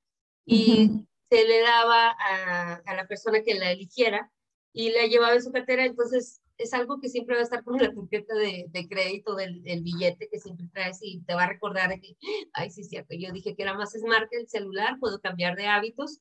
y 0.44 0.90
se 1.30 1.44
le 1.44 1.60
daba 1.62 2.10
a, 2.10 2.74
a 2.74 2.94
la 2.94 3.06
persona 3.08 3.42
que 3.42 3.54
la 3.54 3.72
eligiera 3.72 4.30
y 4.72 4.90
la 4.90 5.06
llevaba 5.06 5.34
en 5.34 5.42
su 5.42 5.50
cartera, 5.50 5.84
entonces 5.84 6.40
es 6.58 6.72
algo 6.74 7.00
que 7.00 7.08
siempre 7.08 7.34
va 7.34 7.40
a 7.40 7.44
estar 7.44 7.62
con 7.64 7.76
la 7.76 7.92
tarjeta 7.92 8.34
de, 8.34 8.66
de 8.68 8.88
crédito 8.88 9.34
del, 9.34 9.62
billete 9.82 10.28
que 10.28 10.38
siempre 10.38 10.68
traes 10.72 10.98
y 11.02 11.20
te 11.22 11.34
va 11.34 11.44
a 11.44 11.48
recordar 11.48 12.00
que, 12.00 12.16
ay, 12.52 12.70
sí, 12.70 12.84
cierto, 12.84 13.14
yo 13.14 13.32
dije 13.32 13.54
que 13.54 13.62
era 13.62 13.74
más 13.74 13.92
smart 13.92 14.28
que 14.30 14.38
el 14.38 14.48
celular, 14.48 14.98
puedo 15.00 15.20
cambiar 15.20 15.56
de 15.56 15.66
hábitos 15.66 16.20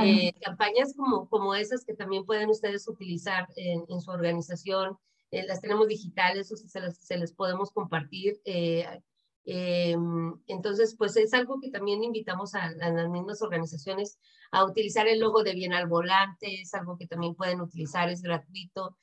Eh, 0.00 0.32
campañas 0.40 0.94
como, 0.96 1.28
como 1.28 1.56
esas 1.56 1.84
que 1.84 1.94
también 1.94 2.24
pueden 2.24 2.48
ustedes 2.48 2.86
utilizar 2.86 3.48
en, 3.56 3.84
en 3.88 4.00
su 4.00 4.12
organización, 4.12 4.96
eh, 5.32 5.44
las 5.44 5.60
tenemos 5.60 5.88
digitales 5.88 6.52
o 6.52 6.56
se, 6.56 6.80
las, 6.80 6.98
se 6.98 7.16
les 7.16 7.32
podemos 7.32 7.72
compartir. 7.72 8.40
Eh, 8.44 9.96
entonces, 10.46 10.94
pues 10.96 11.16
es 11.16 11.34
algo 11.34 11.58
que 11.60 11.70
también 11.70 12.04
invitamos 12.04 12.54
a, 12.54 12.66
a, 12.66 12.90
las 12.90 13.08
mismas 13.10 13.42
organizaciones 13.42 14.20
a 14.52 14.64
utilizar 14.64 15.08
el 15.08 15.18
logo 15.18 15.42
de 15.42 15.54
bien 15.54 15.72
al 15.72 15.88
volante, 15.88 16.60
es 16.60 16.72
algo 16.74 16.96
que 16.96 17.06
también 17.06 17.34
pueden 17.34 17.60
utilizar, 17.60 18.08
es 18.10 18.22
gratuito, 18.22 18.96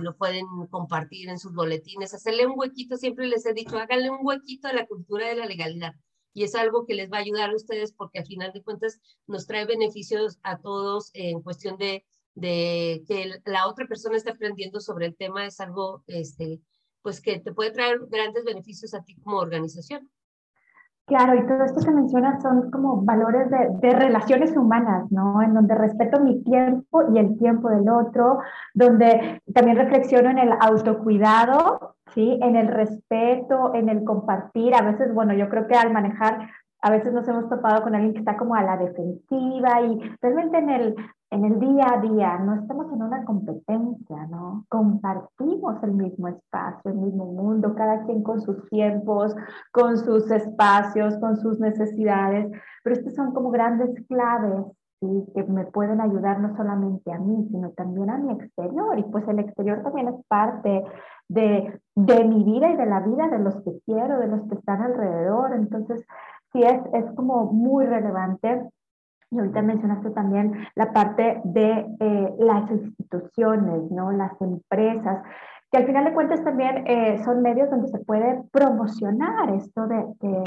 lo 0.00 0.16
pueden 0.16 0.44
compartir 0.70 1.28
en 1.28 1.38
sus 1.38 1.54
boletines, 1.54 2.12
hacerle 2.12 2.46
un 2.46 2.58
huequito, 2.58 2.96
siempre 2.96 3.28
les 3.28 3.46
he 3.46 3.54
dicho, 3.54 3.78
háganle 3.78 4.10
un 4.10 4.18
huequito 4.20 4.68
a 4.68 4.72
la 4.72 4.86
cultura 4.86 5.28
de 5.28 5.36
la 5.36 5.46
legalidad 5.46 5.94
y 6.34 6.44
es 6.44 6.54
algo 6.54 6.86
que 6.86 6.94
les 6.94 7.10
va 7.10 7.18
a 7.18 7.20
ayudar 7.20 7.50
a 7.50 7.56
ustedes 7.56 7.92
porque 7.92 8.18
al 8.18 8.26
final 8.26 8.52
de 8.52 8.62
cuentas 8.62 9.00
nos 9.26 9.46
trae 9.46 9.66
beneficios 9.66 10.38
a 10.42 10.58
todos 10.58 11.10
en 11.14 11.42
cuestión 11.42 11.76
de, 11.76 12.04
de 12.34 13.04
que 13.06 13.40
la 13.44 13.68
otra 13.68 13.86
persona 13.86 14.16
esté 14.16 14.30
aprendiendo 14.30 14.80
sobre 14.80 15.06
el 15.06 15.16
tema, 15.16 15.46
es 15.46 15.60
algo 15.60 16.02
este, 16.06 16.60
pues 17.02 17.20
que 17.20 17.38
te 17.40 17.52
puede 17.52 17.70
traer 17.70 18.00
grandes 18.08 18.44
beneficios 18.44 18.94
a 18.94 19.04
ti 19.04 19.14
como 19.16 19.38
organización. 19.38 20.10
Claro, 21.06 21.34
y 21.34 21.46
todo 21.46 21.64
esto 21.64 21.80
que 21.84 21.90
mencionas 21.90 22.40
son 22.42 22.70
como 22.70 23.02
valores 23.02 23.50
de, 23.50 23.68
de, 23.80 23.94
relaciones 23.94 24.56
humanas, 24.56 25.10
¿no? 25.10 25.42
En 25.42 25.52
donde 25.52 25.74
respeto 25.74 26.20
mi 26.20 26.42
tiempo 26.44 27.02
y 27.12 27.18
el 27.18 27.36
tiempo 27.38 27.68
del 27.70 27.88
otro, 27.88 28.38
donde 28.72 29.42
también 29.52 29.76
reflexiono 29.76 30.30
en 30.30 30.38
el 30.38 30.52
autocuidado, 30.60 31.96
¿sí? 32.14 32.38
En 32.40 32.54
el 32.54 32.68
respeto, 32.68 33.74
en 33.74 33.88
el 33.88 34.04
compartir. 34.04 34.74
A 34.74 34.82
veces, 34.82 35.12
bueno, 35.12 35.34
yo 35.34 35.48
creo 35.48 35.66
que 35.66 35.74
al 35.74 35.92
manejar, 35.92 36.48
a 36.80 36.90
veces 36.90 37.12
nos 37.12 37.26
hemos 37.26 37.48
topado 37.48 37.82
con 37.82 37.94
alguien 37.94 38.12
que 38.12 38.20
está 38.20 38.36
como 38.36 38.54
a 38.54 38.62
la 38.62 38.76
defensiva 38.76 39.80
y 39.82 39.98
realmente 40.20 40.58
en 40.58 40.70
el, 40.70 40.96
en 41.32 41.46
el 41.46 41.58
día 41.58 41.94
a 41.94 42.00
día 42.00 42.38
no 42.38 42.54
estamos 42.54 42.92
en 42.92 43.02
una 43.02 43.24
competencia, 43.24 44.26
¿no? 44.26 44.66
Compartimos 44.68 45.82
el 45.82 45.92
mismo 45.92 46.28
espacio, 46.28 46.90
el 46.90 46.98
mismo 46.98 47.24
mundo, 47.24 47.74
cada 47.74 48.04
quien 48.04 48.22
con 48.22 48.42
sus 48.42 48.68
tiempos, 48.68 49.34
con 49.72 49.96
sus 49.96 50.30
espacios, 50.30 51.16
con 51.16 51.36
sus 51.36 51.58
necesidades, 51.58 52.52
pero 52.84 52.96
estas 52.96 53.14
son 53.14 53.32
como 53.32 53.50
grandes 53.50 53.90
claves 54.08 54.66
que 55.34 55.42
me 55.44 55.64
pueden 55.64 56.00
ayudar 56.00 56.38
no 56.38 56.54
solamente 56.54 57.10
a 57.10 57.18
mí, 57.18 57.48
sino 57.50 57.70
también 57.70 58.10
a 58.10 58.18
mi 58.18 58.34
exterior. 58.34 58.98
Y 58.98 59.02
pues 59.04 59.26
el 59.26 59.38
exterior 59.38 59.82
también 59.82 60.08
es 60.08 60.26
parte 60.28 60.84
de, 61.28 61.80
de 61.96 62.24
mi 62.24 62.44
vida 62.44 62.70
y 62.70 62.76
de 62.76 62.86
la 62.86 63.00
vida 63.00 63.28
de 63.28 63.38
los 63.38 63.56
que 63.62 63.80
quiero, 63.86 64.20
de 64.20 64.28
los 64.28 64.42
que 64.48 64.54
están 64.54 64.82
alrededor. 64.82 65.54
Entonces, 65.54 66.04
sí 66.52 66.62
es, 66.62 66.80
es 66.92 67.10
como 67.16 67.46
muy 67.46 67.86
relevante. 67.86 68.62
Y 69.32 69.38
ahorita 69.38 69.62
mencionaste 69.62 70.10
también 70.10 70.52
la 70.74 70.92
parte 70.92 71.40
de 71.44 71.86
eh, 71.98 72.34
las 72.38 72.70
instituciones, 72.70 73.90
¿no? 73.90 74.12
las 74.12 74.40
empresas, 74.40 75.22
que 75.70 75.78
al 75.78 75.86
final 75.86 76.04
de 76.04 76.12
cuentas 76.12 76.44
también 76.44 76.86
eh, 76.86 77.18
son 77.24 77.42
medios 77.42 77.70
donde 77.70 77.88
se 77.88 77.98
puede 77.98 78.42
promocionar 78.52 79.50
esto 79.54 79.86
de, 79.86 80.04
de 80.20 80.44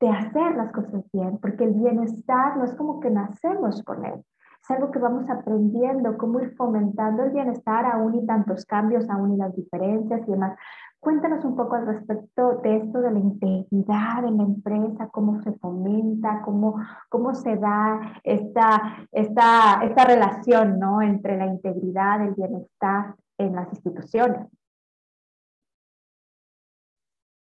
de 0.00 0.08
hacer 0.08 0.54
las 0.56 0.72
cosas 0.72 1.04
bien, 1.12 1.38
porque 1.38 1.64
el 1.64 1.74
bienestar 1.74 2.56
no 2.56 2.64
es 2.64 2.74
como 2.74 3.00
que 3.00 3.10
nacemos 3.10 3.82
con 3.82 4.04
él, 4.04 4.24
es 4.62 4.70
algo 4.70 4.90
que 4.90 4.98
vamos 4.98 5.28
aprendiendo, 5.28 6.16
cómo 6.18 6.40
ir 6.40 6.54
fomentando 6.56 7.24
el 7.24 7.30
bienestar 7.30 7.86
aún 7.86 8.14
y 8.14 8.26
tantos 8.26 8.64
cambios, 8.64 9.08
aún 9.08 9.34
y 9.34 9.36
las 9.36 9.54
diferencias 9.54 10.20
y 10.26 10.30
demás. 10.30 10.58
Cuéntanos 11.00 11.44
un 11.44 11.54
poco 11.54 11.76
al 11.76 11.86
respecto 11.86 12.60
de 12.62 12.78
esto 12.78 13.00
de 13.00 13.12
la 13.12 13.18
integridad 13.20 14.24
en 14.24 14.36
la 14.36 14.42
empresa, 14.42 15.08
cómo 15.12 15.40
se 15.42 15.52
fomenta, 15.52 16.42
cómo, 16.44 16.74
cómo 17.08 17.34
se 17.34 17.56
da 17.56 18.20
esta, 18.24 19.06
esta, 19.12 19.80
esta 19.84 20.04
relación 20.04 20.78
¿no? 20.80 21.00
entre 21.00 21.36
la 21.36 21.46
integridad, 21.46 22.24
el 22.26 22.34
bienestar 22.34 23.14
en 23.38 23.54
las 23.54 23.68
instituciones. 23.72 24.48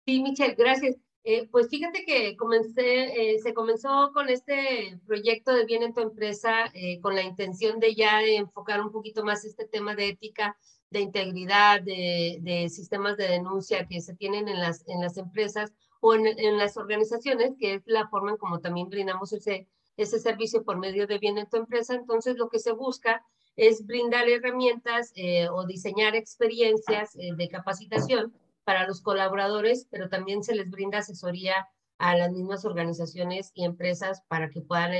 Sí, 0.07 0.23
Michelle, 0.23 0.55
gracias. 0.55 0.97
Eh, 1.25 1.49
pues 1.51 1.69
fíjate 1.69 2.05
que 2.05 2.37
comencé, 2.37 3.35
eh, 3.35 3.39
se 3.39 3.55
comenzó 3.55 4.11
con 4.13 4.29
este 4.29 4.99
proyecto 5.07 5.55
de 5.55 5.65
bien 5.65 5.85
en 5.85 5.95
tu 5.95 6.01
empresa 6.01 6.67
eh, 6.75 7.01
con 7.01 7.15
la 7.15 7.23
intención 7.23 7.79
de 7.79 7.95
ya 7.95 8.23
enfocar 8.23 8.81
un 8.81 8.91
poquito 8.91 9.25
más 9.25 9.45
este 9.45 9.67
tema 9.69 9.95
de 9.95 10.09
ética, 10.09 10.59
de 10.93 11.01
integridad, 11.01 11.83
de, 11.83 12.69
sistemas 12.71 13.17
de 13.17 13.29
denuncia 13.29 13.87
que 13.87 14.01
se 14.01 14.15
tienen 14.15 14.49
en 14.49 14.61
las, 14.61 14.87
en 14.89 15.01
las 15.01 15.17
empresas 15.17 15.73
o 16.01 16.15
en, 16.15 16.27
en, 16.27 16.59
las 16.59 16.77
organizaciones, 16.77 17.55
que 17.59 17.75
es 17.75 17.83
la 17.87 18.09
forma 18.09 18.33
en 18.33 18.37
como 18.37 18.61
también 18.61 18.89
brindamos 18.89 19.33
ese, 19.33 19.69
ese 19.97 20.19
servicio 20.19 20.65
por 20.65 20.79
medio 20.79 21.07
de 21.07 21.19
bien 21.19 21.39
en 21.39 21.49
tu 21.49 21.57
empresa. 21.57 21.95
Entonces, 21.95 22.37
lo 22.37 22.49
que 22.49 22.59
se 22.59 22.73
busca 22.73 23.25
es 23.57 23.87
brindar 23.87 24.29
herramientas 24.29 25.13
o 25.53 25.67
diseñar 25.67 26.15
experiencias 26.15 27.13
de 27.13 27.49
capacitación 27.49 28.33
para 28.65 28.87
los 28.87 29.03
colaboradores, 29.03 29.87
pero 29.91 30.09
también 30.09 30.43
se 30.43 30.55
les 30.55 30.71
brinda 30.71 30.99
asesoría 30.99 31.69
a 32.03 32.17
las 32.17 32.33
mismas 32.33 32.65
organizaciones 32.65 33.53
y 33.55 33.65
empresas 33.65 34.23
para 34.27 34.51
que 34.51 34.61
puedan 34.61 34.93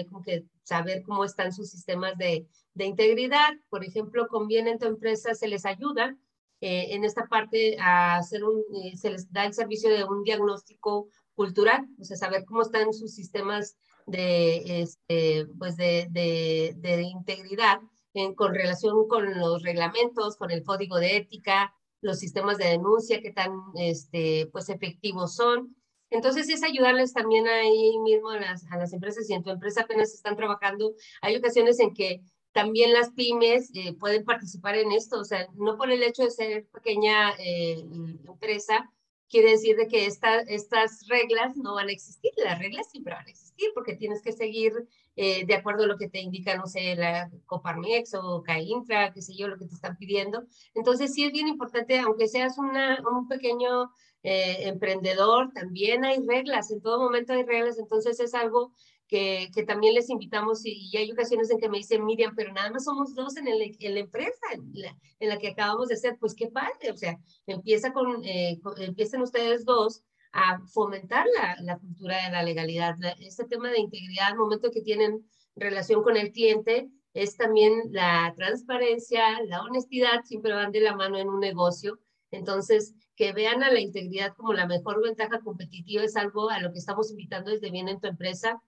saber 0.63 1.03
cómo 1.03 1.25
están 1.25 1.53
sus 1.53 1.69
sistemas 1.71 2.17
de, 2.17 2.47
integridad. 2.77 3.51
Por 3.69 3.85
ejemplo, 3.85 4.29
conviene 4.29 4.71
en 4.71 4.79
tu 4.79 4.87
empresa, 4.87 5.35
se 5.35 5.49
les 5.49 5.67
ayuda 5.67 6.17
eh, 6.61 6.95
en 6.95 7.05
esta 7.05 7.27
parte 7.27 7.77
a 7.81 8.17
hacer 8.17 8.45
un, 8.45 8.63
eh, 8.85 8.97
se 8.97 9.11
les 9.11 9.33
da 9.33 9.45
el 9.45 9.53
servicio 9.53 9.91
de 9.91 10.05
un 10.05 10.23
diagnóstico 10.23 11.09
cultural, 11.35 11.89
o 12.01 12.05
sea, 12.05 12.17
saber 12.17 12.45
cómo 12.45 12.63
están 12.63 12.93
sus 12.93 13.13
sistemas 13.15 13.77
de, 14.07 14.83
este, 14.83 15.47
pues 15.59 15.77
de 15.77 17.09
integridad 17.13 17.81
en, 18.15 18.35
con 18.35 18.55
relación 18.55 19.09
con 19.09 19.39
los 19.39 19.63
reglamentos, 19.63 20.37
con 20.37 20.51
el 20.51 20.63
código 20.63 20.99
de 20.99 21.17
ética, 21.17 21.75
los 22.01 22.19
sistemas 22.19 22.59
de 22.59 22.67
denuncia, 22.67 23.21
qué 23.23 23.33
tan 23.33 23.53
este, 23.77 24.49
pues, 24.53 24.69
efectivos 24.69 25.35
son. 25.35 25.75
Entonces 26.13 26.49
es 26.51 26.63
ayudarles 26.63 27.15
también 27.15 27.49
ahí 27.49 27.99
mismo 27.99 28.31
a 28.31 28.39
las, 28.39 28.71
a 28.71 28.77
las 28.77 28.93
empresas. 28.93 29.27
Si 29.27 29.33
en 29.33 29.43
tu 29.43 29.51
empresa 29.51 29.83
apenas 29.83 30.13
están 30.13 30.37
trabajando, 30.37 30.95
hay 31.23 31.37
ocasiones 31.37 31.81
en 31.81 31.95
que 31.95 32.21
también 32.53 32.93
las 32.93 33.11
pymes 33.13 33.71
eh, 33.75 33.95
pueden 33.95 34.25
participar 34.25 34.77
en 34.77 34.93
esto, 34.93 35.19
o 35.19 35.25
sea, 35.25 35.49
no 35.55 35.79
por 35.79 35.91
el 35.91 36.03
hecho 36.03 36.25
de 36.25 36.31
ser 36.31 36.67
pequeña 36.67 37.31
eh, 37.39 37.83
empresa, 38.29 38.91
quiere 39.33 39.53
decir 39.53 39.77
de 39.77 39.89
que 39.89 40.05
esta, 40.05 40.41
estas 40.41 41.09
reglas 41.09 41.57
no 41.57 41.75
van 41.75 41.89
a 41.89 41.93
existir, 41.93 42.31
las 42.37 42.59
reglas 42.59 42.91
siempre 42.91 43.15
van 43.15 43.27
a 43.27 43.31
existir 43.31 43.71
porque 43.75 43.97
tienes 43.97 44.21
que 44.23 44.31
seguir 44.31 44.75
eh, 45.17 45.47
de 45.47 45.55
acuerdo 45.55 45.85
a 45.85 45.87
lo 45.87 45.97
que 45.97 46.11
te 46.11 46.21
indica, 46.21 46.55
no 46.55 46.67
sé, 46.67 46.95
la 46.97 47.31
Coparmex 47.47 48.15
o 48.15 48.43
CAINFRA, 48.43 49.15
qué 49.15 49.23
sé 49.23 49.35
yo, 49.35 49.49
lo 49.49 49.57
que 49.57 49.65
te 49.65 49.75
están 49.75 49.97
pidiendo. 49.97 50.45
Entonces, 50.75 51.15
sí 51.15 51.25
es 51.25 51.33
bien 51.33 51.49
importante, 51.49 51.99
aunque 51.99 52.29
seas 52.29 52.59
una, 52.59 53.03
un 53.11 53.27
pequeño 53.27 53.91
eh, 54.23 54.69
emprendedor, 54.69 55.51
también 55.55 56.05
hay 56.05 56.19
reglas, 56.27 56.71
en 56.71 56.83
todo 56.83 57.01
momento 57.01 57.33
hay 57.33 57.45
reglas, 57.45 57.79
entonces 57.79 58.21
es 58.21 58.35
algo 58.35 58.75
que, 59.13 59.51
que, 59.55 59.63
también 59.65 59.93
les 59.93 60.09
invitamos 60.09 60.65
y, 60.65 60.89
y, 60.91 60.97
hay 60.97 61.13
ocasiones 61.13 61.51
en 61.51 61.59
que 61.59 61.69
me 61.69 61.77
dicen, 61.77 62.03
Miriam, 62.03 62.35
pero 62.35 62.51
nada 62.51 62.71
más 62.71 62.85
somos 62.85 63.15
dos 63.15 63.37
en, 63.37 63.47
el, 63.47 63.77
en 63.79 63.93
la 63.93 64.01
empresa 64.01 64.41
en 64.55 64.71
la, 64.73 64.97
en 65.21 65.29
la, 65.29 65.39
que 65.39 65.49
acabamos 65.49 65.89
de 65.89 65.97
hacer, 65.97 66.17
pues 66.19 66.35
qué 66.35 66.47
padre, 66.47 66.91
o 66.91 66.97
sea, 66.97 67.21
empieza 67.47 67.93
con, 67.93 68.25
eh, 68.25 68.59
con 68.63 68.81
empiecen 68.81 69.21
ustedes 69.21 69.67
dos 69.67 70.03
a 70.33 70.61
fomentar 70.73 71.27
la, 71.37 71.57
la 71.61 71.79
cultura 71.79 72.25
de 72.25 72.33
la 72.33 72.43
legalidad. 72.43 72.97
este 73.21 73.45
tema 73.45 73.71
de 73.71 73.81
integridad 73.81 74.29
al 74.29 74.39
momento 74.39 74.71
que 74.71 74.81
tienen 74.81 75.29
relación 75.57 76.03
con 76.03 76.17
el 76.17 76.33
cliente 76.33 76.89
es 77.13 77.37
también 77.37 77.75
la 77.91 78.33
transparencia, 78.35 79.43
la 79.43 79.63
honestidad, 79.63 80.25
siempre 80.25 80.55
van 80.55 80.73
de 80.73 80.81
la 80.81 80.97
mano 80.97 81.19
en 81.19 81.29
un 81.29 81.41
negocio. 81.41 81.99
Entonces, 82.31 82.95
que 83.15 83.35
vean 83.35 83.63
a 83.63 83.71
la 83.71 83.81
integridad 83.81 84.35
como 84.35 84.55
la 84.55 84.67
mejor 84.67 85.03
ventaja 85.03 85.41
competitiva 85.41 86.03
es 86.03 86.17
algo 86.17 86.49
a 86.49 86.61
lo 86.61 86.73
que 86.73 86.79
estamos 86.79 87.11
invitando 87.11 87.51
desde 87.51 87.71
bien 87.71 87.89
en 87.91 88.01
tu 88.01 88.07
empresa. 88.07 88.63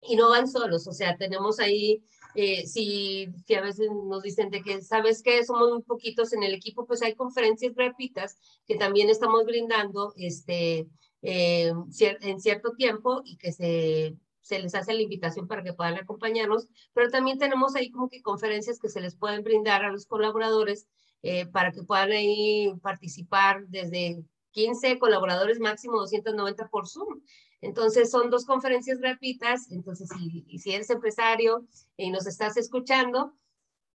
Y 0.00 0.16
no 0.16 0.30
van 0.30 0.48
solos, 0.48 0.86
o 0.86 0.92
sea, 0.92 1.16
tenemos 1.16 1.58
ahí 1.58 2.04
eh, 2.34 2.66
si, 2.66 3.26
si, 3.46 3.54
a 3.54 3.62
veces 3.62 3.88
nos 3.90 4.22
dicen 4.22 4.50
de 4.50 4.62
que, 4.62 4.80
¿sabes 4.82 5.22
que 5.22 5.44
Somos 5.44 5.70
muy 5.70 5.82
poquitos 5.82 6.32
en 6.32 6.42
el 6.42 6.54
equipo, 6.54 6.86
pues 6.86 7.02
hay 7.02 7.14
conferencias 7.14 7.74
gratuitas 7.74 8.38
que 8.66 8.76
también 8.76 9.10
estamos 9.10 9.44
brindando 9.44 10.12
este, 10.16 10.86
eh, 11.22 11.72
en 12.20 12.40
cierto 12.40 12.72
tiempo 12.76 13.22
y 13.24 13.36
que 13.38 13.52
se, 13.52 14.16
se 14.40 14.58
les 14.60 14.74
hace 14.74 14.94
la 14.94 15.02
invitación 15.02 15.48
para 15.48 15.62
que 15.62 15.72
puedan 15.72 15.96
acompañarnos, 15.96 16.68
pero 16.92 17.10
también 17.10 17.38
tenemos 17.38 17.74
ahí 17.74 17.90
como 17.90 18.08
que 18.08 18.22
conferencias 18.22 18.78
que 18.78 18.88
se 18.88 19.00
les 19.00 19.16
pueden 19.16 19.42
brindar 19.42 19.84
a 19.84 19.90
los 19.90 20.06
colaboradores 20.06 20.86
eh, 21.22 21.46
para 21.46 21.72
que 21.72 21.82
puedan 21.82 22.12
ahí 22.12 22.72
participar 22.80 23.66
desde 23.66 24.22
15 24.52 24.98
colaboradores 24.98 25.58
máximo 25.58 25.98
290 25.98 26.68
por 26.68 26.88
Zoom. 26.88 27.20
Entonces 27.60 28.10
son 28.10 28.30
dos 28.30 28.44
conferencias 28.44 28.98
gratuitas, 28.98 29.70
entonces 29.70 30.08
si, 30.16 30.58
si 30.58 30.72
eres 30.72 30.90
empresario 30.90 31.66
y 31.96 32.10
nos 32.10 32.26
estás 32.26 32.56
escuchando, 32.56 33.34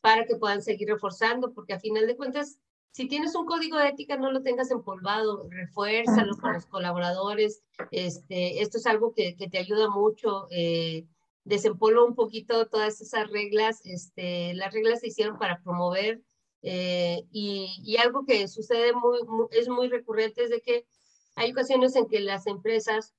para 0.00 0.26
que 0.26 0.34
puedan 0.34 0.60
seguir 0.60 0.88
reforzando, 0.88 1.52
porque 1.52 1.72
a 1.72 1.78
final 1.78 2.08
de 2.08 2.16
cuentas, 2.16 2.58
si 2.90 3.06
tienes 3.06 3.36
un 3.36 3.46
código 3.46 3.78
de 3.78 3.90
ética, 3.90 4.16
no 4.16 4.32
lo 4.32 4.42
tengas 4.42 4.72
empolvado, 4.72 5.46
refuérzalo 5.50 6.36
con 6.38 6.54
los 6.54 6.66
colaboradores. 6.66 7.62
Este, 7.92 8.60
esto 8.60 8.78
es 8.78 8.86
algo 8.86 9.14
que, 9.14 9.36
que 9.36 9.48
te 9.48 9.58
ayuda 9.58 9.88
mucho. 9.88 10.48
Eh, 10.50 11.06
desempolva 11.44 12.02
un 12.02 12.16
poquito 12.16 12.66
todas 12.66 13.00
esas 13.00 13.30
reglas. 13.30 13.82
Este, 13.84 14.52
las 14.54 14.74
reglas 14.74 14.98
se 14.98 15.06
hicieron 15.06 15.38
para 15.38 15.62
promover 15.62 16.20
eh, 16.62 17.24
y, 17.32 17.96
algo 17.96 18.24
que 18.24 18.48
sucede 18.48 18.92
muy, 18.92 19.18
es 19.50 19.68
muy 19.68 19.88
recurrente 19.88 20.44
es 20.44 20.50
de 20.50 20.60
que 20.60 20.86
hay 21.34 21.50
ocasiones 21.52 21.96
en 21.96 22.06
que 22.08 22.20
las 22.20 22.46
empresas 22.46 23.14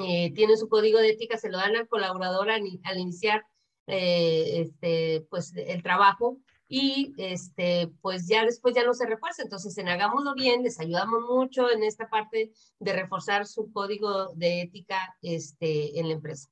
eh, 0.00 0.32
tienen 0.34 0.56
su 0.56 0.68
código 0.68 0.98
de 0.98 1.10
ética, 1.10 1.36
se 1.36 1.50
lo 1.50 1.58
dan 1.58 1.76
al 1.76 1.88
colaborador 1.88 2.50
al, 2.50 2.62
al 2.84 2.98
iniciar 2.98 3.44
eh, 3.86 4.60
este, 4.60 5.26
pues 5.30 5.52
el 5.56 5.82
trabajo 5.82 6.38
y 6.68 7.14
este, 7.16 7.90
pues 8.02 8.28
ya 8.28 8.44
después 8.44 8.74
ya 8.74 8.84
no 8.84 8.94
se 8.94 9.06
refuerza. 9.06 9.42
Entonces, 9.42 9.76
en 9.78 9.88
Hagámoslo 9.88 10.34
Bien, 10.34 10.62
les 10.62 10.78
ayudamos 10.78 11.22
mucho 11.28 11.70
en 11.70 11.82
esta 11.82 12.08
parte 12.08 12.52
de 12.78 12.92
reforzar 12.92 13.46
su 13.46 13.72
código 13.72 14.34
de 14.34 14.62
ética 14.62 15.16
este, 15.22 15.98
en 15.98 16.08
la 16.08 16.14
empresa. 16.14 16.50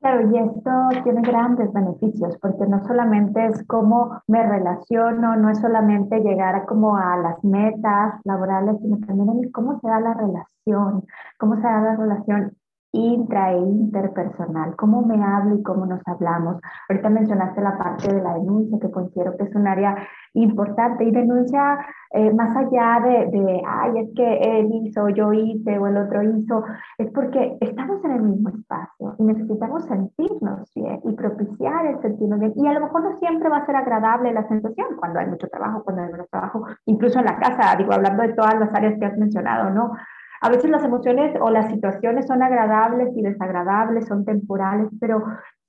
Claro, 0.00 0.30
y 0.30 0.38
esto 0.38 0.70
tiene 1.02 1.22
grandes 1.22 1.72
beneficios, 1.72 2.38
porque 2.40 2.66
no 2.68 2.84
solamente 2.86 3.46
es 3.46 3.66
cómo 3.66 4.22
me 4.28 4.46
relaciono, 4.46 5.34
no 5.36 5.50
es 5.50 5.58
solamente 5.58 6.20
llegar 6.20 6.54
a 6.54 6.66
como 6.66 6.96
a 6.96 7.16
las 7.16 7.42
metas 7.42 8.14
laborales, 8.24 8.76
sino 8.80 8.98
también 8.98 9.50
cómo 9.50 9.80
se 9.80 9.88
da 9.88 9.98
la 9.98 10.14
relación, 10.14 11.04
cómo 11.38 11.56
se 11.56 11.62
da 11.62 11.80
la 11.80 11.96
relación 11.96 12.56
intra 12.92 13.52
e 13.52 13.58
interpersonal, 13.58 14.76
cómo 14.76 15.02
me 15.02 15.22
hablo 15.22 15.56
y 15.56 15.62
cómo 15.64 15.84
nos 15.84 16.00
hablamos. 16.06 16.60
Ahorita 16.88 17.10
mencionaste 17.10 17.60
la 17.60 17.76
parte 17.76 18.14
de 18.14 18.22
la 18.22 18.34
denuncia, 18.34 18.78
que 18.80 18.90
considero 18.90 19.36
que 19.36 19.44
es 19.44 19.54
un 19.54 19.66
área 19.66 19.96
importante 20.34 21.04
y 21.04 21.10
denuncia 21.10 21.78
eh, 22.10 22.32
más 22.32 22.56
allá 22.56 23.00
de, 23.04 23.38
de, 23.38 23.62
ay, 23.66 23.98
es 23.98 24.14
que 24.14 24.60
él 24.60 24.70
hizo, 24.82 25.10
yo 25.10 25.32
hice 25.32 25.78
o 25.78 25.86
el 25.86 25.96
otro 25.98 26.22
hizo, 26.22 26.64
es 26.96 27.10
porque 27.12 27.58
estamos 27.60 28.02
en 28.04 28.12
el 28.12 28.22
mismo 28.22 28.48
espacio 28.48 29.14
y 29.18 29.24
necesitamos 29.24 29.84
sentirnos 29.84 30.72
bien 30.74 31.00
y 31.04 31.12
propiciar 31.12 31.86
el 31.86 32.00
sentirnos 32.00 32.40
bien. 32.40 32.52
Y 32.56 32.66
a 32.66 32.72
lo 32.72 32.80
mejor 32.80 33.02
no 33.02 33.18
siempre 33.18 33.50
va 33.50 33.58
a 33.58 33.66
ser 33.66 33.76
agradable 33.76 34.32
la 34.32 34.48
sensación 34.48 34.96
cuando 34.98 35.20
hay 35.20 35.26
mucho 35.26 35.48
trabajo, 35.48 35.84
cuando 35.84 36.02
hay 36.02 36.12
menos 36.12 36.30
trabajo, 36.30 36.64
incluso 36.86 37.18
en 37.18 37.26
la 37.26 37.38
casa, 37.38 37.76
digo, 37.76 37.92
hablando 37.92 38.22
de 38.22 38.32
todas 38.32 38.58
las 38.58 38.74
áreas 38.74 38.98
que 38.98 39.04
has 39.04 39.18
mencionado, 39.18 39.70
¿no? 39.70 39.92
A 40.40 40.48
veces 40.50 40.70
las 40.70 40.84
emociones 40.84 41.34
o 41.40 41.50
las 41.50 41.68
situaciones 41.68 42.26
son 42.26 42.42
agradables 42.42 43.10
y 43.16 43.22
desagradables, 43.22 44.06
son 44.06 44.24
temporales, 44.24 44.88
pero 45.00 45.24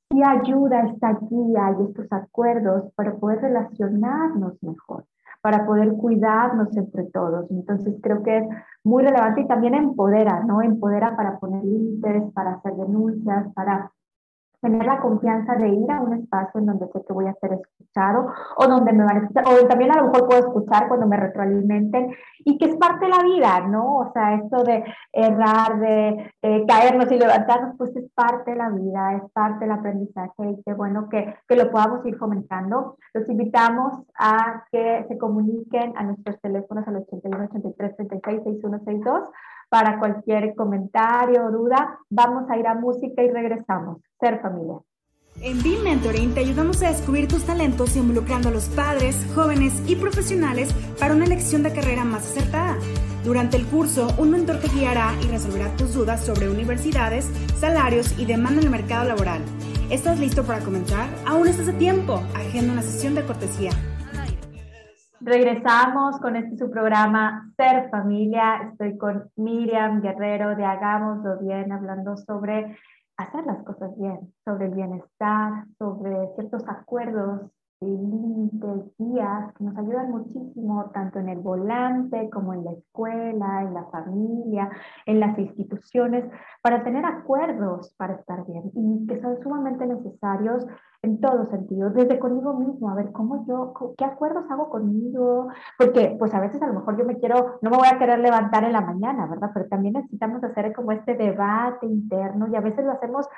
sí 0.09 0.21
ayuda 0.23 0.87
esta 0.87 1.19
guía 1.29 1.75
y 1.79 1.83
estos 1.83 2.11
acuerdos 2.11 2.91
para 2.95 3.15
poder 3.15 3.41
relacionarnos 3.41 4.61
mejor, 4.63 5.05
para 5.41 5.65
poder 5.65 5.93
cuidarnos 5.93 6.75
entre 6.75 7.03
todos. 7.05 7.49
Entonces 7.51 7.95
creo 8.01 8.23
que 8.23 8.37
es 8.37 8.47
muy 8.83 9.03
relevante 9.03 9.41
y 9.41 9.47
también 9.47 9.75
empodera, 9.75 10.43
¿no? 10.43 10.61
Empodera 10.61 11.15
para 11.15 11.39
poner 11.39 11.63
límites, 11.63 12.31
para 12.33 12.53
hacer 12.53 12.73
denuncias, 12.73 13.53
para 13.53 13.91
tener 14.61 14.85
la 14.85 14.99
confianza 14.99 15.55
de 15.55 15.69
ir 15.69 15.91
a 15.91 16.01
un 16.01 16.13
espacio 16.13 16.59
en 16.59 16.65
donde 16.65 16.87
sé 16.87 17.03
que 17.05 17.13
voy 17.13 17.27
a 17.27 17.33
ser 17.35 17.53
escuchado 17.53 18.27
o 18.57 18.67
donde 18.67 18.93
me 18.93 19.03
van 19.03 19.17
a 19.17 19.19
escuchar, 19.21 19.45
o 19.47 19.67
también 19.67 19.91
a 19.91 19.97
lo 19.97 20.07
mejor 20.07 20.27
puedo 20.27 20.39
escuchar 20.39 20.87
cuando 20.87 21.07
me 21.07 21.17
retroalimenten 21.17 22.13
y 22.39 22.57
que 22.57 22.65
es 22.65 22.75
parte 22.75 23.05
de 23.05 23.11
la 23.11 23.23
vida, 23.23 23.67
¿no? 23.67 23.97
O 23.99 24.11
sea, 24.11 24.35
esto 24.35 24.63
de 24.63 24.83
errar, 25.13 25.79
de 25.79 26.31
eh, 26.41 26.65
caernos 26.67 27.11
y 27.11 27.17
levantarnos, 27.17 27.75
pues 27.77 27.95
es 27.95 28.09
parte 28.13 28.51
de 28.51 28.57
la 28.57 28.69
vida, 28.69 29.13
es 29.15 29.31
parte 29.31 29.65
del 29.65 29.71
aprendizaje 29.71 30.51
y 30.51 30.63
qué 30.63 30.73
bueno 30.73 31.07
que, 31.09 31.35
que 31.47 31.55
lo 31.55 31.71
podamos 31.71 32.05
ir 32.05 32.17
fomentando. 32.17 32.97
Los 33.13 33.29
invitamos 33.29 33.93
a 34.17 34.65
que 34.71 35.05
se 35.07 35.17
comuniquen 35.17 35.97
a 35.97 36.03
nuestros 36.03 36.39
teléfonos 36.41 36.87
al 36.87 36.97
81 36.97 37.45
83 37.45 37.95
36 37.95 38.41
6162 38.43 39.29
para 39.69 39.99
cualquier 39.99 40.55
comentario 40.55 41.45
o 41.45 41.51
duda, 41.51 41.99
vamos 42.09 42.49
a 42.49 42.57
ir 42.57 42.67
a 42.67 42.75
música 42.75 43.23
y 43.23 43.29
regresamos. 43.29 44.01
Ser 44.19 44.41
familia. 44.41 44.79
En 45.41 45.63
BIM 45.63 45.83
Mentoring 45.83 46.33
te 46.33 46.41
ayudamos 46.41 46.83
a 46.83 46.89
descubrir 46.89 47.27
tus 47.29 47.45
talentos 47.45 47.95
involucrando 47.95 48.49
a 48.49 48.51
los 48.51 48.67
padres, 48.69 49.25
jóvenes 49.33 49.81
y 49.87 49.95
profesionales 49.95 50.73
para 50.99 51.13
una 51.13 51.23
elección 51.23 51.63
de 51.63 51.71
carrera 51.71 52.03
más 52.03 52.25
acertada. 52.25 52.75
Durante 53.23 53.55
el 53.55 53.65
curso, 53.67 54.07
un 54.17 54.31
mentor 54.31 54.59
te 54.59 54.67
guiará 54.67 55.13
y 55.23 55.27
resolverá 55.27 55.73
tus 55.77 55.93
dudas 55.93 56.25
sobre 56.25 56.49
universidades, 56.49 57.29
salarios 57.55 58.17
y 58.19 58.25
demanda 58.25 58.59
en 58.59 58.67
el 58.67 58.71
mercado 58.71 59.07
laboral. 59.07 59.41
¿Estás 59.89 60.19
listo 60.19 60.43
para 60.43 60.59
comenzar? 60.59 61.09
Aún 61.25 61.47
estás 61.47 61.69
a 61.69 61.73
tiempo. 61.73 62.21
Agenda 62.35 62.73
una 62.73 62.81
sesión 62.81 63.15
de 63.15 63.25
cortesía. 63.25 63.71
Regresamos 65.21 66.17
con 66.21 66.37
este 66.37 66.55
su 66.55 66.71
programa 66.71 67.51
Ser 67.57 67.89
Familia. 67.89 68.69
Estoy 68.71 68.97
con 68.97 69.29
Miriam 69.35 70.01
Guerrero 70.01 70.55
de 70.55 70.63
Hagámoslo 70.63 71.39
Bien, 71.39 71.73
hablando 71.73 72.15
sobre 72.15 72.77
hacer 73.17 73.45
las 73.45 73.61
cosas 73.63 73.91
bien, 73.97 74.33
sobre 74.45 74.67
el 74.67 74.75
bienestar, 74.75 75.65
sobre 75.77 76.33
ciertos 76.35 76.63
acuerdos 76.69 77.51
límites, 77.81 78.91
guías 78.97 79.53
que 79.53 79.63
nos 79.63 79.77
ayudan 79.77 80.11
muchísimo 80.11 80.91
tanto 80.93 81.19
en 81.19 81.29
el 81.29 81.39
volante 81.39 82.29
como 82.29 82.53
en 82.53 82.65
la 82.65 82.71
escuela, 82.71 83.61
en 83.61 83.73
la 83.73 83.85
familia, 83.85 84.69
en 85.05 85.19
las 85.19 85.37
instituciones, 85.39 86.25
para 86.61 86.83
tener 86.83 87.05
acuerdos 87.05 87.93
para 87.97 88.15
estar 88.15 88.45
bien 88.45 88.71
y 88.75 89.07
que 89.07 89.21
son 89.21 89.41
sumamente 89.41 89.85
necesarios 89.85 90.65
en 91.01 91.21
todos 91.21 91.49
sentidos, 91.49 91.93
desde 91.93 92.19
conmigo 92.19 92.53
mismo, 92.53 92.89
a 92.89 92.95
ver 92.95 93.13
cómo 93.13 93.45
yo, 93.47 93.73
qué 93.97 94.03
acuerdos 94.03 94.43
hago 94.49 94.69
conmigo, 94.69 95.47
porque 95.77 96.17
pues 96.19 96.33
a 96.33 96.41
veces 96.41 96.61
a 96.61 96.67
lo 96.67 96.73
mejor 96.73 96.97
yo 96.97 97.05
me 97.05 97.17
quiero, 97.17 97.59
no 97.61 97.69
me 97.69 97.77
voy 97.77 97.87
a 97.89 97.97
querer 97.97 98.19
levantar 98.19 98.65
en 98.65 98.73
la 98.73 98.81
mañana, 98.81 99.25
¿verdad? 99.27 99.51
Pero 99.53 99.67
también 99.67 99.93
necesitamos 99.93 100.43
hacer 100.43 100.73
como 100.73 100.91
este 100.91 101.15
debate 101.15 101.85
interno 101.85 102.47
y 102.49 102.55
a 102.57 102.61
veces 102.61 102.83
lo 102.83 102.91
hacemos 102.91 103.29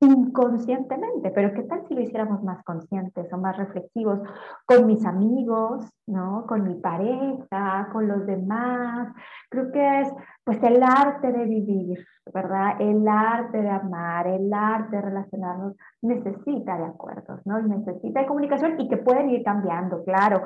inconscientemente, 0.00 1.30
pero 1.30 1.54
¿qué 1.54 1.62
tal 1.62 1.86
si 1.88 1.94
lo 1.94 2.02
hiciéramos 2.02 2.42
más 2.42 2.62
conscientes 2.64 3.32
o 3.32 3.38
más 3.38 3.56
reflexivos 3.56 4.20
con 4.66 4.86
mis 4.86 5.04
amigos, 5.06 5.88
¿no? 6.06 6.44
Con 6.46 6.64
mi 6.64 6.74
pareja, 6.74 7.88
con 7.92 8.06
los 8.06 8.26
demás. 8.26 9.14
Creo 9.48 9.72
que 9.72 10.00
es 10.02 10.08
pues 10.44 10.62
el 10.62 10.82
arte 10.82 11.32
de 11.32 11.44
vivir, 11.44 12.06
¿verdad? 12.32 12.80
El 12.80 13.08
arte 13.08 13.62
de 13.62 13.70
amar, 13.70 14.26
el 14.26 14.52
arte 14.52 14.96
de 14.96 15.02
relacionarnos 15.02 15.74
necesita 16.02 16.76
de 16.76 16.84
acuerdos, 16.84 17.40
¿no? 17.46 17.60
necesita 17.62 18.20
de 18.20 18.26
comunicación 18.26 18.78
y 18.78 18.88
que 18.88 18.98
pueden 18.98 19.30
ir 19.30 19.42
cambiando, 19.42 20.04
claro. 20.04 20.42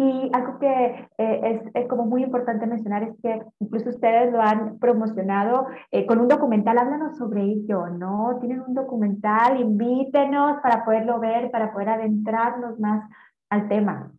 Y 0.00 0.30
algo 0.32 0.60
que 0.60 1.08
eh, 1.18 1.60
es, 1.74 1.88
como 1.88 2.06
muy 2.06 2.22
importante 2.22 2.68
mencionar 2.68 3.02
es 3.02 3.16
que 3.20 3.42
incluso 3.58 3.88
ustedes 3.88 4.32
lo 4.32 4.40
han 4.40 4.78
promocionado 4.78 5.66
eh, 5.90 6.06
con 6.06 6.20
un 6.20 6.28
documental, 6.28 6.78
háblanos 6.78 7.18
sobre 7.18 7.42
ello, 7.42 7.88
¿no? 7.88 8.38
Tienen 8.38 8.60
un 8.60 8.74
documental, 8.74 9.60
invítenos 9.60 10.60
para 10.62 10.84
poderlo 10.84 11.18
ver, 11.18 11.50
para 11.50 11.72
poder 11.72 11.88
adentrarnos 11.88 12.78
más 12.78 13.10
al 13.50 13.68
tema. 13.68 14.12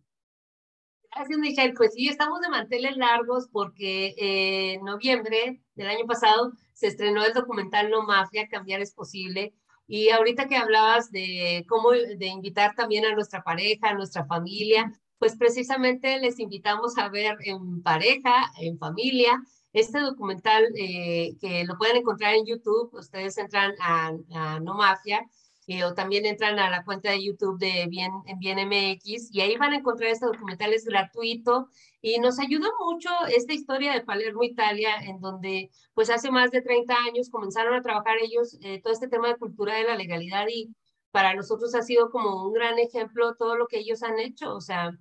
Gracias, 1.14 1.38
Michelle. 1.38 1.72
Pues 1.72 1.94
sí, 1.94 2.08
estamos 2.08 2.42
de 2.42 2.50
manteles 2.50 2.98
largos 2.98 3.48
porque 3.50 4.08
eh, 4.18 4.74
en 4.74 4.84
noviembre 4.84 5.62
del 5.76 5.88
año 5.88 6.04
pasado 6.06 6.52
se 6.74 6.88
estrenó 6.88 7.24
el 7.24 7.32
documental 7.32 7.88
No 7.88 8.02
Mafia, 8.02 8.48
Cambiar 8.48 8.82
es 8.82 8.92
Posible. 8.92 9.54
Y 9.86 10.10
ahorita 10.10 10.46
que 10.46 10.58
hablabas 10.58 11.10
de 11.10 11.64
cómo 11.70 11.92
de 11.92 12.26
invitar 12.26 12.74
también 12.74 13.06
a 13.06 13.14
nuestra 13.14 13.42
pareja, 13.42 13.88
a 13.88 13.94
nuestra 13.94 14.26
familia, 14.26 14.92
pues 15.20 15.36
precisamente 15.36 16.18
les 16.18 16.40
invitamos 16.40 16.96
a 16.96 17.10
ver 17.10 17.36
en 17.44 17.82
pareja, 17.82 18.50
en 18.58 18.78
familia, 18.78 19.40
Este 19.72 20.00
documental 20.00 20.64
eh, 20.76 21.36
que 21.40 21.64
lo 21.64 21.76
pueden 21.76 21.98
encontrar 21.98 22.34
en 22.34 22.46
YouTube, 22.46 22.92
ustedes 22.94 23.36
entran 23.38 23.74
a, 23.80 24.12
a 24.34 24.60
No 24.60 24.74
Mafia 24.74 25.20
eh, 25.66 25.84
o 25.84 25.94
también 25.94 26.24
entran 26.24 26.58
a 26.58 26.70
la 26.70 26.84
cuenta 26.84 27.10
de 27.10 27.22
YouTube 27.22 27.58
de 27.58 27.86
Bien, 27.88 28.10
Bien 28.38 28.58
MX 28.66 29.28
y 29.32 29.42
ahí 29.42 29.56
van 29.56 29.74
a 29.74 29.76
encontrar 29.76 30.10
este 30.10 30.26
documental, 30.26 30.72
es 30.72 30.86
gratuito 30.86 31.68
y 32.00 32.18
nos 32.18 32.38
ayudó 32.40 32.70
mucho 32.80 33.10
esta 33.28 33.52
historia 33.52 33.92
de 33.92 34.00
Palermo, 34.00 34.42
Italia, 34.42 34.96
en 35.02 35.20
donde 35.20 35.70
pues 35.92 36.08
hace 36.08 36.30
más 36.30 36.50
de 36.50 36.62
30 36.62 36.94
años 37.06 37.28
comenzaron 37.28 37.74
a 37.74 37.82
trabajar 37.82 38.16
ellos 38.22 38.58
eh, 38.62 38.80
todo 38.82 38.92
este 38.94 39.06
tema 39.08 39.28
de 39.28 39.36
cultura 39.36 39.74
de 39.74 39.84
la 39.84 39.96
legalidad 39.96 40.46
y 40.48 40.74
para 41.10 41.34
nosotros 41.34 41.74
ha 41.74 41.82
sido 41.82 42.10
como 42.10 42.46
un 42.46 42.52
gran 42.52 42.78
ejemplo 42.78 43.34
todo 43.34 43.56
lo 43.56 43.66
que 43.66 43.78
ellos 43.78 44.02
han 44.02 44.18
hecho, 44.18 44.54
o 44.54 44.60
sea, 44.60 44.92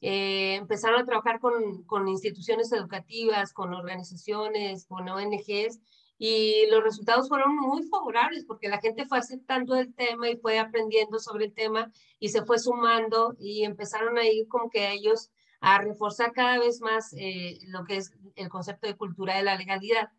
eh, 0.00 0.54
empezaron 0.54 1.00
a 1.00 1.04
trabajar 1.04 1.40
con, 1.40 1.84
con 1.84 2.08
instituciones 2.08 2.72
educativas, 2.72 3.52
con 3.52 3.74
organizaciones, 3.74 4.86
con 4.86 5.08
ONGs 5.08 5.80
y 6.22 6.66
los 6.70 6.84
resultados 6.84 7.28
fueron 7.28 7.56
muy 7.56 7.82
favorables 7.84 8.44
porque 8.44 8.68
la 8.68 8.78
gente 8.78 9.06
fue 9.06 9.18
aceptando 9.18 9.74
el 9.74 9.94
tema 9.94 10.28
y 10.28 10.36
fue 10.36 10.58
aprendiendo 10.58 11.18
sobre 11.18 11.46
el 11.46 11.54
tema 11.54 11.90
y 12.18 12.28
se 12.28 12.44
fue 12.44 12.58
sumando 12.58 13.34
y 13.38 13.64
empezaron 13.64 14.18
a 14.18 14.26
ir 14.26 14.46
como 14.46 14.68
que 14.68 14.92
ellos 14.92 15.30
a 15.60 15.78
reforzar 15.78 16.32
cada 16.32 16.58
vez 16.58 16.82
más 16.82 17.14
eh, 17.16 17.58
lo 17.68 17.84
que 17.84 17.96
es 17.96 18.12
el 18.36 18.50
concepto 18.50 18.86
de 18.86 18.96
cultura 18.96 19.36
de 19.36 19.44
la 19.44 19.56
legalidad. 19.56 20.10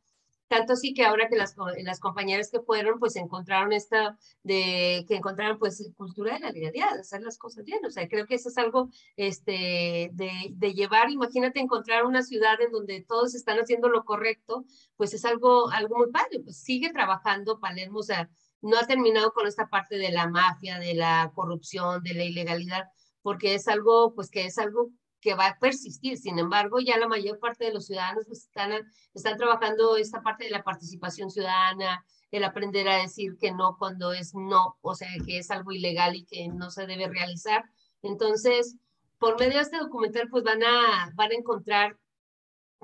Tanto 0.52 0.74
así 0.74 0.94
que 0.94 1.06
ahora 1.06 1.30
que 1.30 1.38
las, 1.38 1.56
las 1.82 2.02
compañeras 2.02 2.52
que 2.52 2.60
fueron, 2.60 3.00
pues 3.00 3.16
encontraron 3.16 3.72
esta, 3.72 4.18
de 4.44 5.06
que 5.08 5.16
encontraron 5.16 5.58
pues 5.58 5.90
cultura 5.96 6.34
de 6.34 6.42
la 6.42 6.52
legalidad, 6.52 7.00
hacer 7.00 7.22
las 7.22 7.38
cosas 7.38 7.64
bien. 7.64 7.80
O 7.86 7.90
sea, 7.90 8.10
creo 8.10 8.28
que 8.28 8.36
eso 8.36 8.50
es 8.50 8.58
algo 8.58 8.90
este, 9.16 10.10
de, 10.12 10.50
de 10.52 10.74
llevar, 10.74 11.10
imagínate 11.10 11.62
encontrar 11.62 12.06
una 12.06 12.22
ciudad 12.22 12.60
en 12.60 12.74
donde 12.74 13.00
todos 13.00 13.34
están 13.34 13.60
haciendo 13.60 13.88
lo 13.88 14.04
correcto, 14.04 14.66
pues 14.98 15.14
es 15.14 15.24
algo, 15.24 15.72
algo 15.72 16.00
muy 16.00 16.12
padre. 16.12 16.42
Pues 16.44 16.62
sigue 16.62 16.92
trabajando 16.92 17.62
Palermo, 17.62 18.00
o 18.00 18.04
sea, 18.04 18.30
no 18.62 18.78
ha 18.78 18.86
terminado 18.86 19.32
con 19.32 19.48
esta 19.48 19.70
parte 19.70 19.96
de 19.98 20.12
la 20.12 20.28
mafia, 20.28 20.80
de 20.80 20.96
la 20.96 21.32
corrupción, 21.34 22.04
de 22.04 22.14
la 22.14 22.26
ilegalidad, 22.26 22.90
porque 23.22 23.56
es 23.56 23.70
algo, 23.70 24.14
pues 24.16 24.30
que 24.30 24.44
es 24.48 24.58
algo 24.58 24.92
que 25.22 25.36
va 25.36 25.48
a 25.48 25.60
persistir. 25.60 26.18
Sin 26.18 26.40
embargo, 26.40 26.80
ya 26.80 26.98
la 26.98 27.08
mayor 27.08 27.40
parte 27.40 27.66
de 27.66 27.74
los 27.74 27.86
ciudadanos 27.86 28.26
pues, 28.28 28.46
están, 28.46 28.72
están 29.14 29.38
trabajando 29.38 29.96
esta 29.96 30.22
parte 30.22 30.46
de 30.46 30.50
la 30.50 30.64
participación 30.64 31.30
ciudadana, 31.30 32.04
el 32.32 32.44
aprender 32.44 32.88
a 32.90 32.98
decir 32.98 33.38
que 33.40 33.52
no 33.52 33.78
cuando 33.78 34.12
es 34.14 34.34
no, 34.34 34.78
o 34.82 34.96
sea, 34.96 35.10
que 35.26 35.38
es 35.38 35.52
algo 35.52 35.72
ilegal 35.72 36.16
y 36.16 36.26
que 36.26 36.48
no 36.50 36.72
se 36.72 36.88
debe 36.88 37.08
realizar. 37.08 37.64
Entonces, 38.02 38.76
por 39.20 39.40
medio 39.40 39.56
de 39.56 39.62
este 39.62 39.78
documental, 39.78 40.28
pues 40.30 40.44
van 40.44 40.64
a, 40.64 41.12
van 41.16 41.32
a 41.32 41.36
encontrar 41.36 41.98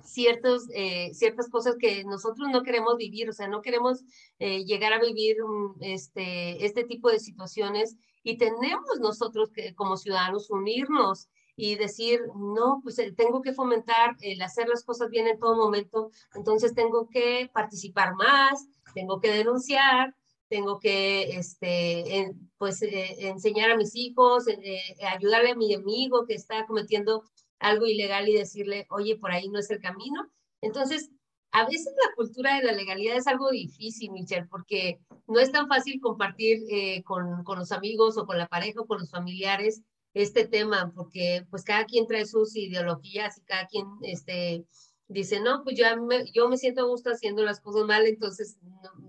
ciertos, 0.04 0.68
eh, 0.74 1.12
ciertas 1.14 1.50
cosas 1.50 1.76
que 1.80 2.04
nosotros 2.04 2.48
no 2.52 2.62
queremos 2.62 2.98
vivir, 2.98 3.30
o 3.30 3.34
sea, 3.34 3.48
no 3.48 3.62
queremos 3.62 4.04
eh, 4.38 4.64
llegar 4.64 4.94
a 4.94 5.00
vivir 5.00 5.38
este, 5.82 6.64
este 6.66 6.84
tipo 6.84 7.10
de 7.10 7.20
situaciones 7.20 7.98
y 8.24 8.38
tenemos 8.38 9.00
nosotros 9.00 9.50
que 9.52 9.74
como 9.74 9.98
ciudadanos 9.98 10.50
unirnos 10.50 11.30
y 11.60 11.76
decir, 11.76 12.22
no, 12.36 12.82
pues 12.84 13.00
eh, 13.00 13.12
tengo 13.18 13.42
que 13.42 13.52
fomentar 13.52 14.16
el 14.22 14.40
hacer 14.44 14.70
las 14.70 14.84
cosas 14.84 15.10
bien 15.10 15.28
en 15.28 15.40
todo 15.40 15.56
momento, 15.56 16.12
entonces 16.36 16.76
tengo 16.76 17.10
que 17.10 17.50
participar 17.52 18.14
más, 18.14 18.68
tengo 18.94 19.20
que 19.20 19.32
denunciar, 19.32 20.16
tengo 20.50 20.80
que, 20.80 21.36
este, 21.36 22.32
pues, 22.60 22.82
eh, 22.84 23.28
enseñar 23.28 23.72
a 23.72 23.76
mis 23.76 23.96
hijos, 23.96 24.48
eh, 24.48 24.80
ayudarle 25.12 25.52
a 25.52 25.56
mi 25.56 25.74
amigo 25.74 26.26
que 26.28 26.36
está 26.36 26.68
cometiendo 26.68 27.24
algo 27.60 27.88
ilegal 27.88 28.30
y 28.30 28.36
decirle, 28.36 28.86
oye, 28.92 29.18
por 29.18 29.32
ahí 29.32 29.50
no 29.50 29.58
es 29.58 29.72
el 29.72 29.82
camino. 29.82 30.30
Entonces, 30.62 31.10
a 31.52 31.66
veces 31.66 31.92
la 32.06 32.14
cultura 32.16 32.56
de 32.58 32.64
la 32.66 32.72
legalidad 32.74 33.18
es 33.18 33.26
algo 33.26 33.50
difícil, 33.50 34.12
Michelle, 34.12 34.46
porque 34.48 35.00
no 35.26 35.40
es 35.40 35.52
tan 35.52 35.68
fácil 35.68 36.00
compartir 36.02 36.60
con, 37.04 37.44
con 37.44 37.58
los 37.58 37.72
amigos 37.72 38.18
o 38.18 38.28
con 38.28 38.38
la 38.38 38.48
pareja 38.48 38.82
o 38.82 38.86
con 38.86 39.00
los 39.00 39.10
familiares 39.10 39.82
este 40.22 40.48
tema, 40.48 40.92
porque 40.96 41.46
pues 41.50 41.64
cada 41.64 41.86
quien 41.86 42.08
trae 42.08 42.26
sus 42.26 42.56
ideologías 42.56 43.38
y 43.38 43.42
cada 43.42 43.68
quien 43.68 43.86
este, 44.04 44.66
dice, 45.08 45.40
no, 45.40 45.64
pues 45.64 45.78
yo 45.78 45.86
me, 46.02 46.30
yo 46.32 46.50
me 46.50 46.58
siento 46.58 46.82
a 46.82 46.88
gusto 46.88 47.12
haciendo 47.12 47.44
las 47.44 47.62
cosas 47.62 47.86
mal, 47.86 48.06
entonces 48.06 48.58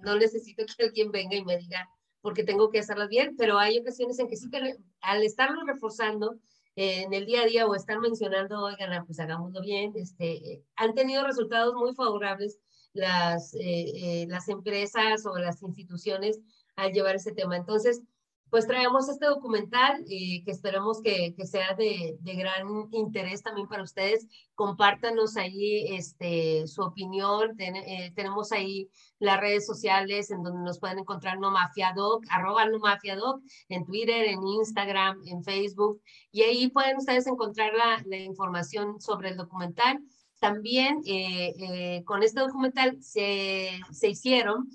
no, 0.03 0.17
necesito 0.17 0.65
que 0.67 0.85
alguien 0.85 1.11
venga 1.11 1.37
y 1.37 1.45
me 1.45 1.57
diga 1.57 1.89
porque 2.21 2.45
tengo 2.45 2.69
que 2.71 2.81
hacerlas 2.81 3.09
bien, 3.09 3.37
pero 3.37 3.59
hay 3.59 3.79
ocasiones 3.79 4.19
en 4.19 4.29
que 4.29 4.37
sí, 4.37 4.51
que 4.51 4.77
al 5.01 5.23
estarlo 5.23 5.65
reforzando 5.65 6.37
eh, 6.77 7.03
en 7.03 7.15
el 7.15 7.27
día 7.27 7.43
a 7.43 7.47
día 7.47 7.67
o 7.67 7.75
estar 7.75 7.99
mencionando, 8.01 8.61
oigan, 8.63 9.07
pues 9.07 9.19
hagámoslo 9.21 9.61
bien, 9.63 9.93
este, 9.97 10.65
han 10.77 10.95
tenido 10.95 11.25
resultados 11.25 11.75
muy 11.75 11.95
favorables 11.95 12.59
las, 12.93 13.55
eh, 13.55 13.61
eh, 13.63 14.27
las 14.29 14.49
empresas 14.49 15.25
o 15.27 15.39
las 15.39 15.63
instituciones 15.63 16.41
al 16.77 16.93
llevar 16.93 17.17
ese 17.17 17.33
tema. 17.33 17.57
Entonces, 17.57 18.03
pues 18.51 18.67
traemos 18.67 19.09
este 19.09 19.27
documental 19.27 20.05
y 20.07 20.43
que 20.45 20.51
esperamos 20.51 21.01
que, 21.03 21.35
sea 21.45 21.75
de, 21.75 22.19
gran 22.23 22.89
interés 22.93 23.43
también 23.43 23.69
para 23.69 23.83
ustedes. 23.83 24.27
Compártanos 24.55 25.37
ahí 25.37 25.95
este, 25.95 26.67
su 26.67 26.83
opinión. 26.83 27.55
Eh, 27.59 28.13
tenemos 28.15 28.53
ahí 28.53 28.91
las 29.19 29.41
redes 29.41 29.67
sociales 29.67 30.31
en 30.31 30.43
donde 30.43 30.63
nos 30.63 30.79
pueden 30.79 31.01
encontrar 31.01 31.39
No 31.39 31.51
Mafia 31.51 31.93
Doc, 31.95 32.25
arroba 32.31 32.65
No 32.67 32.79
Mafia 32.79 33.17
Doc, 33.17 33.43
en 33.69 33.85
Twitter, 33.85 34.27
en 34.27 34.47
Instagram, 34.47 35.21
en 35.27 35.43
Facebook. 35.43 36.01
Y 36.33 36.43
ahí 36.43 36.69
pueden 36.69 36.97
ustedes 36.97 37.27
encontrar 37.27 37.73
la, 37.75 38.03
la 38.07 38.17
información 38.17 39.01
sobre 39.01 39.31
el 39.31 39.37
documental. 39.37 40.01
También 40.41 41.03
eh, 41.05 41.53
eh, 41.59 42.05
con 42.05 42.23
este 42.23 42.41
documental 42.41 43.03
se, 43.03 43.71
se 43.91 44.09
hicieron 44.09 44.69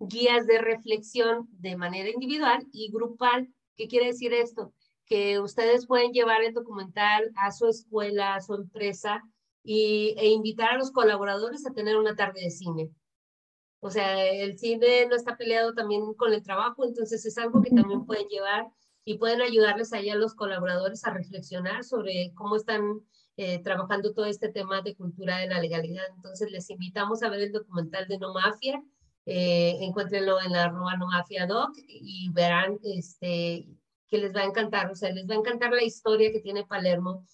guías 0.00 0.46
de 0.46 0.58
reflexión 0.58 1.46
de 1.52 1.76
manera 1.76 2.08
individual 2.08 2.66
y 2.72 2.90
grupal. 2.90 3.48
¿Qué 3.76 3.86
quiere 3.86 4.06
decir 4.06 4.32
esto? 4.32 4.72
Que 5.06 5.38
ustedes 5.38 5.86
pueden 5.86 6.12
llevar 6.12 6.42
el 6.42 6.54
documental 6.54 7.30
a 7.36 7.52
su 7.52 7.66
escuela, 7.66 8.34
a 8.34 8.40
su 8.40 8.54
empresa 8.54 9.22
y, 9.62 10.14
e 10.16 10.28
invitar 10.28 10.70
a 10.70 10.78
los 10.78 10.90
colaboradores 10.90 11.66
a 11.66 11.72
tener 11.72 11.96
una 11.96 12.16
tarde 12.16 12.40
de 12.40 12.50
cine. 12.50 12.90
O 13.80 13.90
sea, 13.90 14.26
el 14.26 14.58
cine 14.58 15.06
no 15.06 15.16
está 15.16 15.36
peleado 15.36 15.74
también 15.74 16.14
con 16.14 16.32
el 16.32 16.42
trabajo, 16.42 16.84
entonces 16.84 17.24
es 17.24 17.38
algo 17.38 17.62
que 17.62 17.70
también 17.70 18.04
pueden 18.04 18.28
llevar 18.28 18.68
y 19.04 19.18
pueden 19.18 19.40
ayudarles 19.40 19.92
ahí 19.92 20.10
a 20.10 20.16
los 20.16 20.34
colaboradores 20.34 21.04
a 21.04 21.10
reflexionar 21.10 21.84
sobre 21.84 22.32
cómo 22.34 22.56
están 22.56 23.00
eh, 23.36 23.62
trabajando 23.62 24.12
todo 24.12 24.26
este 24.26 24.50
tema 24.50 24.82
de 24.82 24.94
cultura 24.94 25.38
de 25.38 25.46
la 25.46 25.60
legalidad. 25.60 26.04
Entonces 26.14 26.50
les 26.50 26.68
invitamos 26.68 27.22
a 27.22 27.30
ver 27.30 27.40
el 27.40 27.52
documental 27.52 28.06
de 28.06 28.18
No 28.18 28.34
Mafia 28.34 28.82
eh, 29.32 29.78
encuéntrenlo 29.84 30.40
en 30.40 30.50
la 30.50 30.64
arroba 30.64 30.96
no 30.96 31.06
mafia 31.06 31.46
doc 31.46 31.70
y 31.86 32.28
verán 32.32 32.80
este, 32.82 33.64
que 34.08 34.18
les 34.18 34.34
va 34.34 34.40
a 34.40 34.44
encantar, 34.44 34.90
o 34.90 34.96
sea, 34.96 35.12
les 35.12 35.30
va 35.30 35.34
a 35.34 35.38
encantar 35.38 35.70
la 35.70 35.84
historia 35.84 36.32
que 36.32 36.40
tiene 36.40 36.66
Palermo, 36.66 37.24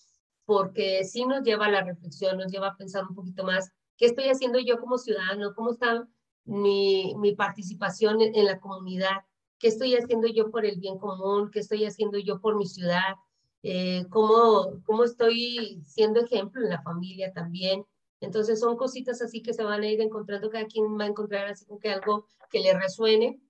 porque 0.45 1.05
sí 1.05 1.25
nos 1.25 1.43
lleva 1.43 1.65
a 1.65 1.71
la 1.71 1.83
reflexión, 1.83 2.37
nos 2.37 2.53
lleva 2.53 2.69
a 2.69 2.77
pensar 2.77 3.07
un 3.09 3.15
poquito 3.15 3.45
más, 3.45 3.73
¿qué 3.97 4.05
estoy 4.05 4.25
haciendo 4.29 4.59
yo 4.59 4.79
como 4.79 4.99
ciudadano? 4.99 5.55
¿Cómo 5.55 5.71
está 5.71 6.07
mi, 6.45 7.15
mi 7.17 7.35
participación 7.35 8.21
en, 8.21 8.45
la 8.45 8.61
comunidad? 8.61 9.25
¿Qué 9.59 9.69
estoy 9.69 9.95
haciendo 9.95 10.27
yo 10.29 10.51
por 10.51 10.67
el 10.67 10.79
bien 10.79 10.99
común? 10.99 11.51
¿Qué 11.51 11.61
estoy 11.61 11.87
haciendo 11.87 12.19
yo 12.19 12.43
por 12.43 12.57
mi 12.57 12.67
ciudad? 12.67 13.15
Eh, 13.63 14.05
¿cómo, 14.11 14.83
¿Cómo 14.85 15.05
estoy 15.05 15.81
siendo 15.87 16.21
ejemplo 16.21 16.63
en 16.63 16.69
la 16.69 16.83
familia 16.83 17.33
también? 17.33 17.87
Entonces 18.21 18.61
son 18.61 18.77
cositas 18.77 19.21
así 19.23 19.43
que 19.43 19.53
se 19.53 19.65
van 19.65 19.83
a 19.83 19.87
ir 19.87 20.01
encontrando, 20.01 20.51
cada 20.51 20.67
quien 20.67 20.99
va 20.99 21.05
a 21.05 21.09
encontrar 21.09 21.47
así 21.47 21.67
como 21.67 21.81
que 21.81 21.91
algo 21.91 22.27
que 22.51 22.61
le 22.61 22.73
resuene 22.79 23.41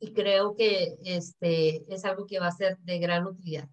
y 0.00 0.12
creo 0.12 0.54
que 0.54 0.96
este 1.04 1.92
es 1.92 2.04
algo 2.04 2.26
que 2.26 2.38
va 2.38 2.46
a 2.46 2.52
ser 2.52 2.78
de 2.78 2.98
gran 2.98 3.26
utilidad. 3.26 3.68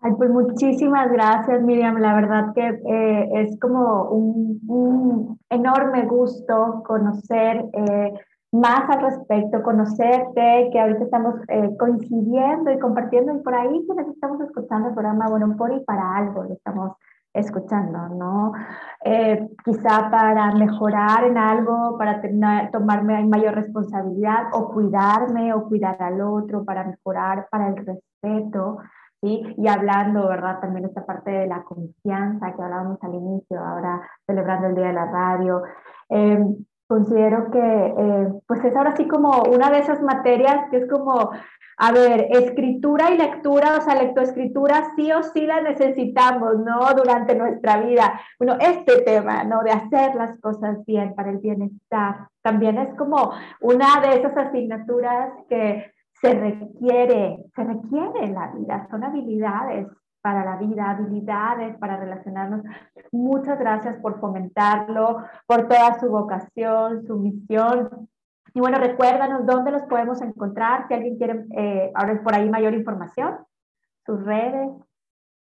Ay, 0.00 0.12
pues 0.16 0.30
muchísimas 0.30 1.10
gracias, 1.10 1.60
Miriam. 1.62 1.98
La 2.00 2.14
verdad 2.14 2.52
que 2.54 2.66
eh, 2.66 3.28
es 3.34 3.58
como 3.58 4.04
un, 4.10 4.60
un, 4.68 5.40
enorme 5.50 6.06
gusto 6.06 6.84
conocer 6.86 7.64
eh, 7.72 8.12
más 8.52 8.88
al 8.90 9.02
respecto, 9.02 9.62
conocerte, 9.62 10.70
que 10.72 10.80
ahorita 10.80 11.04
estamos 11.04 11.34
eh, 11.48 11.76
coincidiendo 11.78 12.70
y 12.70 12.78
compartiendo 12.78 13.34
y 13.34 13.42
por 13.42 13.54
ahí 13.54 13.84
que 13.86 14.10
estamos 14.10 14.40
escuchando 14.40 14.88
el 14.88 14.94
programa, 14.94 15.28
bueno, 15.28 15.56
por 15.56 15.72
y 15.72 15.80
para 15.80 16.16
algo, 16.16 16.44
estamos 16.44 16.92
escuchando, 17.32 18.08
¿no? 18.08 18.52
Eh, 19.04 19.48
quizá 19.64 20.10
para 20.10 20.52
mejorar 20.54 21.24
en 21.24 21.38
algo, 21.38 21.96
para 21.98 22.20
tener, 22.20 22.70
tomarme 22.70 23.24
mayor 23.26 23.54
responsabilidad 23.54 24.48
o 24.52 24.68
cuidarme 24.72 25.52
o 25.52 25.68
cuidar 25.68 26.02
al 26.02 26.20
otro, 26.20 26.64
para 26.64 26.84
mejorar, 26.84 27.48
para 27.50 27.68
el 27.68 27.76
respeto, 27.76 28.78
¿sí? 29.20 29.54
Y 29.56 29.68
hablando, 29.68 30.28
¿verdad? 30.28 30.60
También 30.60 30.86
esta 30.86 31.04
parte 31.06 31.30
de 31.30 31.46
la 31.46 31.62
confianza 31.62 32.54
que 32.54 32.62
hablábamos 32.62 32.98
al 33.02 33.14
inicio, 33.14 33.60
ahora 33.60 34.00
celebrando 34.26 34.68
el 34.68 34.74
Día 34.74 34.86
de 34.88 34.92
la 34.94 35.06
Radio. 35.06 35.62
Em, 36.08 36.64
considero 36.88 37.50
que 37.50 37.58
eh, 37.58 38.28
pues 38.46 38.64
es 38.64 38.74
ahora 38.74 38.96
sí 38.96 39.06
como 39.06 39.42
una 39.42 39.70
de 39.70 39.78
esas 39.78 40.02
materias 40.02 40.68
que 40.70 40.78
es 40.78 40.88
como, 40.88 41.30
a 41.76 41.92
ver, 41.92 42.28
escritura 42.30 43.10
y 43.10 43.18
lectura, 43.18 43.76
o 43.76 43.82
sea, 43.82 43.94
lectoescritura 43.94 44.92
sí 44.96 45.12
o 45.12 45.22
sí 45.22 45.46
la 45.46 45.60
necesitamos, 45.60 46.58
¿no? 46.60 46.80
Durante 46.96 47.34
nuestra 47.34 47.82
vida. 47.82 48.18
Bueno, 48.38 48.56
este 48.58 49.02
tema, 49.02 49.44
¿no? 49.44 49.62
De 49.62 49.70
hacer 49.70 50.14
las 50.14 50.40
cosas 50.40 50.84
bien 50.86 51.14
para 51.14 51.30
el 51.30 51.38
bienestar, 51.38 52.28
también 52.42 52.78
es 52.78 52.94
como 52.94 53.32
una 53.60 54.00
de 54.00 54.16
esas 54.16 54.36
asignaturas 54.36 55.30
que 55.48 55.92
se 56.20 56.34
requiere, 56.34 57.44
se 57.54 57.64
requiere 57.64 58.24
en 58.24 58.34
la 58.34 58.50
vida, 58.52 58.88
son 58.90 59.04
habilidades 59.04 59.86
para 60.20 60.44
la 60.44 60.56
vida, 60.56 60.90
habilidades 60.90 61.76
para 61.78 61.96
relacionarnos. 61.96 62.62
Muchas 63.12 63.58
gracias 63.58 63.96
por 64.00 64.20
fomentarlo, 64.20 65.24
por 65.46 65.68
toda 65.68 65.98
su 66.00 66.08
vocación, 66.08 67.06
su 67.06 67.18
misión. 67.18 68.08
Y 68.54 68.60
bueno, 68.60 68.78
recuérdanos 68.78 69.46
dónde 69.46 69.70
los 69.70 69.82
podemos 69.82 70.20
encontrar, 70.22 70.88
si 70.88 70.94
alguien 70.94 71.16
quiere 71.16 71.44
eh, 71.56 71.92
ahora 71.94 72.22
por 72.22 72.34
ahí 72.34 72.48
mayor 72.48 72.74
información, 72.74 73.36
sus 74.04 74.24
redes. 74.24 74.70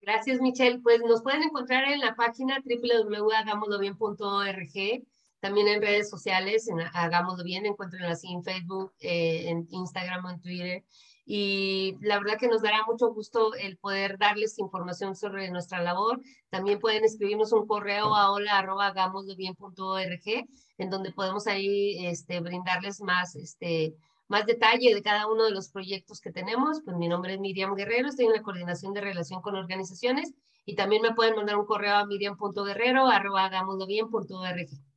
Gracias, 0.02 0.42
Michelle. 0.42 0.80
Pues 0.82 1.00
nos 1.02 1.22
pueden 1.22 1.44
encontrar 1.44 1.84
en 1.86 2.00
la 2.00 2.16
página 2.16 2.58
www.hagamoslovien.org, 2.64 5.04
también 5.40 5.68
en 5.68 5.82
redes 5.82 6.10
sociales, 6.10 6.68
en 6.68 6.80
Hagámoslo 6.94 7.44
Bien, 7.44 7.66
encuentren 7.66 8.06
así 8.06 8.34
en 8.34 8.44
Facebook, 8.44 8.94
eh, 9.00 9.50
en 9.50 9.68
Instagram 9.70 10.26
o 10.26 10.32
en 10.32 10.42
Twitter 10.42 10.84
y 11.32 11.96
la 12.02 12.18
verdad 12.18 12.40
que 12.40 12.48
nos 12.48 12.64
dará 12.64 12.84
mucho 12.88 13.14
gusto 13.14 13.54
el 13.54 13.78
poder 13.78 14.18
darles 14.18 14.58
información 14.58 15.16
sobre 15.16 15.52
nuestra 15.52 15.80
labor. 15.80 16.20
También 16.50 16.80
pueden 16.80 17.06
escribirnos 17.06 17.52
un 17.52 17.68
correo 17.68 18.16
a 18.16 18.32
hola.hagamoslovien.org 18.32 20.48
en 20.80 20.90
donde 20.90 21.12
podemos 21.12 21.46
ahí 21.46 22.04
este, 22.08 22.40
brindarles 22.40 23.00
más, 23.02 23.36
este, 23.36 23.94
más 24.28 24.48
detalle 24.48 24.96
de 24.96 25.04
cada 25.04 25.28
uno 25.28 25.44
de 25.44 25.52
los 25.52 25.70
proyectos 25.70 26.20
que 26.20 26.32
tenemos. 26.32 26.82
Pues 26.84 26.98
mi 26.98 27.08
nombre 27.08 27.36
es 27.36 27.40
Miriam 27.40 27.76
Guerrero, 27.76 28.08
estoy 28.08 28.26
en 28.26 28.34
la 28.34 28.42
coordinación 28.42 28.96
de 28.96 29.02
relación 29.02 29.44
con 29.44 29.56
organizaciones 29.56 30.34
y 30.66 30.74
también 30.74 31.04
me 31.04 31.14
pueden 31.14 31.36
mandar 31.36 31.58
un 31.58 31.68
correo 31.68 31.94
a 31.94 32.08
miriam.guerrero.hagamoslovien.org. 32.08 34.89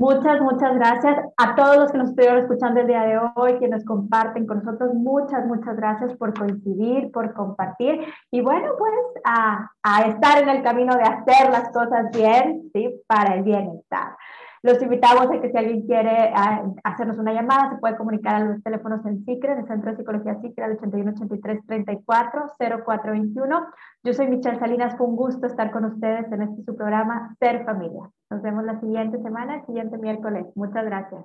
Muchas, 0.00 0.40
muchas 0.40 0.76
gracias 0.76 1.18
a 1.36 1.54
todos 1.54 1.76
los 1.76 1.92
que 1.92 1.98
nos 1.98 2.08
estuvieron 2.08 2.38
escuchando 2.38 2.80
el 2.80 2.86
día 2.86 3.02
de 3.02 3.20
hoy, 3.34 3.58
que 3.58 3.68
nos 3.68 3.84
comparten 3.84 4.46
con 4.46 4.64
nosotros. 4.64 4.94
Muchas, 4.94 5.44
muchas 5.44 5.76
gracias 5.76 6.16
por 6.16 6.32
coincidir, 6.32 7.12
por 7.12 7.34
compartir 7.34 8.06
y 8.30 8.40
bueno, 8.40 8.68
pues 8.78 8.94
a, 9.26 9.70
a 9.82 10.00
estar 10.06 10.42
en 10.42 10.48
el 10.48 10.62
camino 10.62 10.96
de 10.96 11.02
hacer 11.02 11.50
las 11.50 11.68
cosas 11.68 12.06
bien, 12.14 12.70
¿sí? 12.72 12.98
Para 13.06 13.34
el 13.34 13.42
bienestar. 13.42 14.16
Los 14.62 14.82
invitamos 14.82 15.30
a 15.30 15.40
que 15.40 15.50
si 15.50 15.56
alguien 15.56 15.86
quiere 15.86 16.32
ah, 16.34 16.62
hacernos 16.84 17.16
una 17.18 17.32
llamada, 17.32 17.70
se 17.70 17.78
puede 17.78 17.96
comunicar 17.96 18.34
a 18.34 18.44
los 18.44 18.62
teléfonos 18.62 19.02
en 19.06 19.24
SICRE, 19.24 19.52
en 19.52 19.60
el 19.60 19.66
Centro 19.66 19.90
de 19.90 19.96
Psicología 19.96 20.38
SICRE, 20.40 20.64
al 20.64 20.78
8183-34-0421. 20.78 23.66
Yo 24.04 24.12
soy 24.12 24.28
Michelle 24.28 24.58
Salinas, 24.58 24.98
fue 24.98 25.06
un 25.06 25.16
gusto 25.16 25.46
estar 25.46 25.70
con 25.70 25.86
ustedes 25.86 26.30
en 26.30 26.42
este 26.42 26.62
su 26.64 26.76
programa 26.76 27.34
Ser 27.38 27.64
Familia. 27.64 28.10
Nos 28.28 28.42
vemos 28.42 28.64
la 28.64 28.78
siguiente 28.80 29.18
semana, 29.22 29.54
el 29.56 29.64
siguiente 29.66 29.96
miércoles. 29.96 30.44
Muchas 30.54 30.84
gracias. 30.84 31.24